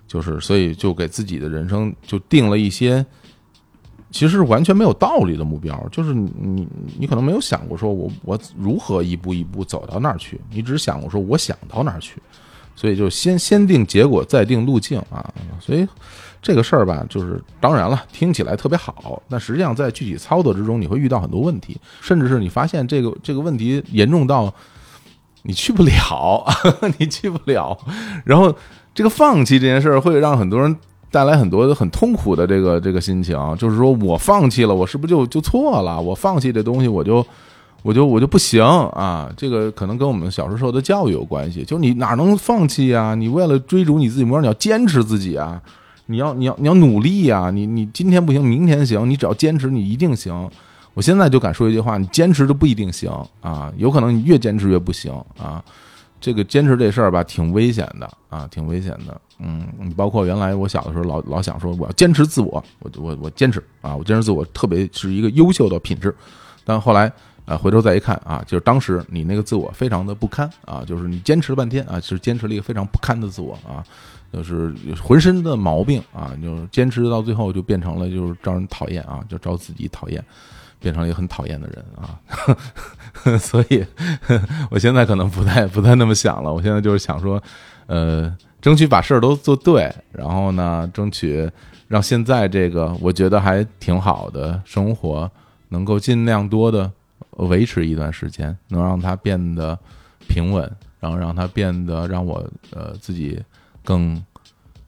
[0.08, 3.04] 就是，所以就给自己的人生就定了一些，
[4.10, 5.86] 其实完全没有道理的目标。
[5.92, 6.66] 就是你，
[6.98, 10.40] 你可能没有想过说，我我如何一步一步走到那儿去？
[10.50, 12.22] 你只想过说，我想到哪儿去？
[12.74, 15.30] 所以就先先定结果，再定路径啊。
[15.60, 15.86] 所以
[16.42, 24.52] 这个事儿吧，就是当然了，听起来特别好，但实际上在具体操作之中，你会遇到很多问题，甚至是你发现这个这个问题严重到
[25.42, 26.44] 你去不了，
[26.98, 27.78] 你去不了，
[28.24, 28.54] 然后。
[28.92, 30.76] 这个放弃这件事儿会让很多人
[31.12, 35.98] 带来很多很痛苦的这个这个心情，就是说我放弃了，我是不是就就错了？
[35.98, 37.24] 我放弃这东西，我就
[37.82, 39.30] 我就我就不行啊！
[39.36, 41.62] 这个可能跟我们小时候受的教育有关系。
[41.64, 43.14] 就你哪能放弃呀？
[43.14, 45.62] 你为了追逐你自己目标，你要坚持自己啊！
[46.10, 47.50] 你要你要你要努力呀！
[47.50, 49.08] 你你今天不行，明天行。
[49.08, 50.50] 你只要坚持，你一定行。
[50.92, 53.08] 我现在就敢说一句话：你坚持都不一定行
[53.40, 53.72] 啊！
[53.76, 55.64] 有可能你越坚持越不行啊！
[56.20, 59.20] 这个坚持这事儿吧，挺危险的啊，挺危险的。
[59.38, 66.12] 嗯，你包括原来我小的时候，老老想说我要坚持自我，我我我坚持啊，我坚持自我，特别是一个优秀的品质。
[66.64, 67.10] 但后来
[67.44, 73.84] 啊，回头再一看啊，就是当时你那个自我非常的不堪啊，就是你坚持了半天啊，是坚持了一个非常不堪的自我啊，
[74.32, 80.22] 就是浑身的毛病啊，就坚持到最后就变成了就是招人讨厌啊，就招自己讨厌。
[80.82, 82.16] 变成了一个很讨厌的人啊，
[83.36, 83.84] 所以
[84.70, 86.50] 我现在可能不太不太那么想了。
[86.50, 87.38] 我现在就是想说，
[87.84, 91.46] 呃，争取把事儿都做对，然后呢，争取
[91.86, 95.30] 让现在这个我觉得还挺好的生活
[95.68, 96.90] 能够尽量多的
[97.46, 99.78] 维持一段时间，能让它变得
[100.28, 103.42] 平稳，然后让它变得让我呃自己
[103.84, 104.22] 更。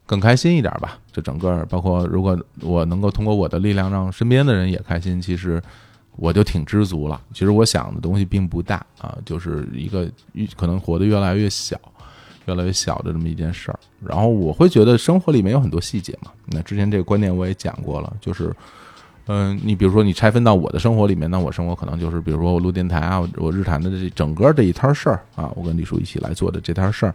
[0.05, 5.63] 更开心一点吧，就整个包括如果我能够通过我的力量让身边的人也开心，其实
[6.17, 7.19] 我就挺知足了。
[7.33, 10.07] 其实我想的东西并不大啊，就是一个
[10.55, 11.81] 可能活得越来越小，
[12.45, 13.79] 越来越小的这么一件事儿。
[14.05, 16.31] 然后我会觉得生活里面有很多细节嘛。
[16.47, 18.55] 那之前这个观点我也讲过了，就是
[19.27, 27.15] 嗯，你比如说你拆分到我的生活里面，那我生活可能就是比如说我录电台啊，我日坛的这整个这一摊事儿啊，我跟李叔一起来做的这摊事儿，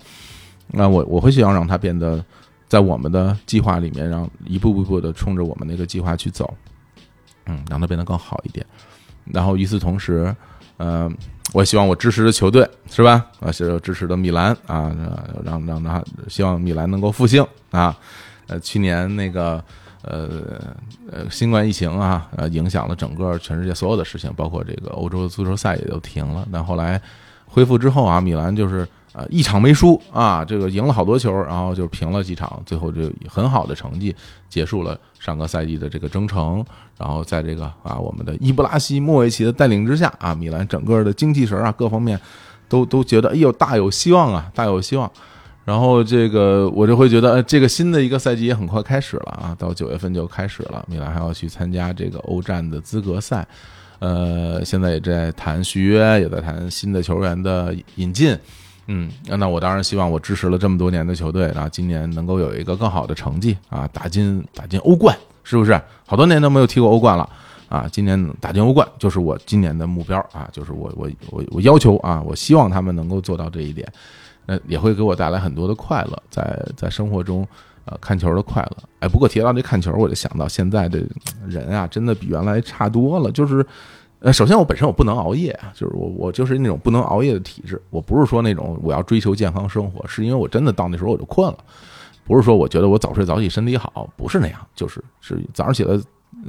[0.67, 2.23] 那我我会希望让它变得。
[2.69, 6.53] 在我们的计划里面，让一步步步的冲着我们那个计划去走，
[7.45, 8.65] 嗯，让它变得更好一点。
[9.23, 10.35] 然后与此同时，
[10.75, 11.09] 呃，
[11.53, 13.25] 我希望我支持的球队是吧？
[13.39, 14.93] 啊，是支持的米兰啊，
[15.45, 17.97] 让让他希望米兰能够复兴啊。
[18.47, 19.63] 呃，去年那个
[20.07, 20.61] 呃
[21.11, 26.47] 呃新冠疫情啊，呃影响了整个全世界所有的事情，包括这个欧洲的足球赛也都停了。
[26.51, 27.01] 但后来
[27.45, 28.87] 恢复之后啊，米兰就是。
[29.13, 34.15] 呃，一场没输啊，这个赢了好多球，然后就平了几场，最后就很好的成绩
[34.47, 36.63] 结束了上个赛季的这个征程。
[36.99, 42.19] 然后在这个啊，我们的伊布拉希莫维奇的带领之下啊，米兰整个的精气神啊，各方面
[42.69, 45.11] 都都觉得哎呦大有希望啊，大有希望。
[45.67, 53.45] 然后这个我就会觉得，呃，这个新的一个赛季也很快开始了啊，到九月份就开始了，米兰还要去参加这个欧战的资格赛，
[53.99, 58.33] 呃，现在也在谈续约，也在谈新的球员的引进，
[58.85, 65.13] 嗯，那我当然希望我支持了这么多年的球队啊，今年能够有一个更好的成绩啊，打进打进欧冠，
[65.43, 65.77] 是不是？
[66.05, 67.29] 好多年都没有踢过欧冠了。
[67.67, 73.85] 啊，今年打进欧冠就是我今年的目标啊，就是我我我我要求啊，我希望他们能够做到这一点，
[74.47, 77.47] 那也会给我带来很多的快乐，在在生活中
[77.85, 78.77] 呃看球的快乐。
[79.01, 81.03] 哎，不过提到这看球，我就想到现在的
[81.47, 83.31] 人啊，真的比原来差多了。
[83.31, 83.63] 就是
[84.19, 87.79] 呃，首先我本身我不能熬夜，就是我我就是那种不能熬夜的体质。
[87.89, 91.57] 我不是说那种我要追求健康生活，是因为我真的到那时候我就困了。
[92.25, 95.99] 不是说我觉得我早睡早起身体好，不是那样，就是是早上起来。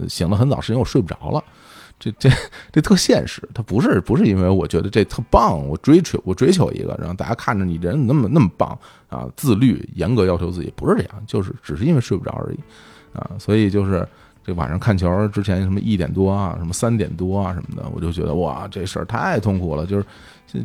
[0.07, 1.43] 醒得很早，是因为我睡不着了。
[1.99, 2.31] 这这
[2.71, 12.59] 这特现实，它不是不是因为我觉得这特棒，我追求我追求一个，让大家看着你人那么那么棒啊，自律严格要求自己，不是这样，就是只是因为睡不着而已
[13.13, 13.31] 啊。
[13.39, 14.07] 所以就是
[14.45, 20.05] 这晚上看球之前什么一点多啊，什么三点多啊什么的，我就觉得哇，这事儿太痛苦了，就是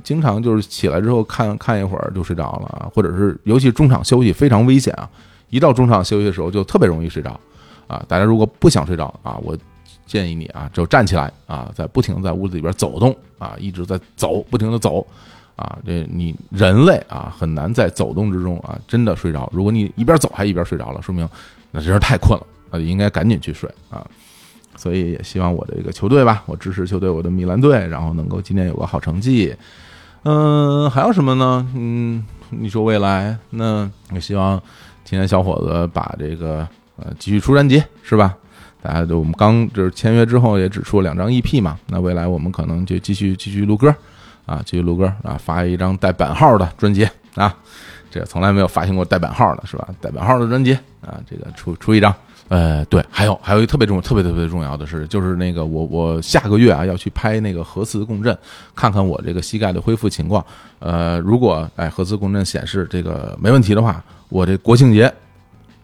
[0.04, 5.10] 经常就是起来之后看看一会儿就睡着了，或者是尤其中场休息非常危险啊，
[5.50, 7.40] 一到中场休息的时候就特别容易睡着。
[7.86, 9.56] 啊，大家如果不想睡着啊，我
[10.14, 15.03] 建议你啊，就站起来啊，在不停在屋子里边走动啊，一直在走，不停的走
[15.56, 15.76] 啊。
[15.84, 19.49] 这你人类啊，很难在走动之中啊，真的睡着。
[19.52, 21.27] 如果你一边走还一边睡着了，说明
[21.72, 24.06] 那真是太困了啊，应该赶紧去睡啊。
[24.76, 29.56] 所以也希望我的一个球队吧，我支持球队，我的米兰队，然后能够今年有个好成绩。
[30.26, 31.68] 嗯，还有什么呢？
[31.73, 34.61] 嗯，你说未来，那我希望
[35.03, 36.68] 今天小伙子把这个。
[36.95, 38.38] 呃，继续出专辑是吧？
[38.84, 43.96] 大家都我们刚就是签约之后也只出了两张 EP 嘛，那未来我们可能就继续继续录歌
[44.46, 47.56] 啊，继续录歌啊，发一张带版号的专辑啊，
[48.12, 49.88] 这从来没有发行过带版号的是吧？
[50.02, 52.14] 带版号的专辑啊，这个出出一张。
[52.50, 58.38] 呃，对，还有还有一个特别重特别特别重要的是，就是那个我我下个月啊要去拍那个核磁共振，
[58.76, 60.46] 看看我这个膝盖的恢复情况。
[60.80, 65.12] 呃，如果哎核磁共振显示这个没问题的话，我这国庆节。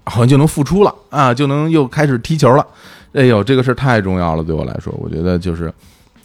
[0.09, 2.65] 好像就能复出了啊，就能又开始踢球了。
[3.13, 5.71] 哎呦，这个事儿太重要了，对我来说，我觉得就是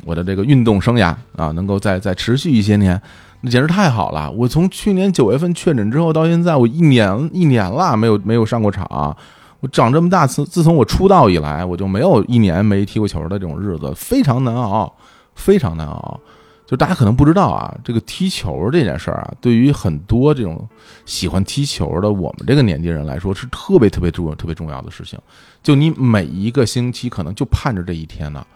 [0.04, 3.00] 我的这个运动生涯啊，能够再再持续一些年，
[3.42, 4.30] 那简直太好了。
[4.30, 9.16] 我从去年九月份确诊之后到现在，我一年一年了没有没有上过场。
[9.60, 14.92] 我长这么大，自自从我出道以来，我就没有一年没踢过球的这种日子，非常难熬，
[15.34, 16.20] 非常难熬。
[16.66, 20.68] 就大家可能不知道啊，这个踢球这件事儿啊，对于很多这种
[21.06, 25.18] 喜欢踢球的我们这个年纪人来说，是特别特别重要、特别重要的事情。
[25.62, 28.46] 就你每一个星期可能就盼着这一天呢，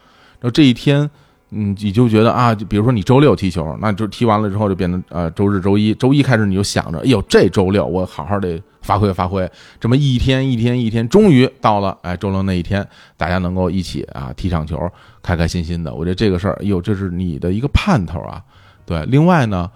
[0.41, 1.11] 然后这一天。
[1.51, 9.51] 嗯，你就觉得啊，就比如说你周六踢球，那就踢完了之后就变成呃周日、周一，周一开始你就想着，哎呦，这周六我好好的发挥发挥，
[9.81, 14.79] 这么一天一天一天，终于到了哎周六那一天，大家能够一起啊踢场球，
[15.23, 15.95] 开开心心的。
[15.95, 18.45] 我觉得这个事儿，哎呦，这是你的一个盼头啊。
[18.85, 19.71] 对，另外呢，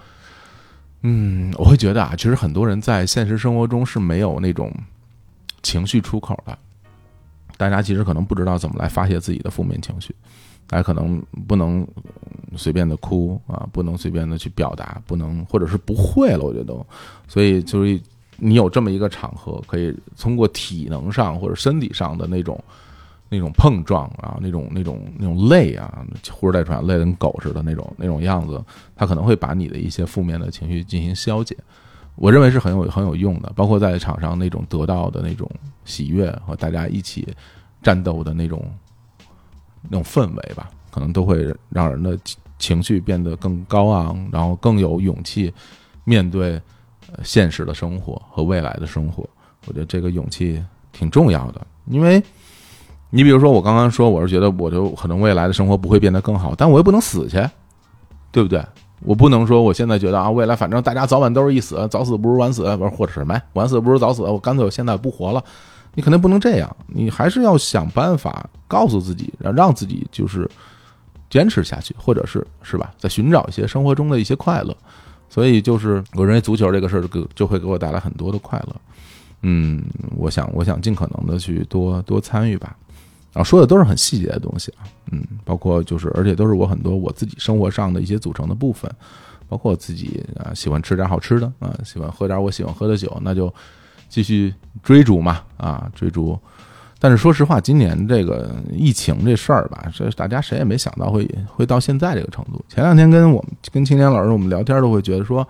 [1.01, 4.71] 嗯，我会觉得啊，其实很多人在现实生活中是没有那种
[5.63, 6.59] 情绪出口的，
[7.57, 10.15] 大家其实可能不知道怎么来发泄自己的负面情绪。
[10.73, 11.87] 还可能不能
[12.57, 16.87] 随便的哭啊，不能随便的去表达，不能或者是不会了，我觉得都，
[17.29, 18.01] 所以就是
[18.39, 22.59] 你有这么一个场合，可以通过体能上或者身体上的那种
[23.29, 28.59] 那种碰撞啊，那种那种那种累啊，呼哧带喘，累得跟狗似的那种那种样子，
[28.97, 31.55] 他可能会把你的一些负面的情绪进行消解。
[32.17, 35.51] 我认为是很有很有用的，包括在场上那种得到的那种
[35.85, 37.29] 喜悦和大家一起
[37.83, 38.65] 战斗的那种。
[39.83, 42.19] 那种氛围吧，可能都会让人的
[42.59, 45.53] 情绪变得更高昂，然后更有勇气
[46.05, 46.61] 面对
[47.23, 49.29] 现实的生活和未来的生活。
[49.67, 52.23] 我觉得这个勇气挺重要的，因为
[53.11, 57.37] 你比如说我刚刚说，我是觉得我就可能未来的生活不会变得更好，但我又不能死去，
[58.31, 58.65] 对不对？
[59.05, 65.45] 我不能说我现在觉得啊，未来反正大家早晚都是一死，早死不如晚死，不是或者什么，晚死不如早死，我干脆我现在不活了。
[65.95, 70.51] 你肯定不能这样，你还是要想办法告诉自己，让让自己就是
[71.29, 74.75] 坚持下去，或者是是吧，在寻找一些生活中的一些快乐。
[75.29, 78.77] 所以就是我认为足球这个事儿给就会给我带来很多的快乐。
[79.43, 79.83] 嗯，
[80.17, 82.77] 我想我想尽可能的去多多参与吧。
[83.33, 88.91] 然后说的都是很细节的东西啊，嗯，包括就是而且都是我很多我自己生活上的一些组成的部分，
[89.49, 93.53] 包括我自己啊喜欢吃点好吃的啊，喜欢喝点我喜欢喝的酒，那就。
[94.13, 94.53] 继续
[94.83, 96.39] 追逐嘛，啊，追逐。
[96.99, 102.63] 但是说实话，今年这个疫情这事儿吧，这大家谁也没想到会会到现在这个程度。
[102.69, 105.49] 前两天跟我们跟青年老师我们聊天，都会觉得说，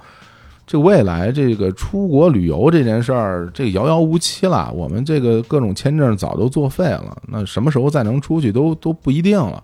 [0.64, 4.72] 这未来这个出国旅游这件事儿，这遥遥无期了。
[4.72, 9.60] 我们这个各种签证早都作废了，那什么时候再能出去都都不一定了。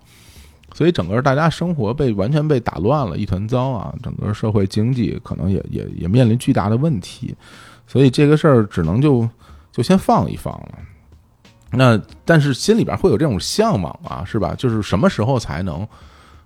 [0.75, 3.95] 所以整个大家生活被完全被打乱了，一团糟啊！
[4.03, 7.35] 整个社会经济可能也也也面临巨大的问题，
[7.89, 9.29] 所以这个事儿只能就
[9.73, 10.79] 就先放一放了。
[11.71, 14.55] 那但是心里边会有这种向往啊，是吧？
[14.57, 15.87] 就是什么时候才能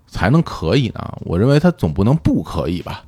[0.07, 1.19] 才能可以呢？
[1.27, 3.05] 我认为他总不能不可以吧。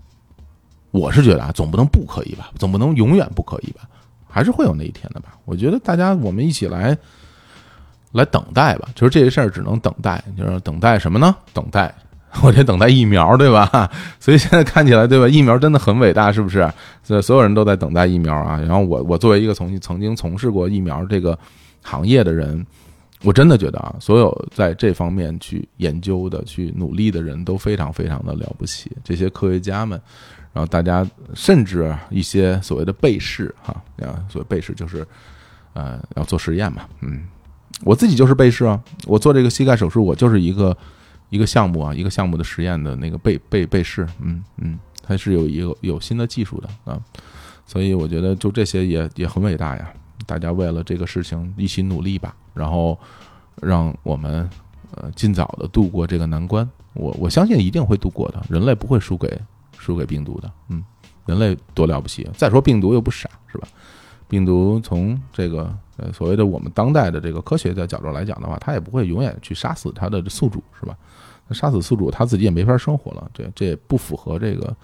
[0.90, 3.82] 我是觉得啊，总不能不可以吧，总不能永远不可以吧，
[4.28, 5.36] 还是会有那一天的吧。
[5.44, 6.96] 我觉得大家我们一起来
[8.12, 11.34] 来等待吧，就是这些事儿只能等待，就是等待什么呢？
[11.52, 11.92] 等待，
[12.42, 13.90] 我得等待疫苗，对吧？
[14.18, 15.28] 所以现在看起来，对吧？
[15.28, 16.68] 疫苗真的很伟大，是不是？
[17.02, 18.58] 所所有人都在等待疫苗啊。
[18.60, 21.38] 然后我我作为一个从曾经从事过疫苗这个
[21.82, 22.66] 行业的人，
[23.22, 30.00] 我真的觉得啊，所有在这方面去研究的、去努力的人都非常非常的了不起，这些科学家们。
[30.52, 31.04] 然后大家
[31.34, 35.04] 甚至一些所谓的被试哈啊，所谓被试就是，
[35.72, 37.24] 呃，要做实验嘛，嗯，
[37.82, 40.76] 我自己就是被试啊，我做这个膝盖手术，我就是一个
[41.34, 47.00] 一个项目啊，一个项目的实验的那个被被被试，嗯嗯，它是有一个有新的技术的啊，
[47.66, 49.92] 所以我觉得就这些也也很伟大呀，
[50.26, 52.96] 大家为了这个事情一起努力吧，然后
[53.60, 54.48] 让我们
[54.94, 59.40] 呃尽早的度过这个难关，我我相信一定会度过的，人类不会输给。
[59.76, 60.82] 输给病毒的，嗯，
[61.26, 62.26] 人类多了不起。
[62.32, 63.68] 再说病毒又不傻，是吧？
[64.28, 70.96] 病毒从这个呃所谓的我们当代的这个科学的角度来讲的话，它也不会永远去杀死它的宿主，是吧？
[71.50, 73.30] 杀死宿主，他自己也没法生活了。
[73.34, 74.74] 这这也不符合这个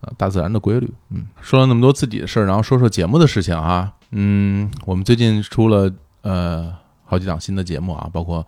[0.00, 0.90] 呃大自然的规律。
[1.10, 3.92] 嗯，说了那么多自己的事儿，然后说说节目的事情啊。
[4.10, 6.72] 嗯，我们最近出了呃
[7.04, 8.46] 好几档新的节目啊，包括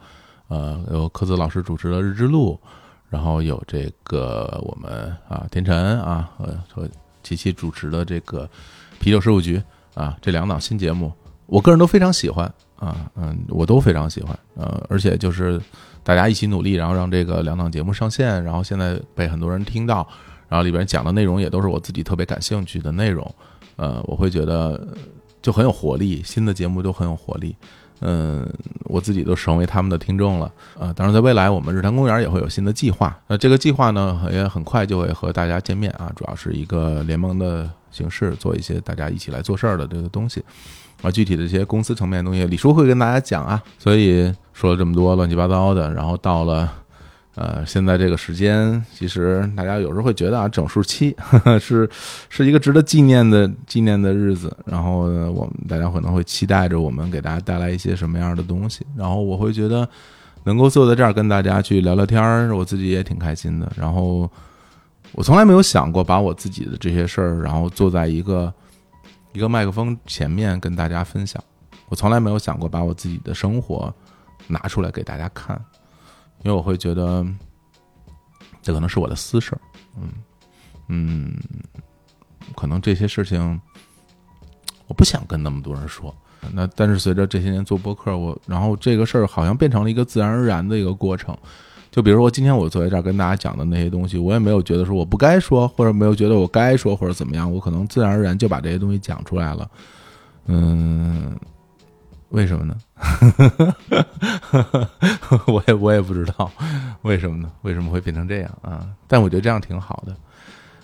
[0.48, 2.58] 呃有柯子老师主持的《日之路》。
[3.10, 6.86] 然后有这个我们啊，天辰啊和和
[7.22, 8.46] 琪琪主持的这个
[9.00, 9.58] 啤酒事务局
[9.94, 11.10] 啊，这两档新节目，
[11.46, 12.44] 我个人都非常喜欢
[12.76, 15.58] 啊，嗯，我都非常喜欢，呃，而且就是
[16.08, 20.08] 大家一起努力，然后让这个两档节目上线，然后现在被很多人听到，
[20.48, 23.34] 然后里边讲的内容也都是我自己特别感兴趣的内容，
[23.76, 24.88] 呃，我会觉得
[25.42, 27.54] 就很有活力，新的节目都很有活力。
[28.00, 28.48] 嗯，
[28.84, 40.42] 我自己都成为他们的听众了，呃，当然在未来我们日坛公园也会有新的计划，那这个计划呢也很快就会和大家见面啊，主要是一个联盟的形式，做一些大家一起来做事儿的这个东西，
[41.02, 46.72] 啊，具体的一些公司层面的东西，李叔会跟大家讲啊，所以说了这么多乱七八糟的，然后到了。
[47.40, 51.14] 呃，现在这个时间，其实大家有时候会觉得啊，整数期
[51.60, 51.88] 是
[52.28, 54.52] 是一个值得纪念的纪念的日子。
[54.66, 58.84] 然后我们大家可能会期待着我们给大家带来一些什么样的东西。
[58.96, 59.88] 然后我会觉得
[60.42, 63.70] 能够坐在这儿跟大家去聊聊天儿，我自己也挺开心的。
[63.76, 64.28] 然后
[65.12, 68.52] 我从来没有想过把我自己的这些事儿，然后坐在一个
[69.32, 71.42] 一个麦克风前面跟大家分享。
[71.88, 73.92] 我从来没有想过把我自己的生活
[74.46, 75.60] 拿出来给大家看。
[76.44, 77.26] 因为我会觉得，
[78.62, 79.60] 这可能是我的私事儿，
[79.96, 80.08] 嗯
[80.86, 81.36] 嗯，
[82.54, 83.60] 可能这些事情
[84.86, 86.14] 我不想跟那么多人说。
[86.52, 91.36] 那但是随着这些年做播客，我然后这个事儿好像变成了一个自然而然的一个过程。
[91.98, 99.68] 就比如说今天我坐在这儿跟大家讲的那些东西，我也没有觉得说我不该说，或者没有觉得我该说或者怎么样，我可能自然而然就把这些东西讲出来了。
[100.46, 101.36] 嗯。
[102.28, 102.76] 为什么呢？
[105.48, 106.48] 我也我也不知道
[107.02, 107.50] 为什么呢？
[107.62, 108.86] 为什么会变成这样啊？
[109.08, 110.14] 但我觉得这样挺好的。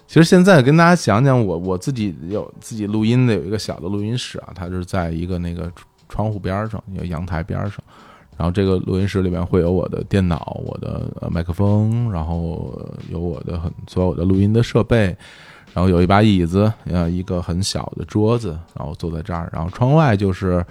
[0.09, 5.70] 其实现在跟大家讲讲，我我自己有自己录音的，有一个小的录音室啊，它是在一个那个
[6.09, 7.73] 窗户边上，一个阳台边上。
[8.36, 12.78] 然后这个录音室里面会有我的电脑、我的麦克风，然后
[13.11, 15.16] 有我的很所有的录音的设备，
[15.73, 20.65] 然后有一把椅子，呃，一个很小的桌子，然后坐在这儿，然后窗外就是。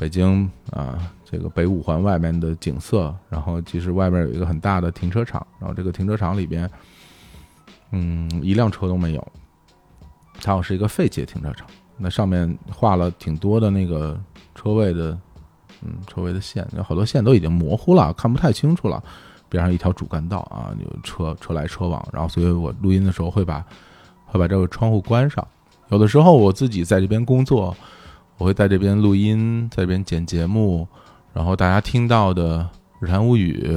[0.00, 6.70] 北京啊，这个北五环外面的景色，然后其实外面有一个很大的停车场，然后这个停车场里边，
[7.90, 9.28] 嗯，一辆车都没有，
[10.40, 11.66] 它好是一个废弃停车场。
[11.96, 14.16] 那上面画了挺多的那个
[14.54, 15.18] 车位的，
[15.82, 19.02] 嗯，周围的线，有好多线都已经模糊了，看不太清楚了。
[19.48, 23.64] 边上一条主干道啊，有车车来车往，然后所以我录音的时候会把
[24.26, 25.46] 会把这个窗户关上。
[25.88, 27.76] 有的时候我自己在这边工作。
[28.36, 30.86] 我会在这边录音，在这边剪节目，
[31.32, 32.60] 然后大家听到的
[33.00, 33.68] 《日谈物语》，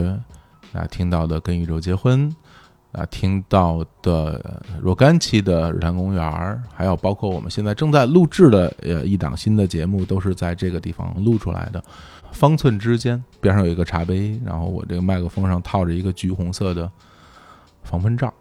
[0.71, 2.29] 大家听到的《跟宇宙结婚》，
[2.91, 6.23] 啊，听到的若干期的《日坛公园》，
[6.73, 11.81] 还有包括我们现在正在录制的呃一档新的节目，都是在这个地方录出来的。
[12.33, 16.89] 方寸之间，边上有一个茶杯，然后我这个麦克风上套着一个橘红色的
[17.83, 18.33] 防喷罩。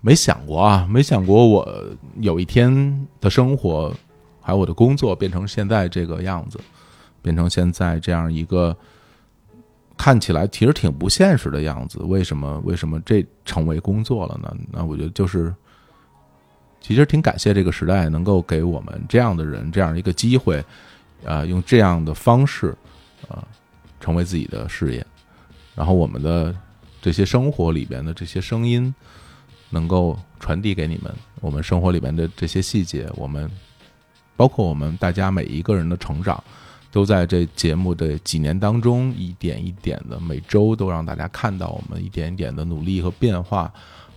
[0.00, 1.86] 没想过啊，没想过我
[2.20, 3.92] 有一天的生活，
[4.40, 6.60] 还有我的工作变成现在这个样子，
[7.22, 8.76] 变成现在这样一个
[9.96, 11.98] 看起来其实挺不现实的样子。
[12.00, 12.60] 为什么？
[12.64, 14.56] 为什么这成为工作了呢？
[14.70, 15.54] 那我觉得就是，
[16.80, 20.64] 其实挺感谢这个时代能够给我们这样的人这样一个机会，
[21.24, 22.76] 啊、用这样的方式，
[23.28, 23.46] 啊、
[24.00, 25.06] 成为自己的事业，
[25.74, 26.54] 然后我们的
[27.00, 28.94] 这些生活里边的这些声音。
[29.70, 33.50] 能够传递给你们我们生活里边的这些细节，我们
[34.36, 36.44] 包括我们大家每一个人的成长，
[36.94, 43.68] 都在这节目的几年当中一点一点的，每周都让大家看到我们一点一点的努力和变化，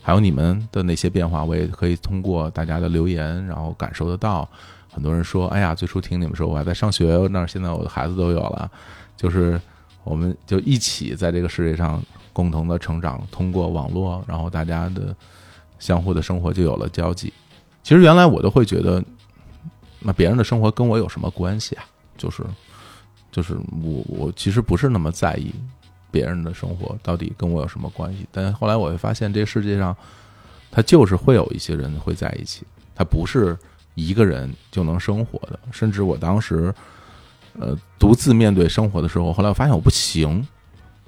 [0.04, 4.48] 还有你们的那些变化，我也可以通过大家的留言，然后感受得到。
[4.94, 8.70] 很多人说：“哎呀，最初听你们说我还在上学，那现在我的孩子都有了。”
[9.18, 9.60] 就是
[10.04, 12.00] 我们就一起在这个世界上
[12.32, 15.16] 共同的成长，通过网络，然后大家的。
[15.80, 17.32] 相互的生活就有了交集。
[17.84, 19.00] 其实原来我都会觉得，
[20.00, 21.86] 那别人的生活跟我有什么关系啊？
[22.18, 22.42] 就是，
[23.38, 23.54] 就是
[23.84, 25.54] 我我其实不是那么在意
[26.10, 28.28] 别人的生活到底跟我有什么关系。
[28.32, 29.96] 但后来我会发现，这世界上，
[30.72, 32.66] 他就是会有一些人会在一起，
[32.96, 33.56] 他不是
[33.94, 35.60] 一个人就能生活的。
[35.72, 36.74] 甚至我当时，
[37.60, 40.48] 呃，独自面对生活的时候，后来我发现我不行。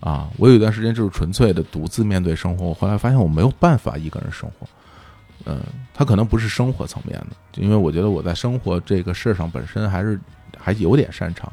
[0.01, 2.67] 啊，我有一段时间就是纯粹的独自面对生活。
[2.67, 4.65] 我后来发现我没有办法一个人生活，
[5.43, 5.61] 嗯，
[5.93, 10.17] 他可能不是生活层面的，因为我觉得我在生活这个事儿上本身还是
[10.57, 11.51] 还有点擅长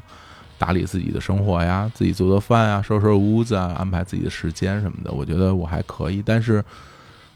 [0.57, 6.21] 打理自己的生活呀，自己做做饭啊，收拾屋子啊，安排自己的时间什么的，我觉得我还可以。
[6.25, 6.63] 但是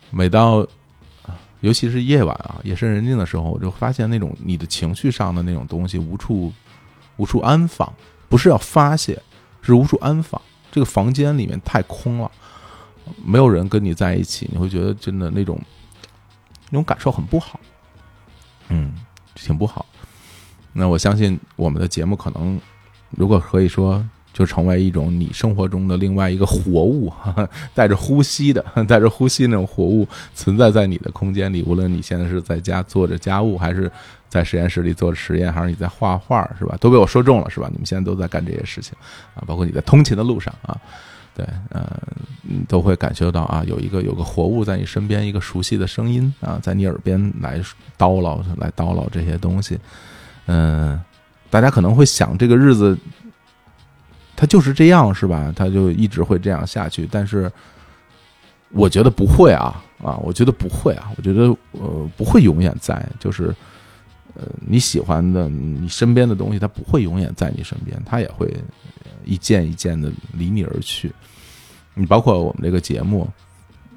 [0.09, 0.65] 每到
[1.61, 6.51] 尤其是夜晚啊，夜深人静的时候，我就发现那种你的情绪上的那种东西无处
[7.17, 7.91] 无处安放，
[8.27, 9.21] 不是要发泄，
[9.61, 10.41] 是无处安放。
[10.71, 12.31] 这个房间里面太空了，
[13.23, 15.61] 没有人跟你在一起，你会觉得真的那种
[16.69, 17.59] 那种感受很不好，
[18.69, 18.93] 嗯，
[19.35, 19.85] 挺不好。
[20.73, 22.59] 那我相信我们的节目可能，
[23.11, 27.11] 如果可以说，就成为一种你生活中的另外一个活物，
[27.75, 31.61] 带着呼吸的、 带着呼吸那种活物存在在你的空间里。
[31.63, 33.91] 无论你现在是在家做着家务，还是
[34.29, 36.77] 在实验室里做着实验，还是你在画画，是吧？
[36.79, 37.67] 都被我说中了，是吧？
[37.71, 38.93] 你们现在都在干这些事情
[39.35, 40.79] 啊，包括你在通勤的路上啊，
[41.35, 42.01] 对，呃，
[42.41, 47.61] 你都会感受到啊，有一个有个活物在你身边，一个熟悉的声音啊，在你耳边来
[47.97, 49.77] 叨唠，来叨唠这些东西。
[50.47, 50.99] 嗯，
[51.51, 52.97] 大家可能会想，这个日子
[54.35, 55.53] 它就是这样，是吧？
[55.55, 57.07] 它就一直会这样下去。
[57.11, 57.51] 但是，
[58.71, 60.17] 我觉得不会啊啊！
[60.23, 61.11] 我觉得不会啊！
[61.17, 63.53] 我觉得呃不会永远在，就是
[64.33, 68.51] 呃你喜欢的、你身边的东西，它不会永远在你身边，它也会
[69.25, 71.11] 一件一件的离你而去。
[71.93, 73.29] 你包括我们这个节目。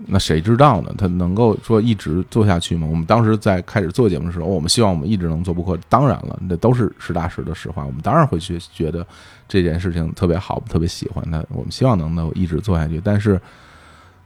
[0.06, 0.94] 那谁知道呢？
[0.98, 2.86] 他能够说一直做下去吗？
[2.86, 5.81] 我们当时在开始做节目的时候，我们希望我们一直能做播客。
[5.89, 7.86] 当然了，那都是实打实的实话。
[7.86, 9.06] 我们当然会去觉得
[9.48, 11.43] 这件事情特别好，特别喜欢它。
[11.48, 13.01] 我们希望能够一直做下去。
[13.02, 13.40] 但是，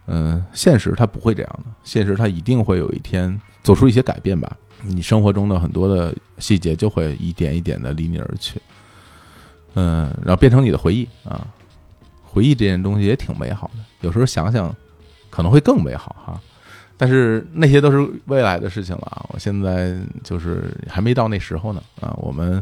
[0.06, 1.70] 嗯，现实它不会这样的。
[1.84, 4.56] 现实它一定会有一天做出一些改变吧。
[4.82, 8.60] 你生活中的很多的细节就会一点一点的离你而去，
[9.74, 11.46] 嗯，然后变成你的回忆啊。
[12.24, 13.80] 回忆这件东西也挺美好的。
[14.00, 14.74] 有时候想想。
[15.38, 16.40] 可能会更美好哈，
[16.96, 19.24] 但是那些都是未来的事情了啊！
[19.32, 22.12] 我现在就是还没到那时候呢啊！
[22.16, 22.60] 我们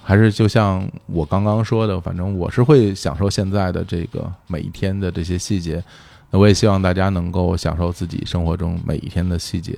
[0.00, 5.82] 还是就像我刚刚说的，反正我是会享受现在的这个每一天的这些细节。
[6.30, 9.72] 那我也希望大家能够享受自己生活中每一天的细节，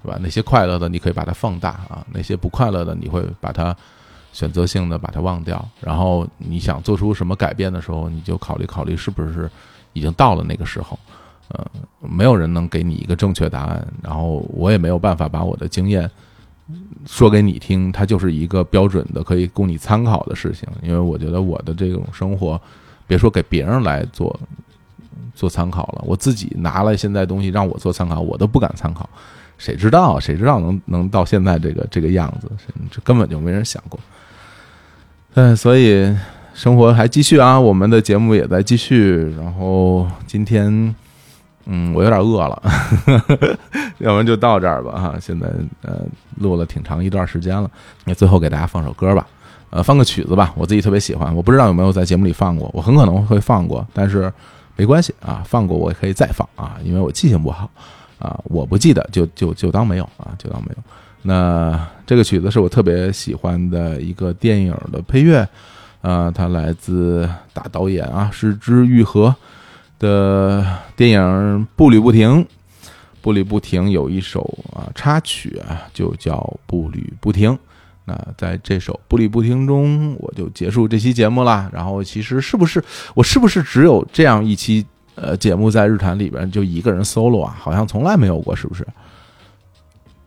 [0.00, 0.16] 是吧？
[0.18, 3.76] 那些快乐的你可以把它放大啊，那些不快乐的你会把它
[4.32, 5.62] 选择性的把它忘掉。
[5.78, 9.50] 然后你想做出什么改变的时候，你就考虑考虑是不是
[9.92, 10.98] 已经到了那个时候。
[11.52, 11.66] 呃，
[12.00, 16.10] 没有人能给你一个正确答案，然后我也没有办法把我的经验
[17.06, 20.66] 说给你听，它就是一个标准的可以供你参考的事情。
[20.82, 22.58] 因为我觉得我的这种生活，
[23.06, 24.34] 别说给别人来做
[25.34, 29.06] 做参考了，我自己拿了现在东西让我做参考，我都不敢参考。
[29.58, 30.18] 谁知道？
[30.18, 32.50] 谁知道能能到现在这个这个样子？
[32.90, 34.00] 这根本就没人想过。
[35.34, 36.10] 嗯，所以
[36.54, 39.30] 生活还继续啊，我们的节目也在继续。
[39.36, 40.94] 然后今天。
[41.66, 42.62] 嗯，我有点饿了，
[43.98, 45.14] 要不然就到这儿吧哈。
[45.20, 45.46] 现在
[45.82, 46.00] 呃
[46.38, 47.70] 录了挺长一段时间了，
[48.04, 49.26] 那最后给大家放首歌吧，
[49.70, 54.32] 呃放个曲子吧，我自己特别喜欢，我不知道有没有在节目里放过，我很可能会放过，但是
[54.76, 57.70] 没关系啊，放过我也可以再放啊，因为我记性不好
[58.18, 60.82] 啊，我不记得就就就当没有啊，就当没有。
[61.22, 65.48] 那这个曲子是我特别喜欢的一个电影的配乐，
[66.00, 69.32] 啊，它来自大导演啊，石之愈合。
[70.02, 72.44] 的电影步履不停，
[73.20, 74.42] 步履不停有一首
[74.74, 76.34] 啊插曲啊，就叫
[76.66, 77.50] 《步履不停》。
[78.04, 81.70] 那在这首《步履不停》中，我就结束这期节目啦。
[81.72, 82.84] 然后，其实是不是
[83.14, 84.84] 我是不是只有这样一期
[85.14, 87.56] 呃节目在日坛里边就一个人 solo 啊？
[87.60, 88.84] 好像从来没有过，是不是？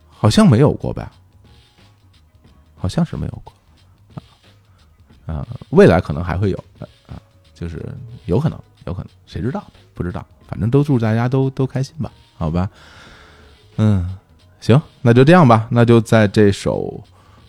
[0.10, 1.12] 好像没有过吧？
[2.78, 3.54] 好像是没有过
[5.26, 5.48] 啊啊！
[5.72, 7.20] 未来可能还会有啊，
[7.54, 7.84] 就是
[8.26, 9.64] 有可能，有可能，谁知道？
[9.94, 12.70] 不知道，反正都祝大家都都开心吧，好吧？
[13.78, 14.18] 嗯，
[14.60, 17.04] 行，那就这样吧，那就在这首。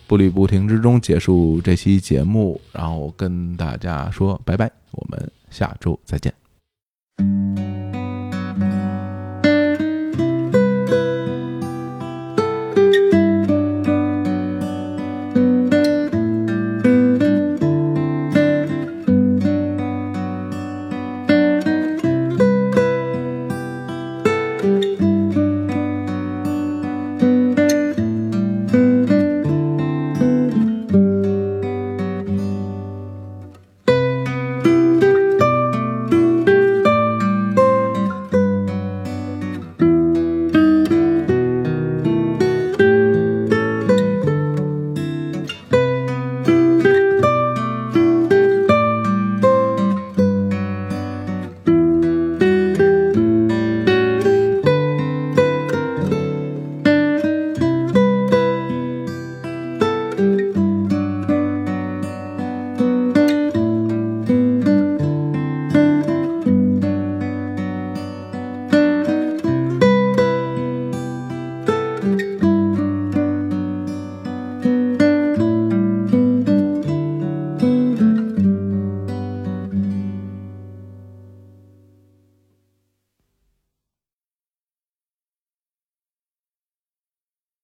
[0.09, 7.66] 步履不停之中结束这期节目，然后跟大家说拜拜，我们下周再见。